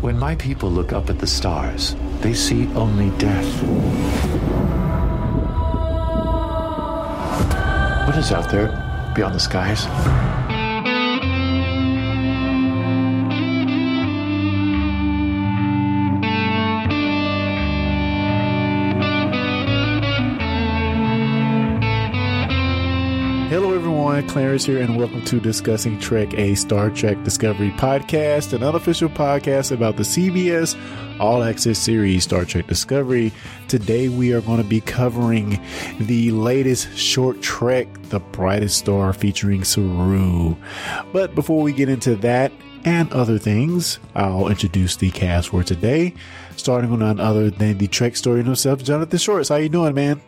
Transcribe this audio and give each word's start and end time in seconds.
When 0.00 0.18
my 0.18 0.34
people 0.36 0.70
look 0.70 0.92
up 0.92 1.08
at 1.08 1.18
the 1.18 1.26
stars, 1.26 1.96
they 2.20 2.34
see 2.34 2.68
only 2.74 3.10
death. 3.18 3.62
What 8.06 8.16
is 8.18 8.30
out 8.30 8.50
there 8.50 8.68
beyond 9.14 9.34
the 9.34 9.40
skies? 9.40 9.86
Clarence 24.28 24.66
here, 24.66 24.80
and 24.80 24.98
welcome 24.98 25.24
to 25.24 25.40
Discussing 25.40 25.98
Trek, 25.98 26.34
a 26.34 26.54
Star 26.54 26.90
Trek 26.90 27.22
Discovery 27.24 27.70
podcast, 27.72 28.52
an 28.52 28.62
unofficial 28.62 29.08
podcast 29.08 29.72
about 29.72 29.96
the 29.96 30.02
CBS 30.02 30.76
All 31.18 31.42
Access 31.42 31.78
series 31.78 32.24
Star 32.24 32.44
Trek 32.44 32.66
Discovery. 32.66 33.32
Today, 33.68 34.08
we 34.08 34.32
are 34.34 34.42
going 34.42 34.62
to 34.62 34.68
be 34.68 34.80
covering 34.80 35.58
the 35.98 36.30
latest 36.32 36.96
short 36.96 37.40
trek, 37.40 37.88
The 38.10 38.20
Brightest 38.20 38.76
Star, 38.78 39.12
featuring 39.12 39.64
Saru. 39.64 40.54
But 41.12 41.34
before 41.34 41.62
we 41.62 41.72
get 41.72 41.88
into 41.88 42.14
that 42.16 42.52
and 42.84 43.10
other 43.12 43.38
things, 43.38 43.98
I'll 44.14 44.48
introduce 44.48 44.96
the 44.96 45.10
cast 45.10 45.48
for 45.48 45.64
today, 45.64 46.12
starting 46.56 46.90
with 46.90 47.00
none 47.00 47.20
other 47.20 47.50
than 47.50 47.78
the 47.78 47.88
Trek 47.88 48.16
story 48.16 48.42
himself, 48.42 48.82
Jonathan 48.82 49.18
Shorts. 49.18 49.48
How 49.48 49.56
you 49.56 49.70
doing, 49.70 49.94
man? 49.94 50.20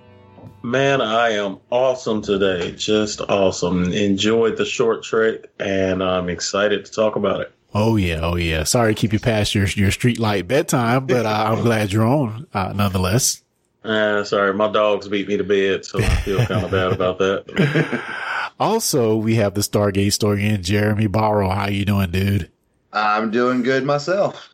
Man, 0.62 1.00
I 1.00 1.30
am 1.30 1.58
awesome 1.70 2.20
today. 2.20 2.72
Just 2.72 3.20
awesome. 3.20 3.92
Enjoyed 3.92 4.56
the 4.56 4.64
short 4.64 5.02
trek 5.02 5.46
and 5.58 6.02
I'm 6.02 6.28
excited 6.28 6.84
to 6.84 6.92
talk 6.92 7.16
about 7.16 7.40
it. 7.40 7.52
Oh 7.74 7.96
yeah, 7.96 8.20
oh 8.22 8.36
yeah. 8.36 8.64
Sorry 8.64 8.94
to 8.94 9.00
keep 9.00 9.12
you 9.12 9.20
past 9.20 9.54
your 9.54 9.66
your 9.66 9.90
street 9.90 10.18
light 10.18 10.48
bedtime, 10.48 11.06
but 11.06 11.26
uh, 11.26 11.44
I'm 11.48 11.62
glad 11.62 11.92
you're 11.92 12.06
on 12.06 12.46
uh, 12.52 12.72
nonetheless. 12.74 13.42
Uh, 13.84 14.24
sorry, 14.24 14.52
my 14.52 14.70
dogs 14.70 15.06
beat 15.08 15.28
me 15.28 15.36
to 15.36 15.44
bed, 15.44 15.84
so 15.84 16.00
I 16.00 16.08
feel 16.16 16.44
kind 16.44 16.64
of 16.64 16.70
bad 16.72 16.92
about 16.92 17.18
that. 17.18 18.02
Also, 18.60 19.14
we 19.14 19.36
have 19.36 19.54
the 19.54 19.60
Stargate 19.60 20.06
historian 20.06 20.64
Jeremy 20.64 21.06
Barrow. 21.06 21.48
How 21.48 21.68
you 21.68 21.84
doing, 21.84 22.10
dude? 22.10 22.50
I'm 22.92 23.30
doing 23.30 23.62
good 23.62 23.84
myself. 23.84 24.52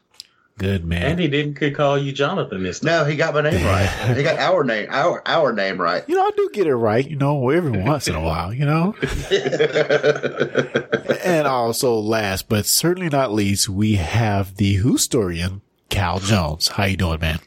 Good 0.56 0.84
man. 0.84 1.02
and 1.02 1.18
he 1.18 1.26
didn't 1.26 1.54
could 1.54 1.74
call 1.74 1.98
you 1.98 2.12
Jonathan 2.12 2.62
this 2.62 2.78
time. 2.78 2.86
No, 2.92 3.04
he 3.04 3.16
got 3.16 3.34
my 3.34 3.40
name 3.40 3.64
right. 3.66 4.16
He 4.16 4.22
got 4.22 4.38
our 4.38 4.62
name, 4.62 4.86
our 4.88 5.20
our 5.26 5.52
name 5.52 5.80
right. 5.80 6.08
you 6.08 6.14
know, 6.14 6.22
I 6.22 6.30
do 6.36 6.48
get 6.52 6.68
it 6.68 6.76
right, 6.76 7.08
you 7.08 7.16
know, 7.16 7.50
every 7.50 7.72
once 7.82 8.06
in 8.06 8.14
a 8.14 8.20
while, 8.20 8.54
you 8.54 8.64
know. 8.64 8.94
and 11.24 11.48
also, 11.48 11.98
last 11.98 12.48
but 12.48 12.66
certainly 12.66 13.08
not 13.08 13.32
least, 13.32 13.68
we 13.68 13.96
have 13.96 14.56
the 14.56 14.74
Who 14.74 14.92
historian 14.92 15.60
Cal 15.88 16.20
Jones. 16.20 16.68
How 16.68 16.84
you 16.84 16.96
doing, 16.96 17.20
man? 17.20 17.40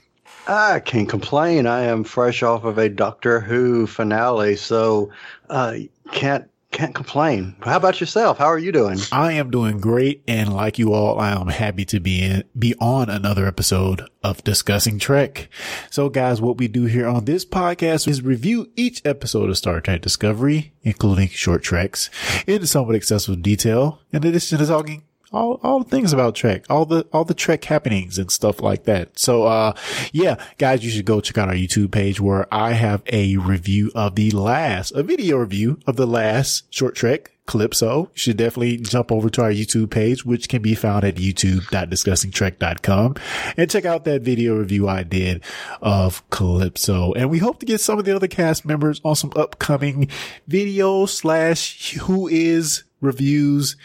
I 0.47 0.81
can't 0.81 1.07
complain. 1.07 1.65
I 1.65 1.83
am 1.83 2.03
fresh 2.03 2.43
off 2.43 2.65
of 2.65 2.77
a 2.77 2.89
Doctor 2.89 3.39
Who 3.39 3.87
finale, 3.87 4.57
so 4.57 5.11
uh, 5.49 5.75
can't 6.11 6.49
can't 6.71 6.93
complain. 6.93 7.55
How 7.61 7.77
about 7.77 7.99
yourself? 7.99 8.37
How 8.37 8.45
are 8.45 8.59
you 8.59 8.71
doing? 8.71 8.99
I 9.11 9.33
am 9.33 9.49
doing 9.49 9.79
great, 9.79 10.23
and 10.27 10.53
like 10.53 10.77
you 10.77 10.93
all, 10.93 11.19
I 11.19 11.31
am 11.31 11.47
happy 11.47 11.85
to 11.85 11.99
be 11.99 12.21
in, 12.21 12.43
be 12.57 12.75
on 12.79 13.09
another 13.09 13.47
episode 13.47 14.07
of 14.23 14.43
discussing 14.43 14.99
Trek. 14.99 15.49
So, 15.89 16.09
guys, 16.09 16.41
what 16.41 16.57
we 16.57 16.67
do 16.67 16.85
here 16.85 17.07
on 17.07 17.25
this 17.25 17.45
podcast 17.45 18.07
is 18.07 18.21
review 18.21 18.69
each 18.75 19.01
episode 19.05 19.49
of 19.49 19.57
Star 19.57 19.81
Trek 19.81 20.01
Discovery, 20.01 20.73
including 20.83 21.29
short 21.29 21.63
treks, 21.63 22.09
in 22.45 22.65
somewhat 22.67 22.95
excessive 22.95 23.41
detail. 23.41 24.01
In 24.11 24.25
addition 24.25 24.59
to 24.59 24.65
talking 24.65 25.03
all, 25.31 25.59
all 25.63 25.83
the 25.83 25.89
things 25.89 26.13
about 26.13 26.35
Trek, 26.35 26.65
all 26.69 26.85
the, 26.85 27.05
all 27.13 27.25
the 27.25 27.33
Trek 27.33 27.63
happenings 27.65 28.17
and 28.17 28.31
stuff 28.31 28.61
like 28.61 28.83
that. 28.85 29.17
So, 29.19 29.43
uh, 29.43 29.73
yeah, 30.11 30.43
guys, 30.57 30.83
you 30.83 30.91
should 30.91 31.05
go 31.05 31.21
check 31.21 31.37
out 31.37 31.49
our 31.49 31.55
YouTube 31.55 31.91
page 31.91 32.19
where 32.19 32.51
I 32.53 32.73
have 32.73 33.03
a 33.07 33.37
review 33.37 33.91
of 33.95 34.15
the 34.15 34.31
last, 34.31 34.91
a 34.91 35.03
video 35.03 35.37
review 35.37 35.79
of 35.85 35.95
the 35.95 36.07
last 36.07 36.73
short 36.73 36.95
Trek. 36.95 37.36
Calypso. 37.47 38.01
You 38.01 38.09
should 38.13 38.37
definitely 38.37 38.77
jump 38.77 39.11
over 39.11 39.29
to 39.31 39.41
our 39.41 39.51
YouTube 39.51 39.89
page, 39.89 40.25
which 40.25 40.49
can 40.49 40.61
be 40.61 40.75
found 40.75 41.03
at 41.03 41.15
youtube.discussingtrek.com 41.15 43.15
and 43.57 43.71
check 43.71 43.85
out 43.85 44.05
that 44.05 44.21
video 44.21 44.57
review 44.57 44.87
I 44.87 45.03
did 45.03 45.43
of 45.81 46.27
Calypso. 46.29 47.13
And 47.13 47.29
we 47.29 47.39
hope 47.39 47.59
to 47.59 47.65
get 47.65 47.81
some 47.81 47.97
of 47.97 48.05
the 48.05 48.15
other 48.15 48.27
cast 48.27 48.65
members 48.65 49.01
on 49.03 49.15
some 49.15 49.31
upcoming 49.35 50.09
video 50.47 51.07
slash 51.07 51.93
who 51.93 52.27
is 52.27 52.83
reviews 53.01 53.75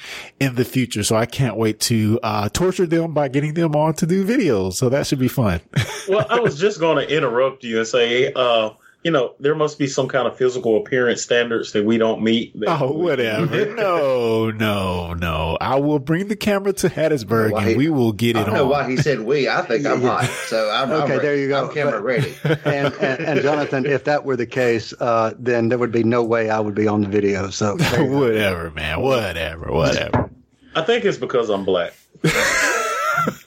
in 0.40 0.54
the 0.54 0.64
future. 0.64 1.02
So 1.02 1.16
I 1.16 1.26
can't 1.26 1.56
wait 1.56 1.80
to 1.80 2.18
uh, 2.22 2.48
torture 2.48 2.86
them 2.86 3.12
by 3.12 3.28
getting 3.28 3.54
them 3.54 3.76
on 3.76 3.94
to 3.94 4.06
do 4.06 4.24
videos. 4.24 4.74
So 4.74 4.88
that 4.88 5.06
should 5.06 5.18
be 5.18 5.28
fun. 5.28 5.60
well, 6.08 6.26
I 6.28 6.40
was 6.40 6.58
just 6.58 6.80
going 6.80 7.06
to 7.06 7.14
interrupt 7.14 7.64
you 7.64 7.78
and 7.78 7.86
say, 7.86 8.32
uh, 8.32 8.70
you 9.02 9.10
know, 9.10 9.34
there 9.40 9.54
must 9.54 9.78
be 9.78 9.86
some 9.88 10.06
kind 10.08 10.28
of 10.28 10.36
physical 10.36 10.76
appearance 10.76 11.22
standards 11.22 11.72
that 11.72 11.84
we 11.84 11.98
don't 11.98 12.22
meet. 12.22 12.58
that 12.60 12.80
oh, 12.80 12.92
whatever. 12.92 13.66
no, 13.74 14.50
no, 14.50 15.12
no. 15.14 15.58
I 15.60 15.76
will 15.80 15.98
bring 15.98 16.28
the 16.28 16.36
camera 16.36 16.72
to 16.74 16.88
Hattiesburg 16.88 17.50
Why- 17.52 17.68
and 17.68 17.76
we 17.76 17.88
will 17.90 18.12
get 18.12 18.36
it 18.36 18.36
on. 18.36 18.42
I 18.42 18.46
don't 18.46 18.54
know 18.54 18.64
on. 18.64 18.68
why 18.70 18.90
he 18.90 18.96
said 18.96 19.20
we. 19.20 19.48
I 19.48 19.62
think 19.62 19.84
I'm 19.86 20.02
hot, 20.02 20.24
so 20.46 20.70
I'm 20.70 20.90
I'm 20.92 21.02
Okay, 21.02 21.10
ready. 21.12 21.22
there 21.26 21.36
you 21.36 21.48
go. 21.48 21.66
I'm 21.66 21.74
camera 21.74 21.92
But- 21.92 22.02
ready. 22.04 22.34
And, 22.64 22.94
and, 22.94 23.20
and 23.24 23.40
Jonathan, 23.42 23.86
if 23.86 24.04
that 24.04 24.24
were 24.24 24.36
the 24.36 24.46
case, 24.46 24.94
uh, 25.00 25.34
then 25.38 25.68
there 25.68 25.78
would 25.78 25.92
be 25.92 26.04
no 26.04 26.22
way 26.22 26.48
I 26.50 26.60
would 26.60 26.74
be 26.74 26.86
on 26.86 27.00
the 27.02 27.08
video. 27.08 27.50
So 27.50 27.76
there 27.76 28.04
you 28.04 28.08
go. 28.10 28.18
whatever, 28.20 28.70
man. 28.70 29.00
Whatever, 29.00 29.72
whatever. 29.72 30.30
I 30.74 30.82
think 30.82 31.04
it's 31.04 31.18
because 31.18 31.50
I'm 31.50 31.64
black. 31.64 31.92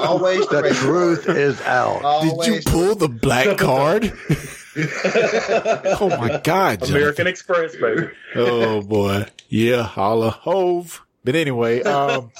Always 0.00 0.46
the, 0.48 0.62
the 0.62 0.74
truth 0.74 1.24
card. 1.26 1.36
is 1.38 1.60
out. 1.62 2.22
Did 2.42 2.54
you 2.54 2.60
pull 2.70 2.94
the 2.94 3.08
black 3.08 3.56
card? 3.58 4.12
oh 6.00 6.08
my 6.20 6.40
God, 6.42 6.80
Jonathan. 6.80 6.96
American 6.96 7.26
Express, 7.26 7.76
baby. 7.76 8.08
oh 8.36 8.82
boy. 8.82 9.26
Yeah, 9.48 9.82
holla 9.82 10.30
hove. 10.30 11.04
But 11.24 11.36
anyway, 11.36 11.82
um, 11.82 12.30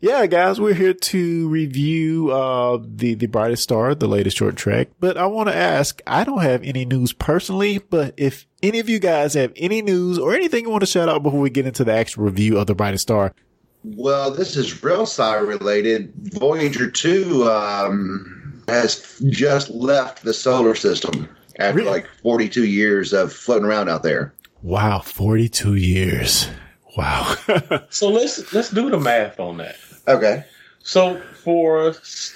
yeah, 0.00 0.26
guys, 0.26 0.60
we're 0.60 0.74
here 0.74 0.94
to 0.94 1.48
review, 1.48 2.30
uh, 2.30 2.78
the, 2.82 3.14
the 3.14 3.26
brightest 3.26 3.64
star, 3.64 3.94
the 3.94 4.06
latest 4.06 4.36
short 4.36 4.56
trek. 4.56 4.88
But 5.00 5.16
I 5.18 5.26
want 5.26 5.48
to 5.48 5.56
ask, 5.56 6.00
I 6.06 6.22
don't 6.24 6.40
have 6.42 6.62
any 6.62 6.84
news 6.84 7.12
personally, 7.12 7.78
but 7.78 8.14
if 8.16 8.46
any 8.62 8.78
of 8.78 8.88
you 8.88 9.00
guys 9.00 9.34
have 9.34 9.52
any 9.56 9.82
news 9.82 10.18
or 10.18 10.34
anything 10.34 10.64
you 10.64 10.70
want 10.70 10.82
to 10.82 10.86
shout 10.86 11.08
out 11.08 11.22
before 11.22 11.40
we 11.40 11.50
get 11.50 11.66
into 11.66 11.84
the 11.84 11.92
actual 11.92 12.24
review 12.24 12.58
of 12.58 12.68
the 12.68 12.74
brightest 12.76 13.02
star, 13.02 13.34
Well, 13.84 14.30
this 14.30 14.56
is 14.56 14.82
real 14.82 15.02
sci 15.02 15.36
related. 15.36 16.12
Voyager 16.34 16.90
2 16.90 17.48
um, 17.50 18.62
has 18.68 19.20
just 19.30 19.70
left 19.70 20.22
the 20.24 20.34
solar 20.34 20.74
system 20.74 21.28
after 21.58 21.78
Really? 21.78 21.90
like 21.90 22.06
42 22.22 22.64
years 22.66 23.12
of 23.12 23.32
floating 23.32 23.64
around 23.66 23.88
out 23.88 24.02
there. 24.02 24.32
wow, 24.62 24.98
42 25.00 25.74
years. 25.76 26.48
Wow. 26.96 27.34
So 27.90 28.08
let's 28.08 28.52
let's 28.52 28.70
do 28.70 28.90
the 28.90 28.98
math 28.98 29.38
on 29.40 29.58
that. 29.58 29.76
Okay. 30.08 30.44
So 30.82 31.20
for 31.42 31.88
s- 31.90 32.34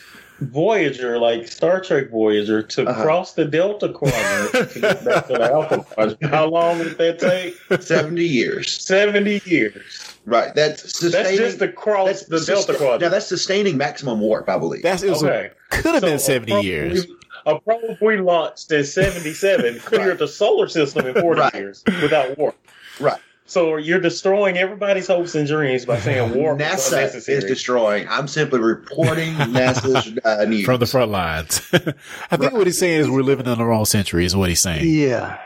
Voyager, 0.51 1.19
like 1.19 1.47
Star 1.49 1.81
Trek 1.81 2.11
Voyager, 2.11 2.63
to 2.63 2.87
Uh-huh. 2.87 3.03
cross 3.03 3.33
the 3.35 3.45
Delta 3.45 3.89
Quadrant 3.91 4.71
to 4.73 4.81
get 4.81 5.05
back 5.05 5.27
to 5.29 5.33
the 5.35 5.51
Alpha 5.53 5.79
Quadrant, 5.95 6.25
how 6.27 6.47
long 6.49 6.79
did 6.79 6.99
that 6.99 7.19
take? 7.19 7.83
70 7.83 8.25
years. 8.25 8.73
Seventy 8.85 9.41
years. 9.45 9.83
Right. 10.25 10.55
That's 10.55 11.01
That's 11.01 11.37
just 11.37 11.59
to 11.59 11.69
cross 11.73 12.07
that's 12.07 12.25
the 12.27 12.41
Delta 12.53 12.75
Quadrant. 12.75 13.03
Now, 13.03 13.09
that's 13.09 13.27
sustaining 13.27 13.77
maximum 13.77 14.21
warp, 14.21 14.49
I 14.49 14.59
believe. 14.59 14.83
That's, 14.83 15.03
it 15.03 15.11
was 15.11 15.23
okay. 15.25 15.51
could 15.71 15.95
have 15.95 16.01
So 16.03 16.07
been 16.09 16.19
70 16.19 16.63
years. 16.63 17.07
we- 17.07 17.17
a 17.45 17.59
probe 17.59 17.99
we 18.01 18.19
launched 18.19 18.71
in 18.71 18.85
'77 18.85 19.81
cleared 19.81 20.19
the 20.21 20.29
solar 20.29 20.69
system 20.69 21.07
in 21.07 21.15
40 21.21 21.41
Right. 21.41 21.55
years 21.55 21.83
without 22.01 22.39
warp. 22.39 22.55
right. 23.01 23.19
So 23.53 23.77
you're 23.77 24.01
destroying 24.01 24.57
everybody's 24.57 25.09
hopes 25.09 25.35
and 25.35 25.47
dreams 25.47 25.85
by 25.85 26.01
saying 26.01 26.35
war 26.35 26.55
is 26.55 26.63
NASA 26.63 27.29
is 27.29 27.45
destroying. 27.45 28.09
I'm 28.09 28.27
simply 28.27 28.61
reporting 28.61 29.35
NASA's 29.35 30.19
uh, 30.25 30.47
news. 30.47 30.65
From 30.65 30.81
the 30.81 30.87
front 30.87 31.11
lines. 31.11 31.61
I 32.31 32.39
think 32.39 32.55
what 32.55 32.67
he's 32.67 32.79
saying 32.79 33.03
is 33.03 33.11
we're 33.11 33.21
living 33.21 33.45
in 33.45 33.59
the 33.59 33.65
wrong 33.67 33.85
century, 33.85 34.25
is 34.25 34.35
what 34.35 34.49
he's 34.49 34.63
saying. 34.63 34.87
Yeah. 34.89 35.39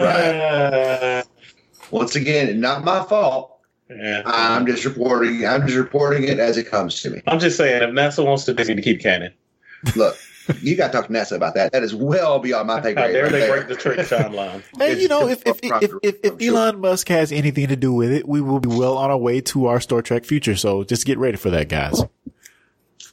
Uh, 0.00 1.22
Once 1.90 2.16
again, 2.16 2.58
not 2.58 2.84
my 2.84 3.04
fault. 3.04 3.58
yeah. 3.90 4.22
I'm 4.24 4.66
just 4.66 4.86
reporting. 4.86 5.46
I'm 5.46 5.66
just 5.66 5.76
reporting 5.76 6.24
it 6.24 6.38
as 6.38 6.56
it 6.56 6.70
comes 6.70 7.02
to 7.02 7.10
me. 7.10 7.20
I'm 7.26 7.38
just 7.38 7.58
saying, 7.58 7.82
if 7.82 7.90
NASA 7.90 8.24
wants 8.24 8.44
to, 8.46 8.54
they 8.54 8.64
need 8.64 8.76
to 8.76 8.82
keep 8.82 9.02
canon. 9.02 9.34
Look, 9.94 10.16
you 10.62 10.76
got 10.76 10.88
to 10.88 10.92
talk 10.92 11.06
to 11.08 11.12
NASA 11.12 11.36
about 11.36 11.54
that. 11.54 11.72
That 11.72 11.82
is 11.82 11.94
well 11.94 12.38
beyond 12.38 12.66
my 12.68 12.80
pay 12.80 12.94
grade. 12.94 13.12
dare 13.12 13.22
right 13.24 13.32
they 13.32 13.38
there. 13.40 13.50
break 13.64 13.68
the 13.68 13.76
Trek 13.76 13.98
timeline? 14.06 14.62
And 14.80 15.00
you 15.00 15.08
know, 15.08 15.28
if 15.28 15.42
if 15.46 15.58
It's- 15.62 15.82
if 15.82 15.90
if, 16.02 16.14
if 16.22 16.32
I'm 16.32 16.38
sure. 16.38 16.56
Elon 16.56 16.80
Musk 16.80 17.08
has 17.08 17.32
anything 17.32 17.68
to 17.68 17.76
do 17.76 17.92
with 17.92 18.12
it, 18.12 18.28
we 18.28 18.40
will 18.40 18.60
be 18.60 18.68
well 18.68 18.96
on 18.96 19.10
our 19.10 19.18
way 19.18 19.40
to 19.42 19.66
our 19.66 19.80
Star 19.80 20.02
Trek 20.02 20.24
future. 20.24 20.56
So 20.56 20.84
just 20.84 21.06
get 21.06 21.18
ready 21.18 21.36
for 21.36 21.50
that, 21.50 21.68
guys. 21.68 22.02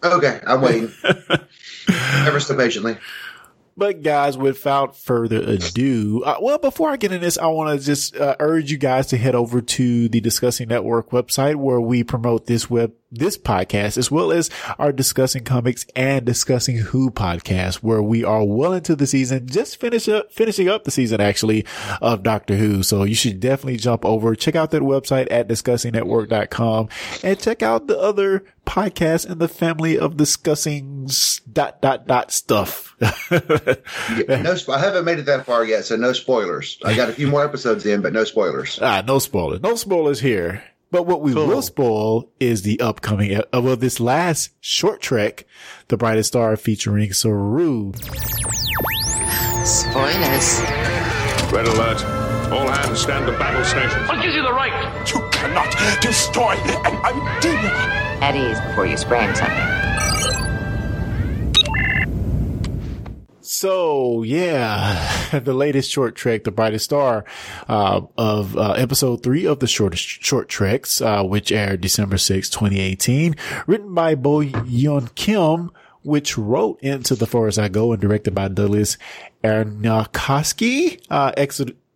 Okay, 0.03 0.41
I'm 0.45 0.61
waiting. 0.61 0.91
Ever 2.25 2.39
so 2.39 2.55
patiently. 2.57 2.97
But 3.75 4.03
guys, 4.03 4.37
without 4.37 4.95
further 4.95 5.41
ado, 5.41 6.21
uh, 6.23 6.37
well, 6.39 6.59
before 6.59 6.91
I 6.91 6.95
get 6.97 7.11
into 7.11 7.25
this, 7.25 7.39
I 7.39 7.47
want 7.47 7.79
to 7.79 7.83
just 7.83 8.15
uh, 8.15 8.35
urge 8.39 8.69
you 8.69 8.77
guys 8.77 9.07
to 9.07 9.17
head 9.17 9.33
over 9.33 9.61
to 9.61 10.09
the 10.09 10.21
Discussing 10.21 10.67
Network 10.67 11.09
website 11.09 11.55
where 11.55 11.81
we 11.81 12.03
promote 12.03 12.45
this 12.45 12.69
web, 12.69 12.93
this 13.13 13.37
podcast, 13.37 13.97
as 13.97 14.09
well 14.09 14.31
as 14.31 14.49
our 14.79 14.91
discussing 14.91 15.43
comics 15.43 15.85
and 15.95 16.25
discussing 16.25 16.77
who 16.77 17.11
podcast, 17.11 17.75
where 17.75 18.01
we 18.01 18.23
are 18.23 18.43
well 18.43 18.73
into 18.73 18.95
the 18.95 19.07
season, 19.07 19.47
just 19.47 19.79
finish 19.79 20.07
up, 20.07 20.31
finishing 20.31 20.67
up 20.69 20.83
the 20.83 20.91
season 20.91 21.21
actually 21.21 21.65
of 22.01 22.23
Doctor 22.23 22.55
Who. 22.55 22.83
So 22.83 23.03
you 23.03 23.15
should 23.15 23.39
definitely 23.39 23.77
jump 23.77 24.05
over, 24.05 24.35
check 24.35 24.55
out 24.55 24.71
that 24.71 24.81
website 24.81 25.27
at 25.31 25.47
discussingnetwork.com 25.47 26.89
and 27.23 27.39
check 27.39 27.61
out 27.63 27.87
the 27.87 27.99
other 27.99 28.45
podcasts 28.65 29.29
in 29.29 29.39
the 29.39 29.47
family 29.47 29.97
of 29.97 30.17
discussing 30.17 31.09
dot, 31.51 31.81
dot, 31.81 32.07
dot 32.07 32.31
stuff. 32.31 32.95
No, 33.01 34.55
I 34.69 34.79
haven't 34.79 35.05
made 35.05 35.19
it 35.19 35.25
that 35.25 35.45
far 35.45 35.65
yet, 35.65 35.85
so 35.85 35.95
no 35.95 36.13
spoilers. 36.13 36.77
I 36.83 36.95
got 36.95 37.09
a 37.09 37.13
few 37.13 37.27
more 37.27 37.43
episodes 37.43 37.85
in, 37.85 38.01
but 38.01 38.13
no 38.13 38.23
spoilers. 38.23 38.79
Ah, 38.81 39.03
no 39.05 39.19
spoilers. 39.19 39.61
No 39.61 39.75
spoilers 39.75 40.19
here. 40.19 40.63
But 40.93 41.07
what 41.07 41.21
we 41.21 41.33
Cool. 41.33 41.47
will 41.47 41.63
spoil 41.63 42.29
is 42.39 42.61
the 42.61 42.79
upcoming, 42.79 43.35
uh, 43.35 43.41
well, 43.51 43.75
this 43.75 43.99
last 43.99 44.51
short 44.61 45.01
trek, 45.01 45.43
The 45.87 45.97
Brightest 45.97 46.27
Star 46.27 46.55
featuring 46.55 47.11
Saru. 47.13 47.93
Spoilers. 49.65 50.61
Red 51.51 51.65
alert. 51.65 52.05
All 52.53 52.67
hands 52.69 52.99
stand 52.99 53.25
to 53.25 53.31
battle 53.39 53.63
stations. 53.65 54.07
What 54.07 54.21
gives 54.21 54.35
you 54.35 54.43
the 54.43 54.53
right? 54.53 54.71
You 55.11 55.27
cannot 55.31 55.75
destroy 55.99 56.51
an 56.85 56.95
idea. 57.03 57.71
At 58.21 58.35
ease 58.35 58.61
before 58.61 58.85
you 58.85 58.95
sprain 58.95 59.33
something. 59.33 59.57
So 63.53 64.23
yeah, 64.23 65.29
the 65.43 65.53
latest 65.53 65.91
short 65.91 66.15
trek, 66.15 66.43
The 66.43 66.49
Brightest 66.49 66.85
Star, 66.85 67.23
uh, 67.69 68.01
of, 68.17 68.57
uh, 68.57 68.71
episode 68.71 69.21
three 69.21 69.45
of 69.45 69.59
the 69.59 69.67
shortest 69.67 70.03
short 70.03 70.49
treks, 70.49 71.01
uh, 71.01 71.23
which 71.23 71.51
aired 71.51 71.79
December 71.79 72.17
sixth, 72.17 72.51
2018, 72.51 73.35
written 73.67 73.93
by 73.93 74.15
Bo 74.15 74.39
Yeon 74.39 75.13
Kim, 75.13 75.69
which 76.01 76.35
wrote 76.35 76.79
Into 76.81 77.13
the 77.13 77.27
Forest 77.27 77.59
I 77.59 77.67
Go 77.67 77.91
and 77.91 78.01
directed 78.01 78.33
by 78.33 78.47
Douglas 78.47 78.97
Aarniokoski, 79.43 80.99
uh, 81.11 81.33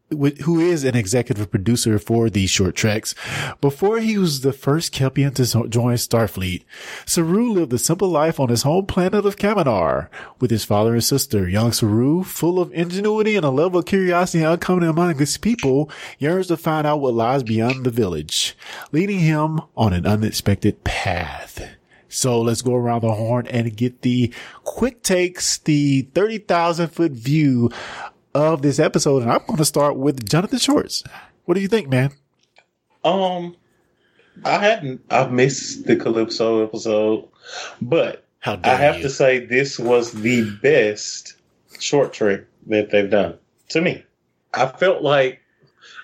who 0.09 0.59
is 0.59 0.83
an 0.83 0.95
executive 0.95 1.51
producer 1.51 2.00
for 2.00 2.30
these 2.30 2.50
short 2.50 2.75
treks. 2.75 3.13
Before 3.59 4.00
he 4.00 4.18
was 4.18 4.42
the 4.42 4.54
first 4.54 4.94
Kelpian 4.94 5.33
to 5.36 5.68
join 5.68 5.95
Starfleet, 5.95 6.63
Saru 7.06 7.51
lived 7.51 7.74
a 7.74 7.77
simple 7.77 8.07
life 8.07 8.39
on 8.39 8.50
his 8.50 8.63
home 8.63 8.86
planet 8.86 9.25
of 9.25 9.36
Kaminar 9.36 10.09
with 10.39 10.50
his 10.50 10.63
father 10.63 10.94
and 10.94 11.04
sister. 11.04 11.48
Young 11.50 11.71
Saru, 11.71 12.24
full 12.24 12.59
of 12.59 12.71
ingenuity 12.74 13.36
and 13.36 13.45
a 13.45 13.50
level 13.50 13.80
of 13.80 13.86
curiosity 13.86 14.44
uncommon 14.44 14.88
among 14.88 15.18
his 15.18 15.38
people, 15.38 15.89
yearns 16.19 16.48
to 16.48 16.57
find 16.57 16.88
out 16.88 17.01
what 17.01 17.13
lies 17.13 17.44
beyond 17.44 17.86
the 17.86 17.92
village, 17.92 18.56
leading 18.92 19.19
him 19.19 19.62
on 19.75 19.92
an 19.94 20.06
unexpected 20.06 20.83
path. 20.83 21.62
So 22.10 22.39
let's 22.42 22.62
go 22.62 22.74
around 22.74 23.01
the 23.01 23.12
horn 23.12 23.48
and 23.48 23.75
get 23.75 24.01
the 24.01 24.33
quick 24.63 25.03
takes, 25.03 25.57
the 25.57 26.03
30,000 26.13 26.88
foot 26.88 27.12
view 27.12 27.69
of 28.38 28.62
this 28.62 28.80
episode. 28.80 29.24
And 29.24 29.31
I'm 29.31 29.42
going 29.48 29.57
to 29.57 29.66
start 29.66 29.98
with 29.98 30.28
Jonathan 30.28 30.60
Shorts. 30.60 31.04
What 31.45 31.56
do 31.56 31.62
you 31.62 31.68
think, 31.68 31.89
man? 31.89 32.12
Um, 33.04 33.56
I 34.44 34.57
hadn't. 34.60 35.01
I 35.10 35.28
missed 35.28 35.86
the 35.86 35.95
Calypso 35.95 36.63
episode, 36.63 37.28
but 37.81 38.25
How 38.39 38.60
I 38.63 38.75
have 38.75 38.98
you? 38.98 39.04
to 39.04 39.10
say 39.10 39.45
this 39.45 39.80
was 39.80 40.12
the 40.12 40.50
best 40.62 41.36
short 41.80 42.13
trek 42.13 42.42
that 42.68 42.92
they've 42.92 43.10
done 43.10 43.38
to 43.69 43.81
me. 43.81 44.04
I 44.54 44.68
felt 44.68 45.01
like 45.04 45.42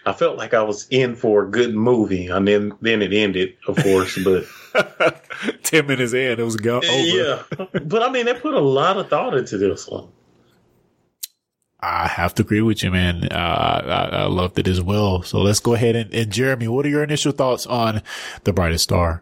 I 0.06 0.14
felt 0.14 0.38
like 0.38 0.54
I 0.54 0.62
was 0.64 0.88
in 0.90 1.16
for 1.16 1.44
a 1.44 1.50
good 1.52 1.76
movie, 1.76 2.28
and 2.28 2.48
then 2.48 2.74
then 2.82 3.02
it 3.02 3.14
ended, 3.14 3.56
of 3.68 3.76
course. 3.78 4.18
But 4.24 4.46
10 5.64 5.88
minutes 5.88 6.14
in, 6.14 6.40
it 6.40 6.44
was 6.44 6.56
gone 6.56 6.86
over. 6.86 6.94
yeah, 6.96 7.44
but 7.84 8.02
I 8.02 8.10
mean, 8.12 8.26
they 8.26 8.34
put 8.34 8.54
a 8.54 8.60
lot 8.60 8.98
of 8.98 9.10
thought 9.10 9.36
into 9.36 9.58
this 9.58 9.88
one. 9.88 10.08
I 11.84 12.08
have 12.08 12.34
to 12.36 12.44
agree 12.44 12.62
with 12.62 12.82
you, 12.82 12.92
man. 12.92 13.28
Uh, 13.30 14.10
I, 14.16 14.16
I 14.16 14.26
loved 14.28 14.58
it 14.58 14.70
as 14.70 14.82
well. 14.82 15.22
So 15.22 15.42
let's 15.42 15.60
go 15.60 15.74
ahead 15.74 15.98
and, 15.98 16.14
and 16.14 16.32
Jeremy, 16.32 16.70
what 16.70 16.86
are 16.86 16.90
your 16.90 17.04
initial 17.04 17.34
thoughts 17.34 17.66
on 17.66 18.02
The 18.46 18.54
Brightest 18.54 18.86
Star? 18.86 19.22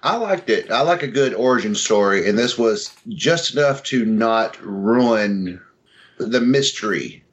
I 0.00 0.16
liked 0.16 0.48
it. 0.48 0.70
I 0.70 0.82
like 0.82 1.02
a 1.02 1.08
good 1.08 1.34
origin 1.34 1.74
story, 1.74 2.28
and 2.28 2.38
this 2.38 2.56
was 2.56 2.94
just 3.08 3.54
enough 3.54 3.82
to 3.84 4.04
not 4.04 4.56
ruin 4.64 5.60
the 6.18 6.40
mystery 6.40 7.24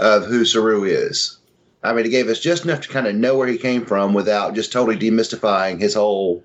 of 0.00 0.24
who 0.24 0.44
Saru 0.44 0.82
is. 0.82 1.38
I 1.84 1.92
mean, 1.92 2.06
it 2.06 2.10
gave 2.10 2.26
us 2.26 2.40
just 2.40 2.64
enough 2.64 2.80
to 2.80 2.88
kind 2.88 3.06
of 3.06 3.14
know 3.14 3.36
where 3.36 3.46
he 3.46 3.56
came 3.56 3.86
from 3.86 4.14
without 4.14 4.56
just 4.56 4.72
totally 4.72 4.98
demystifying 4.98 5.80
his 5.80 5.94
whole 5.94 6.42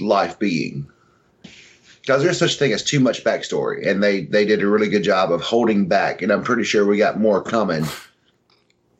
life 0.00 0.38
being. 0.38 0.86
Because 2.04 2.22
there's 2.22 2.38
such 2.38 2.56
a 2.56 2.58
thing 2.58 2.72
as 2.72 2.82
too 2.82 3.00
much 3.00 3.24
backstory, 3.24 3.88
and 3.88 4.02
they 4.02 4.24
they 4.24 4.44
did 4.44 4.62
a 4.62 4.66
really 4.66 4.90
good 4.90 5.02
job 5.02 5.32
of 5.32 5.40
holding 5.40 5.88
back, 5.88 6.20
and 6.20 6.30
I'm 6.30 6.42
pretty 6.42 6.64
sure 6.64 6.84
we 6.84 6.98
got 6.98 7.18
more 7.18 7.42
coming. 7.42 7.86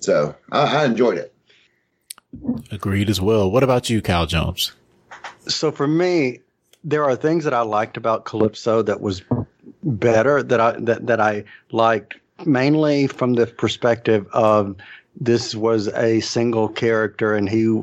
So 0.01 0.35
I, 0.51 0.81
I 0.81 0.85
enjoyed 0.87 1.19
it. 1.19 1.35
Agreed 2.71 3.11
as 3.11 3.21
well. 3.21 3.51
What 3.51 3.63
about 3.63 3.91
you, 3.91 4.01
Cal 4.01 4.25
Jones? 4.25 4.73
So 5.47 5.71
for 5.71 5.87
me, 5.87 6.41
there 6.83 7.05
are 7.05 7.15
things 7.15 7.45
that 7.45 7.53
I 7.53 7.61
liked 7.61 7.99
about 7.99 8.25
Calypso 8.25 8.81
that 8.81 9.03
was 9.03 9.23
better 9.83 10.43
that 10.43 10.61
I 10.61 10.73
that, 10.81 11.07
that 11.07 11.21
I 11.21 11.45
liked 11.73 12.15
mainly 12.47 13.07
from 13.07 13.35
the 13.35 13.47
perspective 13.47 14.27
of 14.33 14.77
this 15.21 15.55
was 15.55 15.89
a 15.89 16.21
single 16.21 16.69
character 16.69 17.35
and 17.35 17.49
he 17.49 17.83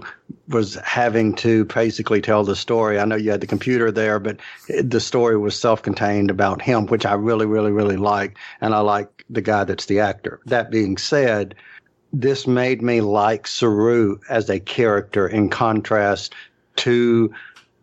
was 0.50 0.76
having 0.84 1.34
to 1.36 1.66
basically 1.66 2.22
tell 2.22 2.44
the 2.44 2.56
story. 2.56 3.00
I 3.00 3.06
know 3.06 3.16
you 3.16 3.32
had 3.32 3.42
the 3.42 3.48
computer 3.48 3.92
there, 3.92 4.20
but 4.20 4.38
the 4.84 5.00
story 5.00 5.38
was 5.38 5.58
self-contained 5.58 6.30
about 6.30 6.62
him, 6.62 6.88
which 6.88 7.06
I 7.06 7.14
really, 7.14 7.46
really, 7.46 7.72
really 7.72 7.98
like. 7.98 8.38
And 8.60 8.76
I 8.76 8.80
like 8.80 9.26
the 9.30 9.42
guy 9.42 9.64
that's 9.64 9.86
the 9.86 10.00
actor. 10.00 10.42
That 10.46 10.72
being 10.72 10.98
said, 10.98 11.56
this 12.12 12.46
made 12.46 12.82
me 12.82 13.00
like 13.00 13.48
Saru 13.48 14.20
as 14.30 14.50
a 14.50 14.60
character 14.60 15.28
in 15.28 15.50
contrast 15.50 16.34
to 16.78 17.34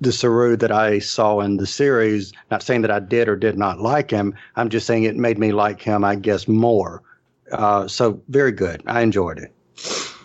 the 0.00 0.12
Saru 0.12 0.56
that 0.58 0.70
I 0.70 0.98
saw 0.98 1.40
in 1.40 1.56
the 1.56 1.66
series. 1.66 2.32
Not 2.50 2.62
saying 2.62 2.82
that 2.82 2.90
I 2.90 3.00
did 3.00 3.28
or 3.28 3.36
did 3.36 3.56
not 3.56 3.80
like 3.80 4.10
him. 4.10 4.34
I'm 4.56 4.68
just 4.68 4.86
saying 4.86 5.04
it 5.04 5.16
made 5.16 5.38
me 5.38 5.52
like 5.52 5.80
him, 5.80 6.04
I 6.04 6.16
guess, 6.16 6.46
more. 6.46 7.02
Uh, 7.50 7.88
so 7.88 8.22
very 8.28 8.52
good. 8.52 8.82
I 8.86 9.02
enjoyed 9.02 9.38
it. 9.38 9.52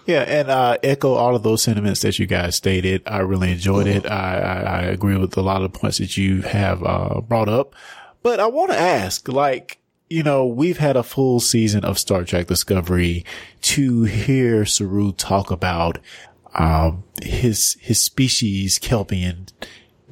Yeah, 0.06 0.22
and 0.22 0.50
uh, 0.50 0.78
echo 0.84 1.14
all 1.14 1.36
of 1.36 1.44
those 1.44 1.64
sentiments 1.64 2.02
that 2.02 2.20
you 2.20 2.25
guys 2.25 2.56
stated. 2.56 3.04
I 3.06 3.20
really 3.20 3.52
enjoyed 3.52 3.88
it. 3.88 4.06
I, 4.06 4.40
I, 4.40 4.60
I 4.62 4.81
agree 4.81 5.18
with 5.18 5.38
a 5.38 5.42
lot 5.42 5.64
of 5.64 5.72
the 5.72 5.80
points 5.80 6.00
that 6.00 6.18
you 6.18 6.42
have 6.42 6.84
uh, 6.84 7.22
brought 7.22 7.48
up. 7.48 7.74
But 8.22 8.39
I 8.39 8.48
want 8.48 8.72
to 8.72 8.77
ask, 8.77 9.27
like, 9.30 9.80
you 10.10 10.24
know, 10.24 10.46
we've 10.46 10.77
had 10.77 10.98
a 10.98 11.03
full 11.03 11.39
season 11.39 11.86
of 11.86 11.98
Star 11.98 12.24
Trek 12.25 12.48
Discovery 12.48 13.25
to 13.62 14.03
hear 14.03 14.65
Saru 14.65 15.13
talk 15.13 15.51
about 15.51 16.00
um, 16.56 17.03
his 17.22 17.77
his 17.80 18.01
species 18.01 18.80
Kelpian 18.80 19.51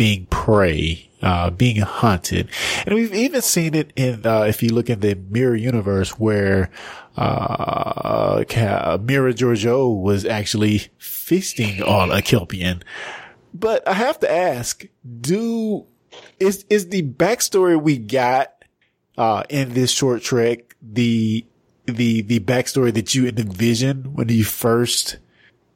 being 0.01 0.25
prey, 0.31 1.08
uh, 1.22 1.51
being 1.51 1.75
hunted. 1.75 2.50
And 2.88 2.96
we've 2.96 3.13
even 3.13 3.43
seen 3.43 3.75
it 3.75 3.93
in, 3.96 4.25
uh, 4.25 4.46
if 4.50 4.63
you 4.63 4.74
look 4.74 4.89
at 4.89 5.01
the 5.01 5.13
mirror 5.29 5.55
universe 5.55 6.17
where, 6.17 6.72
uh, 7.17 8.43
Mirror 8.50 9.34
Georgiou 9.34 10.01
was 10.01 10.25
actually 10.25 10.88
feasting 10.98 11.84
on 11.84 12.10
a 12.10 12.24
Kelpian. 12.24 12.81
But 13.53 13.88
I 13.88 13.93
have 13.93 14.20
to 14.22 14.31
ask, 14.31 14.88
do, 15.05 15.86
is, 16.39 16.65
is 16.67 16.89
the 16.89 17.03
backstory 17.03 17.79
we 17.79 18.00
got, 18.00 18.53
uh, 19.20 19.43
in 19.50 19.75
this 19.75 19.91
short 19.91 20.24
trek 20.24 20.75
the, 20.81 21.46
the, 21.86 22.24
the 22.24 22.39
backstory 22.39 22.91
that 22.96 23.13
you 23.13 23.27
envisioned 23.27 24.15
when 24.15 24.29
you 24.29 24.46
first, 24.46 25.20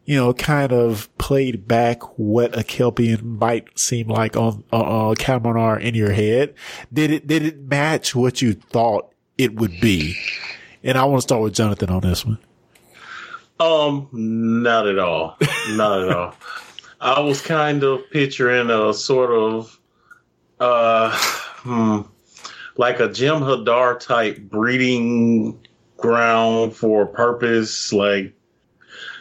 you 0.05 0.15
know, 0.15 0.33
kind 0.33 0.71
of 0.71 1.15
played 1.17 1.67
back 1.67 2.01
what 2.17 2.57
a 2.57 2.63
Kelpian 2.63 3.23
might 3.39 3.77
seem 3.77 4.07
like 4.07 4.37
on, 4.37 4.63
uh, 4.71 5.09
uh, 5.09 5.15
Kaminar 5.15 5.81
in 5.81 5.95
your 5.95 6.11
head? 6.11 6.53
Did 6.93 7.11
it, 7.11 7.27
did 7.27 7.43
it 7.43 7.59
match 7.61 8.15
what 8.15 8.41
you 8.41 8.53
thought 8.53 9.11
it 9.37 9.55
would 9.55 9.81
be? 9.81 10.15
And 10.83 10.97
I 10.97 11.05
want 11.05 11.17
to 11.17 11.23
start 11.23 11.41
with 11.41 11.55
Jonathan 11.55 11.89
on 11.89 12.01
this 12.01 12.23
one. 12.23 12.37
Um, 13.59 14.09
not 14.11 14.87
at 14.87 14.99
all. 14.99 15.37
Not 15.71 16.03
at 16.03 16.15
all. 16.15 16.35
I 17.01 17.19
was 17.21 17.41
kind 17.41 17.83
of 17.83 18.01
picturing 18.11 18.69
a 18.69 18.93
sort 18.93 19.31
of, 19.31 19.79
uh, 20.59 21.11
hmm, 21.15 22.01
like 22.77 22.99
a 22.99 23.09
Jem'Hadar 23.09 23.99
type 23.99 24.37
breeding 24.39 25.59
ground 25.97 26.75
for 26.75 27.03
a 27.03 27.07
purpose, 27.07 27.91
like, 27.91 28.33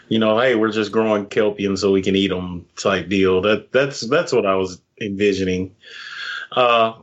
you 0.09 0.19
know, 0.19 0.39
hey, 0.39 0.55
we're 0.55 0.73
just 0.73 0.93
growing 0.93 1.27
kelpian 1.27 1.77
so 1.77 1.93
we 1.93 2.03
can 2.03 2.17
eat 2.17 2.29
them 2.29 2.67
type 2.77 3.09
deal. 3.09 3.41
That 3.41 3.73
that's 3.73 4.01
that's 4.09 4.33
what 4.33 4.47
I 4.47 4.55
was 4.57 4.81
envisioning. 5.01 5.75
Uh, 6.53 6.95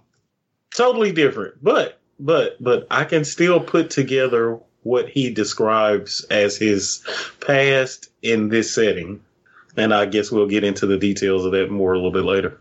totally 0.74 1.12
different, 1.12 1.64
but 1.64 2.00
but 2.20 2.62
but 2.64 2.88
I 2.92 3.04
can 3.06 3.26
still 3.26 3.60
put 3.60 3.90
together 3.90 4.60
what 4.84 5.10
he 5.10 5.32
describes 5.32 6.24
as 6.32 6.58
his 6.58 7.06
past 7.40 8.10
in 8.22 8.50
this 8.50 8.74
setting. 8.74 9.22
and 9.78 9.94
I 9.94 10.06
guess 10.06 10.32
we'll 10.32 10.48
get 10.48 10.64
into 10.64 10.86
the 10.86 10.98
details 10.98 11.46
of 11.46 11.52
that 11.52 11.70
more 11.72 11.94
a 11.94 11.98
little 11.98 12.12
bit 12.12 12.24
later. 12.26 12.60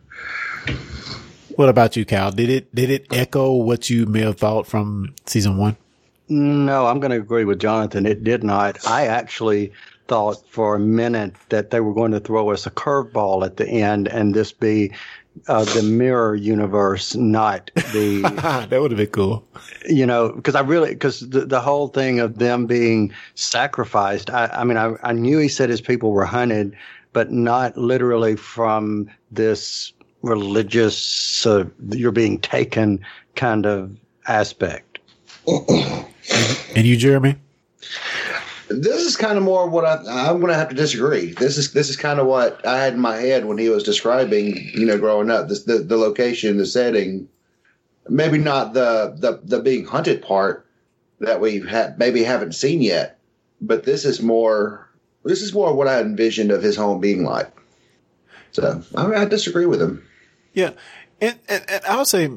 What 1.56 1.68
about 1.68 1.96
you, 1.96 2.04
Cal? 2.04 2.30
Did 2.30 2.48
it 2.48 2.74
did 2.74 2.90
it 2.90 3.06
echo 3.12 3.52
what 3.52 3.90
you 3.90 4.06
may 4.06 4.20
have 4.20 4.38
thought 4.38 4.66
from 4.66 5.14
season 5.26 5.56
one? 5.56 5.76
No, 6.28 6.86
I'm 6.86 7.00
going 7.00 7.10
to 7.10 7.16
agree 7.16 7.44
with 7.44 7.58
Jonathan. 7.58 8.06
It 8.06 8.22
did 8.22 8.44
not. 8.44 8.86
I 8.86 9.06
actually 9.08 9.72
thought 10.10 10.44
for 10.48 10.74
a 10.74 10.78
minute 10.80 11.36
that 11.50 11.70
they 11.70 11.78
were 11.78 11.94
going 11.94 12.10
to 12.10 12.18
throw 12.18 12.50
us 12.50 12.66
a 12.66 12.70
curveball 12.70 13.46
at 13.46 13.58
the 13.58 13.68
end 13.68 14.08
and 14.08 14.34
this 14.34 14.50
be 14.50 14.90
uh, 15.46 15.62
the 15.62 15.84
mirror 15.84 16.34
universe, 16.34 17.14
not 17.14 17.70
the. 17.92 18.22
that 18.70 18.80
would 18.80 18.90
have 18.90 18.98
been 18.98 19.06
cool. 19.06 19.46
You 19.88 20.04
know, 20.04 20.32
because 20.32 20.56
I 20.56 20.62
really, 20.62 20.90
because 20.90 21.20
the, 21.20 21.46
the 21.46 21.60
whole 21.60 21.86
thing 21.86 22.18
of 22.18 22.40
them 22.40 22.66
being 22.66 23.14
sacrificed, 23.36 24.30
I, 24.30 24.46
I 24.46 24.64
mean, 24.64 24.76
I, 24.76 24.94
I 25.04 25.12
knew 25.12 25.38
he 25.38 25.46
said 25.46 25.70
his 25.70 25.80
people 25.80 26.10
were 26.10 26.24
hunted, 26.24 26.76
but 27.12 27.30
not 27.30 27.76
literally 27.76 28.34
from 28.34 29.08
this 29.30 29.92
religious, 30.22 31.46
uh, 31.46 31.66
you're 31.90 32.10
being 32.10 32.40
taken 32.40 32.98
kind 33.36 33.64
of 33.64 33.96
aspect. 34.26 34.98
And 36.76 36.86
you, 36.86 36.96
Jeremy? 36.96 37.34
This 38.70 39.02
is 39.04 39.16
kind 39.16 39.36
of 39.36 39.42
more 39.42 39.68
what 39.68 39.84
I, 39.84 40.28
I'm 40.28 40.38
going 40.38 40.52
to 40.52 40.58
have 40.58 40.68
to 40.68 40.76
disagree. 40.76 41.32
This 41.32 41.58
is 41.58 41.72
this 41.72 41.90
is 41.90 41.96
kind 41.96 42.20
of 42.20 42.26
what 42.26 42.64
I 42.64 42.78
had 42.78 42.94
in 42.94 43.00
my 43.00 43.16
head 43.16 43.44
when 43.44 43.58
he 43.58 43.68
was 43.68 43.82
describing, 43.82 44.56
you 44.74 44.86
know, 44.86 44.96
growing 44.96 45.30
up. 45.30 45.48
This 45.48 45.64
the, 45.64 45.78
the 45.78 45.96
location, 45.96 46.56
the 46.56 46.66
setting, 46.66 47.28
maybe 48.08 48.38
not 48.38 48.72
the 48.72 49.16
the 49.18 49.40
the 49.42 49.60
being 49.60 49.84
hunted 49.84 50.22
part 50.22 50.66
that 51.18 51.40
we 51.40 51.60
have 51.66 51.98
maybe 51.98 52.22
haven't 52.22 52.54
seen 52.54 52.80
yet, 52.80 53.18
but 53.60 53.84
this 53.84 54.04
is 54.04 54.22
more 54.22 54.88
this 55.24 55.42
is 55.42 55.52
more 55.52 55.74
what 55.74 55.88
I 55.88 56.00
envisioned 56.00 56.52
of 56.52 56.62
his 56.62 56.76
home 56.76 57.00
being 57.00 57.24
like. 57.24 57.50
So 58.52 58.82
I, 58.96 59.06
mean, 59.06 59.14
I 59.14 59.24
disagree 59.24 59.66
with 59.66 59.80
him. 59.80 60.04
Yeah. 60.54 60.72
And, 61.20 61.38
and, 61.48 61.64
and 61.68 61.84
I'll 61.84 62.04
say 62.04 62.30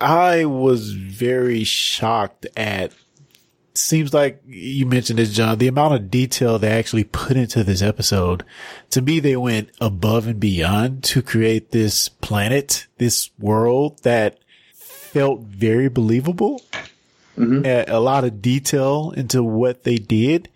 I 0.00 0.44
was 0.44 0.92
very 0.92 1.64
shocked 1.64 2.46
at 2.56 2.92
seems 3.76 4.14
like 4.14 4.42
you 4.46 4.86
mentioned 4.86 5.18
this, 5.18 5.32
John, 5.32 5.58
the 5.58 5.68
amount 5.68 5.94
of 5.94 6.10
detail 6.10 6.58
they 6.58 6.70
actually 6.70 7.04
put 7.04 7.36
into 7.36 7.64
this 7.64 7.82
episode. 7.82 8.44
To 8.90 9.02
me, 9.02 9.20
they 9.20 9.36
went 9.36 9.70
above 9.80 10.26
and 10.26 10.38
beyond 10.38 11.04
to 11.04 11.22
create 11.22 11.70
this 11.70 12.08
planet, 12.08 12.86
this 12.98 13.30
world 13.38 14.02
that 14.02 14.38
felt 14.74 15.40
very 15.40 15.88
believable. 15.88 16.62
Mm-hmm. 17.36 17.66
A, 17.66 17.84
a, 17.96 18.00
lot 18.00 18.22
of 18.22 18.40
detail 18.40 19.12
into 19.16 19.42
what 19.42 19.82
they 19.82 19.96
did. 19.96 20.48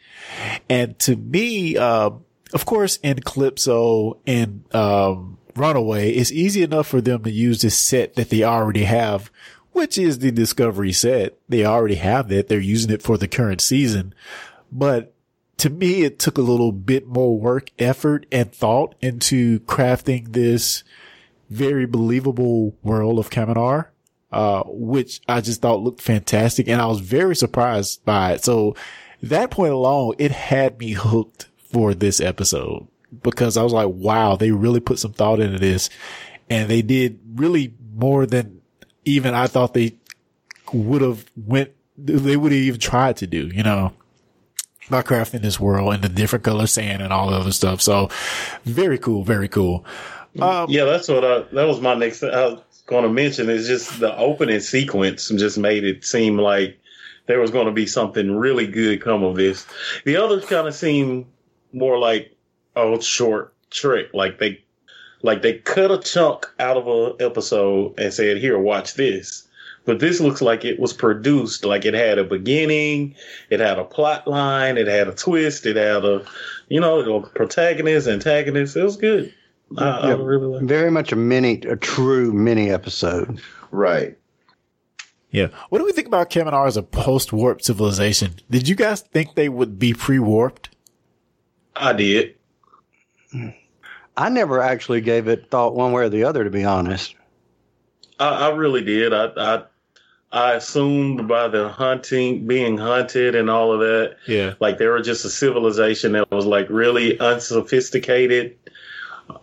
And 0.69 0.97
to 1.01 1.17
me, 1.17 1.77
uh, 1.77 2.11
of 2.53 2.67
course, 2.67 2.99
in 3.03 3.19
Calypso 3.21 4.19
and, 4.27 4.63
um, 4.75 5.39
Runaway, 5.57 6.13
it's 6.13 6.31
easy 6.31 6.63
enough 6.63 6.87
for 6.87 7.01
them 7.01 7.25
to 7.25 7.31
use 7.33 7.63
this 7.63 7.77
set 7.77 8.15
that 8.15 8.31
they 8.31 8.45
already 8.45 8.85
have 8.85 9.31
which 9.79 9.97
is 9.97 10.19
the 10.19 10.33
Discovery 10.33 10.93
set. 10.93 11.39
They 11.49 11.65
already 11.65 11.95
have 11.95 12.29
that. 12.29 12.49
They're 12.49 12.59
using 12.59 12.91
it 12.91 13.01
for 13.01 13.17
the 13.17 13.29
current 13.29 13.61
season. 13.61 14.13
But 14.73 15.15
to 15.59 15.71
me, 15.71 16.03
it 16.03 16.19
took 16.19 16.37
a 16.37 16.43
little 16.43 16.73
bit 16.73 17.07
more 17.07 17.39
work, 17.39 17.71
effort, 17.79 18.27
and 18.33 18.53
thought 18.53 18.97
into 19.01 19.61
crafting 19.61 20.33
this 20.33 20.83
very 21.49 21.87
believable 21.87 22.77
world 22.83 23.21
of 23.21 23.31
Kaminar, 23.31 23.87
uh, 24.33 24.65
which 24.67 25.21
I 25.29 25.41
just 25.41 25.63
thought 25.63 25.81
looked 25.81 26.03
fantastic. 26.03 26.67
And 26.67 26.83
I 26.83 26.87
was 26.87 26.99
very 26.99 27.37
surprised 27.37 28.05
by 28.05 28.33
it. 28.33 28.43
So 28.43 28.75
that 29.23 29.53
point 29.53 29.73
alone, 29.73 30.17
it 30.19 30.33
had 30.33 30.81
me 30.81 30.91
hooked 30.91 31.47
for 31.71 31.95
this 31.95 32.21
episode 32.21 32.89
because 33.23 33.57
I 33.57 33.63
was 33.63 33.73
like, 33.73 33.89
wow, 33.89 34.35
they 34.35 34.51
really 34.51 34.81
put 34.81 34.99
some 34.99 35.13
thought 35.13 35.39
into 35.39 35.61
this 35.61 35.89
and 36.51 36.69
they 36.69 36.83
did 36.83 37.21
really 37.37 37.75
more 37.95 38.27
than 38.27 38.58
even 39.09 39.35
I 39.35 39.47
thought 39.47 39.75
they 39.75 39.95
would 40.73 41.03
have 41.03 41.25
went, 41.37 41.73
they 41.97 42.37
would 42.37 42.53
have 42.53 42.61
even 42.61 42.81
tried 42.81 43.17
to 43.19 43.27
do, 43.27 43.49
you 43.49 43.63
know, 43.63 43.93
by 44.91 45.03
crafting 45.03 45.43
this 45.43 45.59
world 45.59 45.95
and 45.95 46.03
the 46.03 46.09
different 46.09 46.45
color 46.45 46.67
sand 46.67 47.03
and 47.03 47.13
all 47.13 47.31
the 47.31 47.37
other 47.37 47.53
stuff. 47.53 47.81
So 47.81 48.09
very 48.65 48.99
cool, 48.99 49.25
very 49.25 49.49
cool. 49.49 49.85
Um, 50.41 50.67
yeah, 50.69 50.85
that's 50.85 51.09
what 51.09 51.25
I, 51.25 51.41
that 51.53 51.67
was 51.67 51.81
my 51.81 51.95
next, 51.95 52.23
I 52.23 52.47
was 52.47 52.63
going 52.87 53.03
to 53.03 53.11
mention 53.11 53.51
is 53.51 53.67
just 53.67 53.99
the 53.99 54.17
opening 54.17 54.61
sequence 54.61 55.29
just 55.29 55.59
made 55.59 55.85
it 55.85 56.05
seem 56.05 56.39
like 56.39 56.79
there 57.27 57.41
was 57.41 57.51
going 57.51 57.67
to 57.67 57.73
be 57.73 57.87
something 57.87 58.37
really 58.37 58.67
good 58.67 59.03
come 59.03 59.25
of 59.25 59.37
this. 59.37 59.67
The 60.05 60.17
others 60.17 60.45
kind 60.45 60.69
of 60.69 60.75
seem 60.75 61.27
more 61.73 61.99
like 61.99 62.37
a 62.77 63.01
short 63.03 63.55
trek, 63.71 64.07
like 64.15 64.39
they 64.39 64.63
like 65.23 65.43
they 65.43 65.55
cut 65.55 65.91
a 65.91 65.99
chunk 65.99 66.47
out 66.59 66.77
of 66.77 66.87
an 66.87 67.17
episode 67.27 67.99
and 67.99 68.13
said, 68.13 68.39
"Here, 68.39 68.59
watch 68.59 68.95
this." 68.95 69.49
But 69.85 70.01
this 70.01 70.21
looks 70.21 70.43
like 70.43 70.67
it 70.67 70.79
was 70.79 70.93
produced 70.93 71.65
like 71.65 71.87
it 71.87 71.95
had 71.95 72.19
a 72.19 72.25
beginning, 72.25 73.15
it 73.49 73.59
had 73.59 73.79
a 73.79 73.85
plot 73.85 74.29
line, 74.29 74.77
it 74.77 74.87
had 74.87 75.09
a 75.09 75.15
twist, 75.15 75.65
it 75.65 75.77
had 75.77 76.05
a, 76.05 76.27
you 76.69 76.79
know, 76.79 77.01
a 77.01 77.27
protagonist, 77.29 78.07
antagonist. 78.07 78.77
It 78.77 78.83
was 78.83 78.99
good. 78.99 79.33
I, 79.79 80.09
yeah, 80.09 80.15
I 80.15 80.19
really 80.19 80.47
like 80.47 80.63
very 80.65 80.91
much 80.91 81.11
a 81.11 81.17
mini, 81.17 81.63
a 81.63 81.77
true 81.77 82.35
mini 82.35 82.71
episode. 82.71 83.41
Right. 83.71 84.19
Yeah. 85.31 85.49
What 85.71 85.79
do 85.79 85.85
we 85.85 85.93
think 85.93 86.07
about 86.07 86.29
Kaminar 86.31 86.67
as 86.67 86.77
a 86.77 86.83
post 86.83 87.33
warp 87.33 87.63
civilization? 87.63 88.35
Did 88.51 88.69
you 88.69 88.75
guys 88.75 89.01
think 89.01 89.37
they 89.37 89.49
would 89.49 89.79
be 89.79 89.95
pre 89.95 90.19
warped? 90.19 90.69
I 91.77 91.95
did. 91.95 92.35
Hmm. 93.33 93.49
I 94.19 94.31
never 94.31 94.61
actually 94.61 95.01
gave 95.01 95.29
it 95.29 95.49
thought 95.49 95.77
one 95.77 95.93
way 95.93 96.03
or 96.03 96.09
the 96.09 96.25
other, 96.25 96.43
to 96.43 96.51
be 96.51 96.65
honest. 96.65 97.15
I, 98.19 98.49
I 98.49 98.49
really 98.51 98.83
did. 98.83 99.15
I, 99.15 99.31
I 99.37 99.63
I 100.31 100.53
assumed 100.55 101.29
by 101.29 101.47
the 101.47 101.69
hunting, 101.69 102.47
being 102.47 102.77
hunted, 102.77 103.37
and 103.37 103.49
all 103.49 103.73
of 103.73 103.79
that, 103.79 104.17
yeah, 104.27 104.55
like 104.59 104.77
they 104.77 104.89
were 104.89 105.01
just 105.01 105.25
a 105.25 105.31
civilization 105.31 106.13
that 106.13 106.31
was 106.33 106.47
like 106.47 106.69
really 106.69 107.19
unsophisticated, 107.21 108.57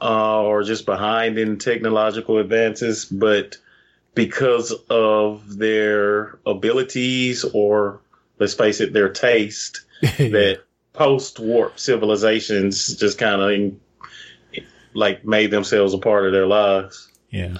uh, 0.02 0.44
or 0.44 0.62
just 0.64 0.86
behind 0.86 1.40
in 1.40 1.58
technological 1.58 2.38
advances, 2.38 3.06
but 3.06 3.56
because 4.14 4.74
of 4.90 5.58
their 5.58 6.38
abilities, 6.46 7.46
or 7.54 8.02
let's 8.40 8.54
face 8.54 8.82
it, 8.82 8.92
their 8.92 9.10
taste, 9.10 9.86
that 10.02 10.60
post 10.92 11.40
warp 11.40 11.80
civilizations 11.80 12.96
just 12.98 13.18
kind 13.18 13.42
of 13.42 13.80
like 14.96 15.26
made 15.26 15.52
themselves 15.52 15.94
a 15.94 15.98
part 15.98 16.26
of 16.26 16.32
their 16.32 16.48
lives. 16.48 17.12
Yeah. 17.30 17.58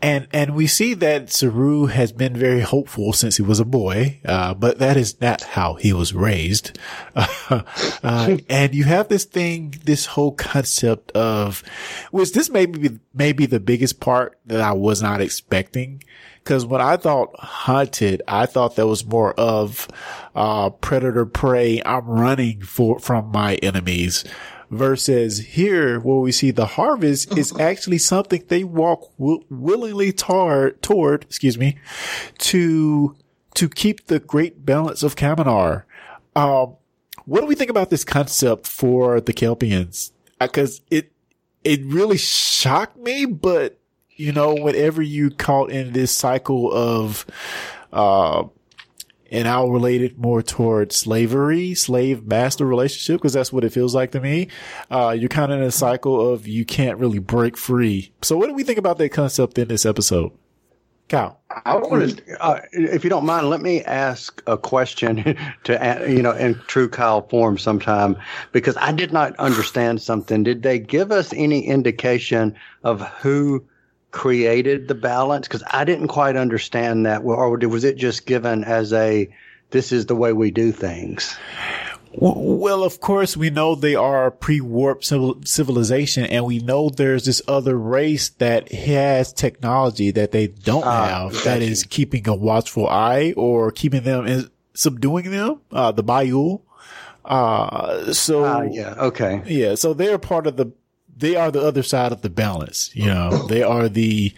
And, 0.00 0.28
and 0.32 0.54
we 0.54 0.68
see 0.68 0.94
that 0.94 1.32
Saru 1.32 1.86
has 1.86 2.12
been 2.12 2.36
very 2.36 2.60
hopeful 2.60 3.12
since 3.12 3.36
he 3.36 3.42
was 3.42 3.58
a 3.58 3.64
boy, 3.64 4.20
uh, 4.24 4.54
but 4.54 4.78
that 4.78 4.96
is 4.96 5.20
not 5.20 5.42
how 5.42 5.74
he 5.74 5.92
was 5.92 6.14
raised. 6.14 6.78
Uh, 8.04 8.36
and 8.48 8.74
you 8.74 8.84
have 8.84 9.08
this 9.08 9.24
thing, 9.24 9.74
this 9.84 10.06
whole 10.06 10.32
concept 10.32 11.10
of, 11.12 11.64
which 12.10 12.32
this 12.32 12.50
may 12.50 12.66
be, 12.66 12.98
maybe 13.14 13.46
the 13.46 13.58
biggest 13.58 14.00
part 14.00 14.38
that 14.46 14.60
I 14.60 14.72
was 14.72 15.02
not 15.02 15.20
expecting. 15.20 16.04
Cause 16.44 16.64
when 16.64 16.80
I 16.80 16.96
thought 16.96 17.34
hunted, 17.38 18.22
I 18.28 18.46
thought 18.46 18.76
that 18.76 18.86
was 18.86 19.04
more 19.04 19.32
of, 19.34 19.88
uh, 20.34 20.70
predator 20.70 21.26
prey. 21.26 21.82
I'm 21.84 22.06
running 22.06 22.60
for, 22.60 22.98
from 22.98 23.32
my 23.32 23.54
enemies 23.56 24.24
versus 24.70 25.38
here 25.38 25.98
where 26.00 26.18
we 26.18 26.32
see 26.32 26.50
the 26.50 26.66
harvest 26.66 27.36
is 27.36 27.56
actually 27.60 27.98
something 27.98 28.44
they 28.48 28.64
walk 28.64 29.10
w- 29.18 29.44
willingly 29.48 30.12
tar- 30.12 30.72
toward, 30.72 31.24
excuse 31.24 31.58
me, 31.58 31.78
to, 32.38 33.16
to 33.54 33.68
keep 33.68 34.06
the 34.06 34.18
great 34.18 34.64
balance 34.64 35.02
of 35.02 35.16
Kaminar. 35.16 35.84
Um, 36.36 36.76
what 37.24 37.40
do 37.40 37.46
we 37.46 37.54
think 37.54 37.70
about 37.70 37.90
this 37.90 38.04
concept 38.04 38.66
for 38.66 39.20
the 39.20 39.32
Kelpians? 39.32 40.12
Because 40.40 40.80
uh, 40.80 40.84
it, 40.90 41.12
it 41.64 41.84
really 41.84 42.16
shocked 42.16 42.96
me, 42.96 43.26
but 43.26 43.78
you 44.18 44.32
know, 44.32 44.54
whenever 44.54 45.00
you 45.00 45.30
caught 45.30 45.70
in 45.70 45.92
this 45.92 46.10
cycle 46.10 46.72
of, 46.72 47.24
uh, 47.92 48.44
and 49.30 49.48
I'll 49.48 49.70
relate 49.70 50.02
it 50.02 50.18
more 50.18 50.42
towards 50.42 50.96
slavery, 50.96 51.74
slave 51.74 52.26
master 52.26 52.66
relationship, 52.66 53.20
because 53.20 53.32
that's 53.32 53.52
what 53.52 53.64
it 53.64 53.72
feels 53.72 53.94
like 53.94 54.12
to 54.12 54.20
me. 54.20 54.48
Uh, 54.90 55.16
you're 55.18 55.28
kind 55.28 55.52
of 55.52 55.60
in 55.60 55.66
a 55.66 55.70
cycle 55.70 56.32
of 56.32 56.46
you 56.46 56.64
can't 56.64 56.98
really 56.98 57.18
break 57.18 57.56
free. 57.56 58.12
So 58.22 58.36
what 58.36 58.46
do 58.46 58.54
we 58.54 58.64
think 58.64 58.78
about 58.78 58.98
that 58.98 59.10
concept 59.10 59.58
in 59.58 59.68
this 59.68 59.84
episode? 59.86 60.32
Kyle. 61.08 61.40
I 61.64 61.76
want 61.76 62.18
to, 62.18 62.44
uh, 62.44 62.60
if 62.72 63.02
you 63.02 63.10
don't 63.10 63.24
mind, 63.24 63.48
let 63.48 63.62
me 63.62 63.82
ask 63.82 64.42
a 64.46 64.58
question 64.58 65.36
to, 65.64 66.06
you 66.06 66.22
know, 66.22 66.32
in 66.32 66.54
true 66.66 66.88
Kyle 66.88 67.26
form 67.28 67.56
sometime, 67.56 68.16
because 68.52 68.76
I 68.76 68.92
did 68.92 69.12
not 69.12 69.34
understand 69.36 70.02
something. 70.02 70.42
Did 70.42 70.62
they 70.62 70.78
give 70.78 71.10
us 71.10 71.32
any 71.32 71.66
indication 71.66 72.54
of 72.84 73.00
who 73.00 73.64
created 74.10 74.88
the 74.88 74.94
balance? 74.94 75.46
Because 75.46 75.62
I 75.70 75.84
didn't 75.84 76.08
quite 76.08 76.36
understand 76.36 77.06
that. 77.06 77.24
Well 77.24 77.38
or 77.38 77.56
was 77.68 77.84
it 77.84 77.96
just 77.96 78.26
given 78.26 78.64
as 78.64 78.92
a, 78.92 79.28
this 79.70 79.92
is 79.92 80.06
the 80.06 80.16
way 80.16 80.32
we 80.32 80.50
do 80.50 80.72
things? 80.72 81.36
Well, 82.20 82.82
of 82.84 83.00
course, 83.00 83.36
we 83.36 83.50
know 83.50 83.74
they 83.74 83.94
are 83.94 84.30
pre-warp 84.30 85.04
civilization, 85.04 86.24
and 86.24 86.46
we 86.46 86.58
know 86.58 86.88
there's 86.88 87.26
this 87.26 87.42
other 87.46 87.78
race 87.78 88.30
that 88.38 88.72
has 88.72 89.32
technology 89.32 90.10
that 90.12 90.32
they 90.32 90.46
don't 90.48 90.84
Ah, 90.86 91.28
have 91.28 91.44
that 91.44 91.60
is 91.62 91.84
keeping 91.84 92.26
a 92.26 92.34
watchful 92.34 92.88
eye 92.88 93.34
or 93.36 93.70
keeping 93.70 94.02
them 94.04 94.26
in, 94.26 94.50
subduing 94.74 95.30
them. 95.30 95.60
Uh, 95.70 95.92
the 95.92 96.02
Ba'ul. 96.02 96.62
Uh, 97.26 98.10
so 98.12 98.42
Ah, 98.44 98.62
yeah. 98.62 98.94
Okay. 98.98 99.42
yeah, 99.46 99.74
so 99.74 99.92
they're 99.92 100.18
part 100.18 100.46
of 100.46 100.56
the, 100.56 100.72
they 101.18 101.36
are 101.36 101.50
the 101.50 101.62
other 101.62 101.82
side 101.82 102.12
of 102.12 102.22
the 102.22 102.30
balance. 102.30 102.90
You 102.94 103.06
know, 103.06 103.46
they 103.46 103.62
are 103.62 103.88
the 103.88 104.32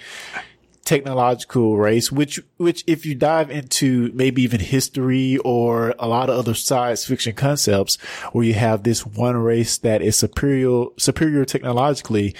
technological 0.84 1.76
race, 1.76 2.10
which, 2.10 2.40
which 2.56 2.82
if 2.86 3.06
you 3.06 3.14
dive 3.14 3.50
into 3.50 4.10
maybe 4.12 4.42
even 4.42 4.60
history 4.60 5.36
or 5.38 5.94
a 5.98 6.08
lot 6.08 6.28
of 6.28 6.38
other 6.38 6.54
science 6.54 7.04
fiction 7.04 7.34
concepts 7.34 7.96
where 8.32 8.44
you 8.44 8.54
have 8.54 8.82
this 8.82 9.06
one 9.06 9.36
race 9.36 9.78
that 9.78 10.02
is 10.02 10.16
superior, 10.16 10.86
superior 10.96 11.44
technologically 11.44 12.34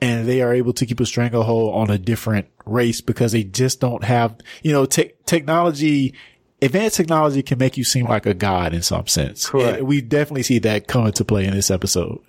and 0.00 0.26
they 0.26 0.40
are 0.40 0.54
able 0.54 0.72
to 0.72 0.86
keep 0.86 1.00
a 1.00 1.06
stranglehold 1.06 1.74
on 1.74 1.90
a 1.90 1.98
different 1.98 2.46
race 2.64 3.00
because 3.00 3.32
they 3.32 3.44
just 3.44 3.80
don't 3.80 4.04
have, 4.04 4.38
you 4.62 4.72
know, 4.72 4.86
te- 4.86 5.12
technology, 5.26 6.14
advanced 6.62 6.96
technology 6.96 7.42
can 7.42 7.58
make 7.58 7.76
you 7.76 7.84
seem 7.84 8.06
like 8.06 8.26
a 8.26 8.34
god 8.34 8.72
in 8.72 8.82
some 8.82 9.06
sense. 9.06 9.48
Correct. 9.48 9.78
And 9.78 9.86
we 9.86 10.00
definitely 10.00 10.44
see 10.44 10.58
that 10.60 10.86
come 10.86 11.06
into 11.06 11.24
play 11.24 11.44
in 11.44 11.52
this 11.52 11.70
episode. 11.70 12.20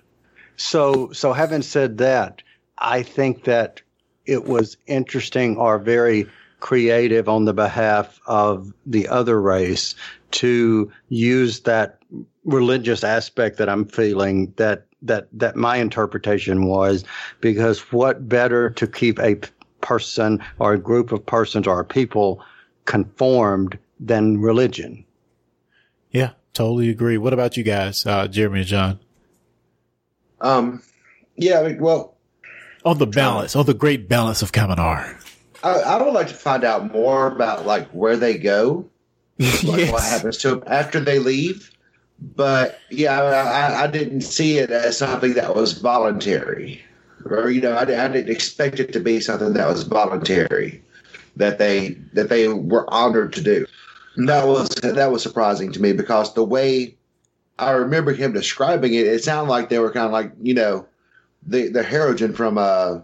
So, 0.62 1.10
so 1.12 1.32
having 1.32 1.62
said 1.62 1.98
that, 1.98 2.40
I 2.78 3.02
think 3.02 3.44
that 3.44 3.82
it 4.26 4.44
was 4.44 4.76
interesting 4.86 5.56
or 5.56 5.78
very 5.78 6.28
creative 6.60 7.28
on 7.28 7.44
the 7.44 7.52
behalf 7.52 8.20
of 8.26 8.72
the 8.86 9.08
other 9.08 9.42
race 9.42 9.96
to 10.30 10.90
use 11.08 11.60
that 11.60 11.98
religious 12.44 13.02
aspect 13.02 13.58
that 13.58 13.68
I'm 13.68 13.84
feeling 13.84 14.52
that 14.56 14.86
that 15.02 15.26
that 15.32 15.56
my 15.56 15.76
interpretation 15.78 16.66
was 16.66 17.04
because 17.40 17.80
what 17.92 18.28
better 18.28 18.70
to 18.70 18.86
keep 18.86 19.18
a 19.18 19.40
person 19.80 20.42
or 20.60 20.74
a 20.74 20.78
group 20.78 21.10
of 21.10 21.26
persons 21.26 21.66
or 21.66 21.80
a 21.80 21.84
people 21.84 22.40
conformed 22.84 23.76
than 23.98 24.40
religion. 24.40 25.04
Yeah, 26.12 26.30
totally 26.54 26.88
agree. 26.88 27.18
What 27.18 27.32
about 27.32 27.56
you 27.56 27.64
guys, 27.64 28.06
uh, 28.06 28.28
Jeremy 28.28 28.60
and 28.60 28.68
John? 28.68 29.00
Um, 30.42 30.82
yeah, 31.36 31.60
I 31.60 31.68
mean, 31.68 31.80
well, 31.80 32.16
On 32.84 32.98
the 32.98 33.06
balance, 33.06 33.56
on 33.56 33.64
the 33.64 33.74
great 33.74 34.08
balance 34.08 34.42
of 34.42 34.52
Kaminar. 34.52 35.16
I, 35.62 35.70
I 35.70 36.02
would 36.02 36.12
like 36.12 36.28
to 36.28 36.34
find 36.34 36.64
out 36.64 36.92
more 36.92 37.28
about 37.28 37.64
like 37.64 37.88
where 37.90 38.16
they 38.16 38.36
go, 38.36 38.88
like 39.38 39.62
what 39.92 40.02
happens 40.02 40.38
to 40.38 40.50
them 40.50 40.64
after 40.66 41.00
they 41.00 41.18
leave. 41.18 41.70
But 42.20 42.78
yeah, 42.90 43.20
I, 43.20 43.84
I, 43.84 43.86
didn't 43.88 44.20
see 44.20 44.58
it 44.58 44.70
as 44.70 44.96
something 44.96 45.34
that 45.34 45.56
was 45.56 45.72
voluntary, 45.72 46.80
or 47.24 47.50
you 47.50 47.60
know, 47.60 47.72
I, 47.72 47.82
I 47.82 47.84
didn't 48.08 48.30
expect 48.30 48.78
it 48.78 48.92
to 48.92 49.00
be 49.00 49.20
something 49.20 49.54
that 49.54 49.68
was 49.68 49.82
voluntary 49.82 50.82
that 51.36 51.58
they 51.58 51.96
that 52.12 52.28
they 52.28 52.48
were 52.48 52.92
honored 52.92 53.32
to 53.34 53.42
do. 53.42 53.66
That 54.26 54.46
was 54.46 54.68
that 54.82 55.10
was 55.10 55.22
surprising 55.22 55.72
to 55.72 55.80
me 55.80 55.92
because 55.92 56.34
the 56.34 56.44
way 56.44 56.96
I 57.62 57.72
remember 57.72 58.12
him 58.12 58.32
describing 58.32 58.94
it, 58.94 59.06
it 59.06 59.24
sounded 59.24 59.50
like 59.50 59.68
they 59.68 59.78
were 59.78 59.92
kind 59.92 60.06
of 60.06 60.12
like 60.12 60.32
you 60.40 60.54
know 60.54 60.86
the 61.46 61.68
the 61.68 61.82
Hirogen 61.82 62.34
from 62.34 62.58
uh 62.58 63.00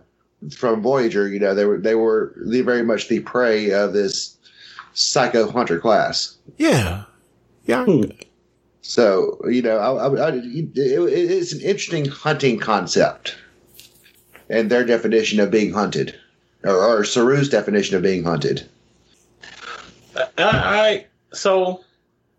from 0.56 0.82
Voyager. 0.82 1.28
You 1.28 1.40
know, 1.40 1.54
they 1.54 1.64
were 1.64 1.78
they 1.78 1.94
were 1.94 2.34
the, 2.44 2.62
very 2.62 2.82
much 2.82 3.08
the 3.08 3.20
prey 3.20 3.70
of 3.70 3.92
this 3.92 4.36
psycho 4.92 5.50
hunter 5.50 5.78
class. 5.78 6.36
Yeah. 6.56 7.04
Yeah. 7.64 7.86
So 8.82 9.38
you 9.48 9.60
know, 9.60 9.76
I, 9.76 10.06
I, 10.06 10.28
I, 10.28 10.32
it, 10.32 10.72
it's 10.74 11.52
an 11.52 11.60
interesting 11.60 12.06
hunting 12.06 12.58
concept, 12.58 13.36
and 14.48 14.70
their 14.70 14.84
definition 14.84 15.40
of 15.40 15.50
being 15.50 15.74
hunted, 15.74 16.18
or, 16.64 16.74
or 16.74 17.02
Saru's 17.02 17.50
definition 17.50 17.96
of 17.96 18.02
being 18.02 18.24
hunted. 18.24 18.66
I, 20.16 20.24
I 20.38 21.06
so 21.34 21.84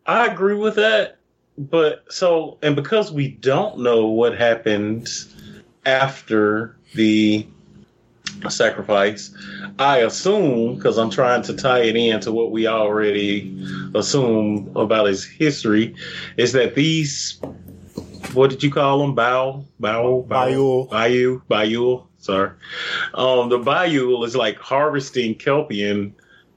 I 0.08 0.26
agree 0.26 0.56
with 0.56 0.74
that, 0.76 1.19
but 1.60 2.06
so 2.10 2.58
and 2.62 2.76
because 2.76 3.12
we 3.12 3.28
don't 3.28 3.80
know 3.80 4.08
what 4.08 4.38
happened 4.38 5.10
after 5.86 6.78
the 6.96 7.46
sacrifice, 8.48 9.36
I 9.78 9.98
assume 10.00 10.76
because 10.76 10.98
I'm 10.98 11.10
trying 11.10 11.42
to 11.44 11.54
tie 11.54 11.82
it 11.82 11.98
into 11.98 12.32
what 12.32 12.52
we 12.52 12.66
already 12.68 13.62
assume 13.94 14.72
about 14.76 15.08
his 15.08 15.26
history, 15.26 15.96
is 16.38 16.54
that 16.54 16.76
these 16.76 17.42
what 18.34 18.50
did 18.50 18.64
you 18.64 18.72
call 18.72 19.00
them? 19.00 19.16
Bow, 19.16 19.66
bow, 19.80 20.26
Bayou. 20.28 20.88
bayou, 20.88 21.42
bayou. 21.50 22.04
Sorry, 22.20 22.52
um, 23.14 23.50
the 23.50 23.60
bayou 23.60 24.24
is 24.24 24.36
like 24.36 24.58
harvesting 24.60 25.36
kelpian 25.36 26.14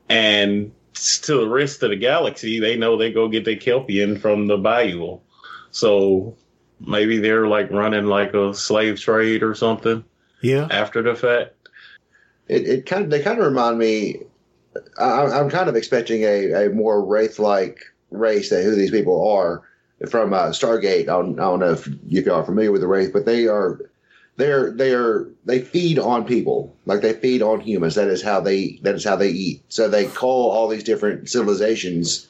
and 0.09 0.73
to 0.95 1.41
the 1.41 1.49
rest 1.49 1.83
of 1.83 1.91
the 1.91 1.97
galaxy, 1.97 2.61
they 2.61 2.77
know 2.77 2.97
they 2.97 3.13
go 3.13 3.29
get 3.29 3.45
their 3.45 3.57
Kelpian 3.57 4.21
from 4.21 4.47
the 4.47 4.59
bayou. 4.59 5.19
So 5.71 6.37
maybe 6.81 7.19
they're 7.19 7.47
like 7.47 7.71
running 7.71 8.07
like 8.07 8.35
a 8.35 8.55
slave 8.55 9.01
trade 9.01 9.43
or 9.43 9.55
something 9.55 10.05
Yeah. 10.41 10.69
after 10.71 11.03
the 11.03 11.15
fact. 11.15 11.55
It, 12.49 12.69
it 12.69 12.87
kind 12.87 13.05
of 13.05 13.11
they 13.11 13.23
kind 13.23 13.39
of 13.39 13.47
remind 13.47 13.79
me. 13.79 14.23
I, 14.99 15.27
I'm 15.27 15.51
kind 15.51 15.69
of 15.69 15.77
expecting 15.77 16.23
a, 16.23 16.67
a 16.67 16.71
more 16.71 17.05
wraith 17.05 17.39
like 17.39 17.81
race 18.11 18.51
that 18.51 18.63
who 18.65 18.75
these 18.75 18.91
people 18.91 19.31
are 19.31 19.63
from 20.11 20.33
uh, 20.33 20.49
Stargate. 20.49 21.03
I 21.03 21.05
don't, 21.05 21.39
I 21.39 21.45
don't 21.45 21.61
know 21.61 21.73
if 21.73 21.89
you 22.07 22.33
are 22.33 22.45
familiar 22.45 22.73
with 22.73 22.81
the 22.81 22.89
wraith, 22.89 23.13
but 23.13 23.25
they 23.27 23.47
are 23.47 23.81
they're 24.37 24.71
they're 24.71 25.27
they 25.45 25.61
feed 25.61 25.99
on 25.99 26.25
people 26.25 26.75
like 26.87 27.01
they 27.01 27.13
feed 27.13 27.43
on 27.43 27.61
humans. 27.61 27.95
That 27.95 28.09
is 28.09 28.23
how 28.23 28.41
they 28.41 28.79
that 28.83 28.95
is 28.95 29.05
how 29.05 29.17
they 29.17 29.29
eat. 29.29 29.63
So 29.69 29.89
they 29.89 30.07
call 30.07 30.51
all 30.51 30.69
these 30.69 30.85
different 30.85 31.29
civilizations. 31.29 32.29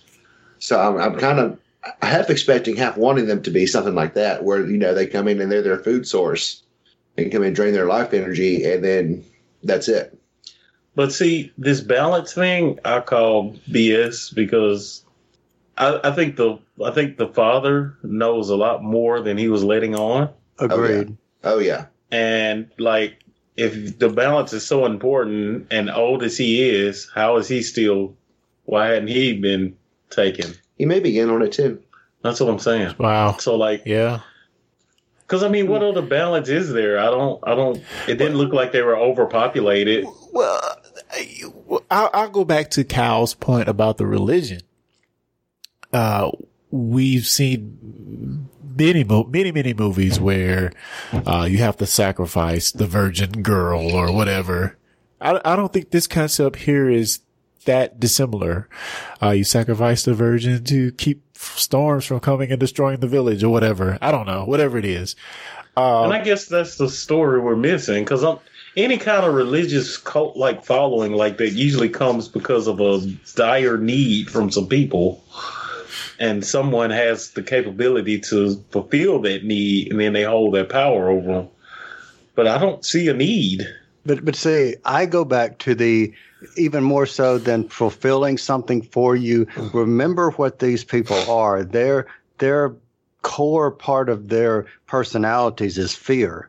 So 0.58 0.80
I'm, 0.80 0.96
I'm 0.96 1.18
kind 1.18 1.38
of 1.38 1.58
half 2.02 2.30
expecting, 2.30 2.76
half 2.76 2.96
wanting 2.96 3.26
them 3.26 3.42
to 3.42 3.50
be 3.50 3.66
something 3.66 3.94
like 3.94 4.14
that, 4.14 4.44
where 4.44 4.66
you 4.66 4.76
know 4.76 4.94
they 4.94 5.06
come 5.06 5.28
in 5.28 5.40
and 5.40 5.50
they're 5.50 5.62
their 5.62 5.78
food 5.78 6.06
source 6.06 6.62
and 7.16 7.30
come 7.30 7.42
in 7.42 7.48
and 7.48 7.56
drain 7.56 7.72
their 7.72 7.86
life 7.86 8.12
energy, 8.12 8.64
and 8.64 8.84
then 8.84 9.24
that's 9.62 9.88
it. 9.88 10.18
But 10.94 11.12
see, 11.12 11.52
this 11.56 11.80
balance 11.80 12.34
thing 12.34 12.78
I 12.84 13.00
call 13.00 13.54
BS 13.70 14.34
because 14.34 15.04
I, 15.78 16.00
I 16.04 16.12
think 16.12 16.36
the 16.36 16.58
I 16.84 16.90
think 16.90 17.16
the 17.16 17.28
father 17.28 17.96
knows 18.02 18.50
a 18.50 18.56
lot 18.56 18.82
more 18.82 19.20
than 19.20 19.38
he 19.38 19.48
was 19.48 19.64
letting 19.64 19.94
on. 19.94 20.28
Agreed. 20.58 21.08
Oh, 21.10 21.16
Oh 21.44 21.58
yeah, 21.58 21.86
And 22.10 22.70
like 22.78 23.18
if 23.56 23.98
the 23.98 24.08
balance 24.08 24.52
is 24.52 24.64
so 24.66 24.86
important 24.86 25.66
and 25.70 25.90
old 25.90 26.22
as 26.22 26.36
he 26.38 26.62
is, 26.70 27.08
how 27.14 27.36
is 27.36 27.48
he 27.48 27.62
still 27.62 28.16
why 28.64 28.88
hadn't 28.88 29.08
he 29.08 29.38
been 29.38 29.76
taken? 30.10 30.54
he 30.78 30.86
may 30.86 31.00
be 31.00 31.18
in 31.18 31.30
on 31.30 31.42
it 31.42 31.52
too. 31.52 31.82
That's 32.22 32.40
what 32.40 32.48
I'm 32.48 32.58
saying. 32.58 32.94
Wow. 32.98 33.36
So 33.38 33.56
like 33.56 33.82
Yeah. 33.84 34.20
Because 35.26 35.42
I 35.42 35.48
mean, 35.48 35.66
what 35.68 35.82
other 35.82 36.02
balance 36.02 36.48
is 36.50 36.72
there? 36.74 36.98
I 36.98 37.06
don't. 37.06 37.40
I 37.46 37.54
don't. 37.54 37.78
It 38.06 38.16
didn't 38.16 38.36
look 38.36 38.52
like 38.52 38.72
they 38.72 38.82
were 38.82 38.96
overpopulated. 38.98 40.04
Well, 40.30 40.60
I- 41.10 41.42
I'll, 41.90 42.10
I'll 42.12 42.28
go 42.28 42.44
back 42.44 42.68
to 42.72 42.84
Cal's 42.84 43.32
point 43.32 43.66
about 43.66 43.96
the 43.96 44.06
religion. 44.06 44.60
Uh, 45.90 46.32
we've 46.70 47.26
seen 47.26 48.48
many, 48.76 49.04
many, 49.04 49.52
many 49.52 49.74
movies 49.74 50.20
where, 50.20 50.72
uh, 51.12 51.46
you 51.50 51.58
have 51.58 51.76
to 51.78 51.86
sacrifice 51.86 52.72
the 52.72 52.86
virgin 52.86 53.42
girl 53.42 53.92
or 53.92 54.12
whatever. 54.12 54.76
I, 55.20 55.40
I 55.44 55.56
don't 55.56 55.72
think 55.72 55.90
this 55.90 56.06
concept 56.06 56.56
here 56.56 56.88
is 56.88 57.20
that 57.64 58.00
dissimilar. 58.00 58.68
Uh, 59.22 59.30
you 59.30 59.44
sacrifice 59.44 60.04
the 60.04 60.14
virgin 60.14 60.64
to 60.64 60.92
keep 60.92 61.22
storms 61.36 62.04
from 62.04 62.20
coming 62.20 62.50
and 62.50 62.60
destroying 62.60 63.00
the 63.00 63.06
village 63.06 63.42
or 63.42 63.50
whatever. 63.50 63.98
I 64.00 64.10
don't 64.10 64.26
know, 64.26 64.44
whatever 64.44 64.78
it 64.78 64.84
is. 64.84 65.16
and 66.04 66.12
I 66.12 66.22
guess 66.22 66.46
that's 66.46 66.76
the 66.76 66.88
story 66.88 67.40
we're 67.40 67.56
missing. 67.56 68.04
Because 68.04 68.24
any 68.76 68.98
kind 68.98 69.24
of 69.24 69.34
religious 69.34 69.96
cult 69.96 70.36
like 70.36 70.64
following 70.64 71.12
like 71.12 71.38
that 71.38 71.52
usually 71.52 71.88
comes 71.88 72.28
because 72.28 72.66
of 72.66 72.80
a 72.80 73.00
dire 73.34 73.78
need 73.78 74.30
from 74.30 74.50
some 74.50 74.68
people, 74.68 75.22
and 76.22 76.46
someone 76.46 76.90
has 76.90 77.32
the 77.32 77.42
capability 77.42 78.16
to 78.20 78.54
fulfill 78.70 79.20
that 79.22 79.44
need, 79.44 79.90
and 79.90 80.00
then 80.00 80.12
they 80.12 80.22
hold 80.22 80.54
that 80.54 80.68
power 80.68 81.10
over 81.10 81.32
them. 81.32 81.48
But 82.36 82.46
I 82.46 82.58
don't 82.58 82.84
see 82.84 83.08
a 83.08 83.12
need. 83.12 83.66
But 84.06 84.24
but 84.24 84.36
see, 84.36 84.76
I 84.84 85.04
go 85.06 85.24
back 85.24 85.58
to 85.58 85.74
the 85.74 86.12
even 86.56 86.84
more 86.84 87.06
so 87.06 87.38
than 87.38 87.68
fulfilling 87.68 88.38
something 88.38 88.82
for 88.82 89.16
you. 89.16 89.48
Remember 89.72 90.30
what 90.30 90.60
these 90.60 90.84
people 90.84 91.18
are. 91.28 91.64
Their 91.64 92.06
their 92.38 92.72
core 93.22 93.72
part 93.72 94.08
of 94.08 94.28
their 94.28 94.66
personalities 94.86 95.76
is 95.76 95.92
fear. 95.94 96.48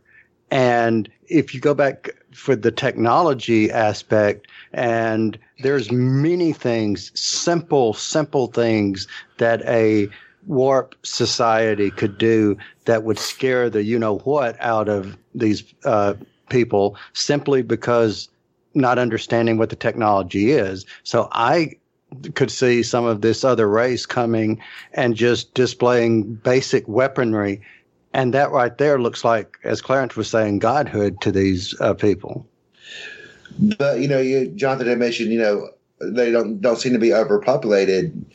And 0.54 1.10
if 1.30 1.56
you 1.56 1.60
go 1.60 1.74
back 1.74 2.12
for 2.32 2.56
the 2.56 2.72
technology 2.72 3.72
aspect, 3.72 4.48
and 4.72 5.36
there's 5.64 5.92
many 5.92 6.54
things, 6.54 7.12
simple, 7.20 7.96
simple 7.96 8.46
things 8.46 9.08
that 9.40 9.64
a 9.64 10.10
warp 10.46 10.94
society 11.02 11.90
could 11.90 12.20
do 12.20 12.56
that 12.86 13.04
would 13.04 13.18
scare 13.18 13.68
the 13.68 13.82
you 13.82 13.98
know 13.98 14.20
what 14.20 14.56
out 14.62 14.90
of 14.90 15.18
these 15.34 15.64
uh, 15.86 16.14
people 16.50 16.98
simply 17.14 17.64
because 17.64 18.30
not 18.76 19.00
understanding 19.00 19.58
what 19.58 19.72
the 19.72 19.76
technology 19.76 20.52
is. 20.52 20.86
So 21.02 21.30
I 21.32 21.72
could 22.36 22.52
see 22.52 22.84
some 22.84 23.06
of 23.06 23.22
this 23.22 23.44
other 23.44 23.68
race 23.68 24.06
coming 24.06 24.62
and 24.94 25.16
just 25.16 25.56
displaying 25.56 26.36
basic 26.36 26.88
weaponry. 26.88 27.60
And 28.14 28.34
that 28.34 28.52
right 28.52 28.78
there 28.78 29.00
looks 29.00 29.24
like, 29.24 29.58
as 29.64 29.82
Clarence 29.82 30.16
was 30.16 30.30
saying, 30.30 30.60
godhood 30.60 31.20
to 31.22 31.32
these 31.32 31.80
uh, 31.82 31.94
people. 31.96 32.48
But 33.60 34.00
you 34.00 34.08
know, 34.08 34.20
you, 34.20 34.48
Jonathan 34.50 34.88
had 34.88 35.00
mentioned, 35.00 35.32
you 35.32 35.40
know, 35.40 35.70
they 36.00 36.32
don't 36.32 36.62
don't 36.62 36.80
seem 36.80 36.94
to 36.94 37.00
be 37.00 37.14
overpopulated. 37.14 38.26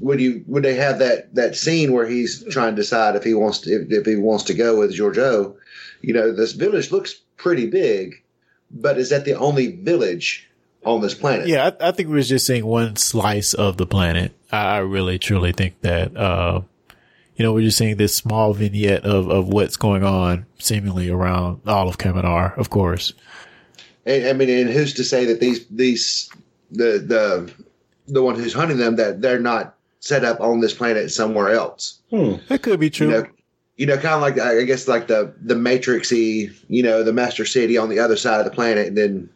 Would 0.00 0.20
you 0.20 0.44
would 0.46 0.62
they 0.62 0.74
have 0.74 0.98
that 0.98 1.34
that 1.34 1.56
scene 1.56 1.92
where 1.92 2.06
he's 2.06 2.44
trying 2.50 2.76
to 2.76 2.82
decide 2.82 3.16
if 3.16 3.24
he 3.24 3.34
wants 3.34 3.60
to 3.60 3.70
if, 3.70 3.90
if 3.90 4.06
he 4.06 4.16
wants 4.16 4.44
to 4.44 4.54
go 4.54 4.78
with 4.78 4.96
Georgiou? 4.96 5.56
You 6.02 6.14
know, 6.14 6.32
this 6.32 6.52
village 6.52 6.92
looks 6.92 7.14
pretty 7.36 7.66
big, 7.66 8.22
but 8.70 8.98
is 8.98 9.10
that 9.10 9.24
the 9.24 9.34
only 9.34 9.76
village 9.76 10.48
on 10.84 11.00
this 11.00 11.14
planet? 11.14 11.48
Yeah, 11.48 11.70
I, 11.80 11.88
I 11.88 11.92
think 11.92 12.10
we 12.10 12.20
are 12.20 12.22
just 12.22 12.46
seeing 12.46 12.66
one 12.66 12.96
slice 12.96 13.54
of 13.54 13.78
the 13.78 13.86
planet. 13.86 14.32
I, 14.52 14.76
I 14.76 14.78
really 14.78 15.18
truly 15.18 15.52
think 15.52 15.80
that 15.80 16.14
uh, 16.16 16.60
you 17.36 17.42
know 17.44 17.52
we're 17.52 17.62
just 17.62 17.78
seeing 17.78 17.96
this 17.96 18.14
small 18.14 18.52
vignette 18.52 19.04
of 19.04 19.28
of 19.28 19.48
what's 19.48 19.76
going 19.76 20.04
on 20.04 20.46
seemingly 20.58 21.10
around 21.10 21.60
all 21.66 21.88
of 21.88 21.98
Kaminar, 21.98 22.56
of 22.56 22.70
course. 22.70 23.12
And, 24.06 24.26
I 24.26 24.32
mean, 24.32 24.50
and 24.50 24.70
who's 24.70 24.94
to 24.94 25.04
say 25.04 25.24
that 25.26 25.40
these 25.40 25.66
these 25.68 26.30
the 26.70 26.98
the 26.98 27.52
the 28.06 28.22
one 28.22 28.34
who's 28.34 28.52
hunting 28.52 28.78
them 28.78 28.96
that 28.96 29.22
they're 29.22 29.40
not 29.40 29.74
set 30.00 30.24
up 30.24 30.40
on 30.40 30.60
this 30.60 30.74
planet 30.74 31.10
somewhere 31.10 31.50
else? 31.50 32.00
Hmm. 32.10 32.34
That 32.48 32.62
could 32.62 32.78
be 32.78 32.90
true. 32.90 33.08
You 33.08 33.12
know, 33.12 33.26
you 33.76 33.86
know, 33.86 33.96
kind 33.96 34.14
of 34.14 34.20
like 34.20 34.38
I 34.38 34.62
guess 34.64 34.86
like 34.86 35.08
the 35.08 35.34
the 35.42 35.54
Matrixy, 35.54 36.54
you 36.68 36.82
know, 36.82 37.02
the 37.02 37.12
Master 37.12 37.44
City 37.44 37.76
on 37.76 37.88
the 37.88 37.98
other 37.98 38.16
side 38.16 38.38
of 38.38 38.44
the 38.44 38.52
planet, 38.52 38.86
and 38.86 38.96
then 38.96 39.28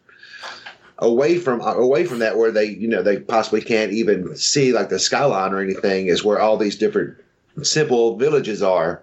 away 0.98 1.38
from 1.38 1.60
away 1.60 2.04
from 2.04 2.20
that, 2.20 2.36
where 2.36 2.52
they 2.52 2.66
you 2.66 2.86
know 2.86 3.02
they 3.02 3.18
possibly 3.18 3.60
can't 3.60 3.92
even 3.92 4.36
see 4.36 4.72
like 4.72 4.90
the 4.90 4.98
skyline 4.98 5.52
or 5.52 5.60
anything, 5.60 6.06
is 6.06 6.22
where 6.22 6.38
all 6.38 6.56
these 6.56 6.76
different 6.76 7.16
simple 7.62 8.16
villages 8.16 8.62
are, 8.62 9.02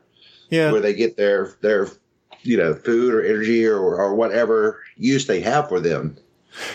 yeah, 0.49 0.71
where 0.71 0.81
they 0.81 0.93
get 0.93 1.17
their 1.17 1.53
their 1.61 1.87
you 2.43 2.57
know 2.57 2.73
food 2.75 3.13
or 3.13 3.23
energy 3.23 3.65
or 3.65 3.79
or 3.79 4.15
whatever 4.15 4.79
use 4.97 5.27
they 5.27 5.41
have 5.41 5.69
for 5.69 5.79
them. 5.79 6.17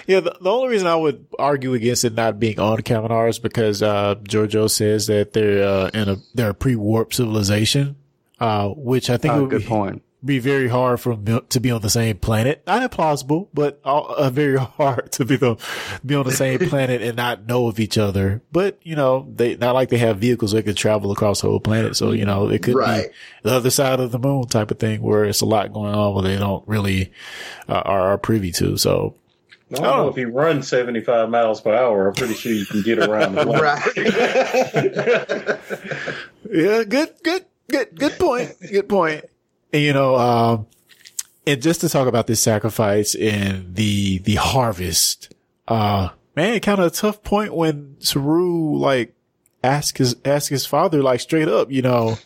Yeah, 0.06 0.20
the, 0.20 0.36
the 0.40 0.50
only 0.50 0.68
reason 0.68 0.86
I 0.86 0.96
would 0.96 1.24
argue 1.38 1.72
against 1.72 2.04
it 2.04 2.12
not 2.12 2.38
being 2.38 2.60
on 2.60 2.82
Kaminar 2.82 3.30
is 3.30 3.38
because 3.38 3.82
uh, 3.82 4.16
Georgiou 4.24 4.68
says 4.68 5.06
that 5.06 5.32
they're 5.32 5.66
uh, 5.66 5.90
in 5.94 6.08
a 6.08 6.16
they're 6.34 6.50
a 6.50 6.54
pre-warp 6.54 7.14
civilization, 7.14 7.96
uh, 8.40 8.68
which 8.68 9.08
I 9.08 9.16
think 9.16 9.34
Uh, 9.34 9.40
would 9.40 9.50
good 9.50 9.62
be, 9.62 9.66
point. 9.66 10.02
Be 10.24 10.38
very 10.38 10.68
hard 10.68 11.00
for 11.00 11.16
them 11.16 11.44
to 11.48 11.60
be 11.60 11.70
on 11.70 11.80
the 11.80 11.88
same 11.90 12.18
planet. 12.18 12.62
Not 12.66 12.88
implausible, 12.90 13.48
but 13.54 13.80
uh, 13.84 14.00
uh, 14.00 14.30
very 14.30 14.58
hard 14.58 15.12
to 15.12 15.24
be 15.24 15.36
the 15.36 15.56
be 16.04 16.14
on 16.14 16.24
the 16.26 16.32
same 16.32 16.58
planet 16.68 17.00
and 17.02 17.16
not 17.16 17.46
know 17.46 17.66
of 17.68 17.80
each 17.80 17.96
other. 17.98 18.42
But 18.52 18.78
you 18.82 18.96
know, 18.96 19.26
they 19.34 19.56
not 19.56 19.74
like 19.74 19.88
they 19.88 19.98
have 19.98 20.18
vehicles 20.18 20.52
that 20.52 20.64
could 20.64 20.76
travel 20.76 21.10
across 21.12 21.40
the 21.40 21.48
whole 21.48 21.60
planet. 21.60 21.96
So 21.96 22.12
you 22.12 22.24
know, 22.24 22.48
it 22.48 22.62
could 22.62 22.74
Right. 22.76 23.08
be 23.42 23.48
the 23.48 23.54
other 23.54 23.70
side 23.70 24.00
of 24.00 24.12
the 24.12 24.18
moon 24.18 24.46
type 24.46 24.70
of 24.70 24.78
thing 24.78 25.00
where 25.02 25.24
it's 25.24 25.40
a 25.40 25.46
lot 25.46 25.72
going 25.72 25.94
on 25.94 26.14
where 26.14 26.22
they 26.24 26.36
don't 26.36 26.66
really 26.68 27.12
uh, 27.68 27.74
are, 27.84 28.12
are 28.12 28.18
privy 28.18 28.52
to. 28.52 28.76
So 28.76 29.14
I 29.72 29.76
don't 29.76 29.84
know 29.84 30.08
if 30.08 30.16
you 30.16 30.28
run 30.30 30.62
75 30.64 31.30
miles 31.30 31.60
per 31.60 31.72
hour. 31.72 32.08
I'm 32.08 32.14
pretty 32.14 32.34
sure 32.34 32.50
you 32.52 32.66
can 32.66 32.82
get 32.82 32.98
around 32.98 33.36
the 33.36 33.44
planet. 34.74 35.60
Yeah, 36.52 36.82
good, 36.82 37.14
good, 37.22 37.44
good, 37.70 37.94
good 37.94 38.18
point. 38.18 38.56
Good 38.72 38.88
point. 38.88 39.24
And 39.72 39.82
you 39.82 39.92
know, 39.92 40.16
um, 40.16 40.66
and 41.46 41.62
just 41.62 41.80
to 41.82 41.88
talk 41.88 42.08
about 42.08 42.26
this 42.26 42.40
sacrifice 42.40 43.14
and 43.14 43.74
the 43.74 44.18
the 44.18 44.34
harvest, 44.36 45.32
uh, 45.68 46.10
man, 46.36 46.60
kind 46.60 46.80
of 46.80 46.86
a 46.86 46.90
tough 46.90 47.22
point 47.22 47.54
when 47.54 47.96
Saru 48.00 48.76
like 48.76 49.14
ask 49.62 49.98
his 49.98 50.16
ask 50.24 50.50
his 50.50 50.66
father 50.66 51.02
like 51.02 51.20
straight 51.20 51.48
up, 51.48 51.70
you 51.70 51.82
know, 51.82 52.18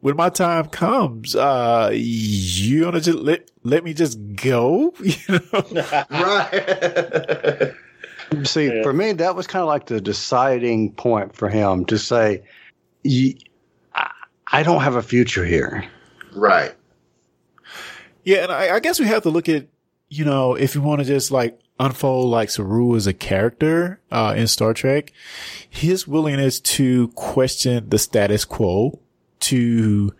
when 0.00 0.16
my 0.16 0.30
time 0.30 0.66
comes, 0.66 1.34
uh, 1.36 1.90
you 1.92 2.84
gonna 2.84 3.00
just 3.00 3.18
let 3.18 3.50
let 3.62 3.84
me 3.84 3.92
just 3.94 4.18
go, 4.36 4.94
you 5.02 5.16
know? 5.28 6.04
right. 6.10 7.72
See, 8.44 8.82
for 8.82 8.92
me, 8.92 9.12
that 9.12 9.36
was 9.36 9.46
kind 9.46 9.62
of 9.62 9.68
like 9.68 9.86
the 9.86 10.00
deciding 10.00 10.92
point 10.92 11.34
for 11.36 11.48
him 11.48 11.84
to 11.86 11.96
say, 11.98 12.42
"Ye- 13.04 13.38
I, 13.94 14.10
I 14.50 14.62
don't 14.64 14.82
have 14.82 14.96
a 14.96 15.02
future 15.02 15.44
here. 15.44 15.84
right. 16.34 16.74
Yeah, 18.26 18.38
and 18.42 18.50
I, 18.50 18.74
I 18.74 18.80
guess 18.80 18.98
we 18.98 19.06
have 19.06 19.22
to 19.22 19.30
look 19.30 19.48
at, 19.48 19.68
you 20.08 20.24
know, 20.24 20.56
if 20.56 20.74
you 20.74 20.82
want 20.82 21.00
to 21.00 21.06
just 21.06 21.30
like 21.30 21.60
unfold 21.78 22.28
like 22.28 22.50
Saru 22.50 22.96
as 22.96 23.06
a 23.06 23.12
character 23.12 24.00
uh, 24.10 24.34
in 24.36 24.48
Star 24.48 24.74
Trek, 24.74 25.12
his 25.70 26.08
willingness 26.08 26.58
to 26.58 27.06
question 27.08 27.88
the 27.88 28.00
status 28.00 28.44
quo, 28.44 28.98
to 29.38 30.12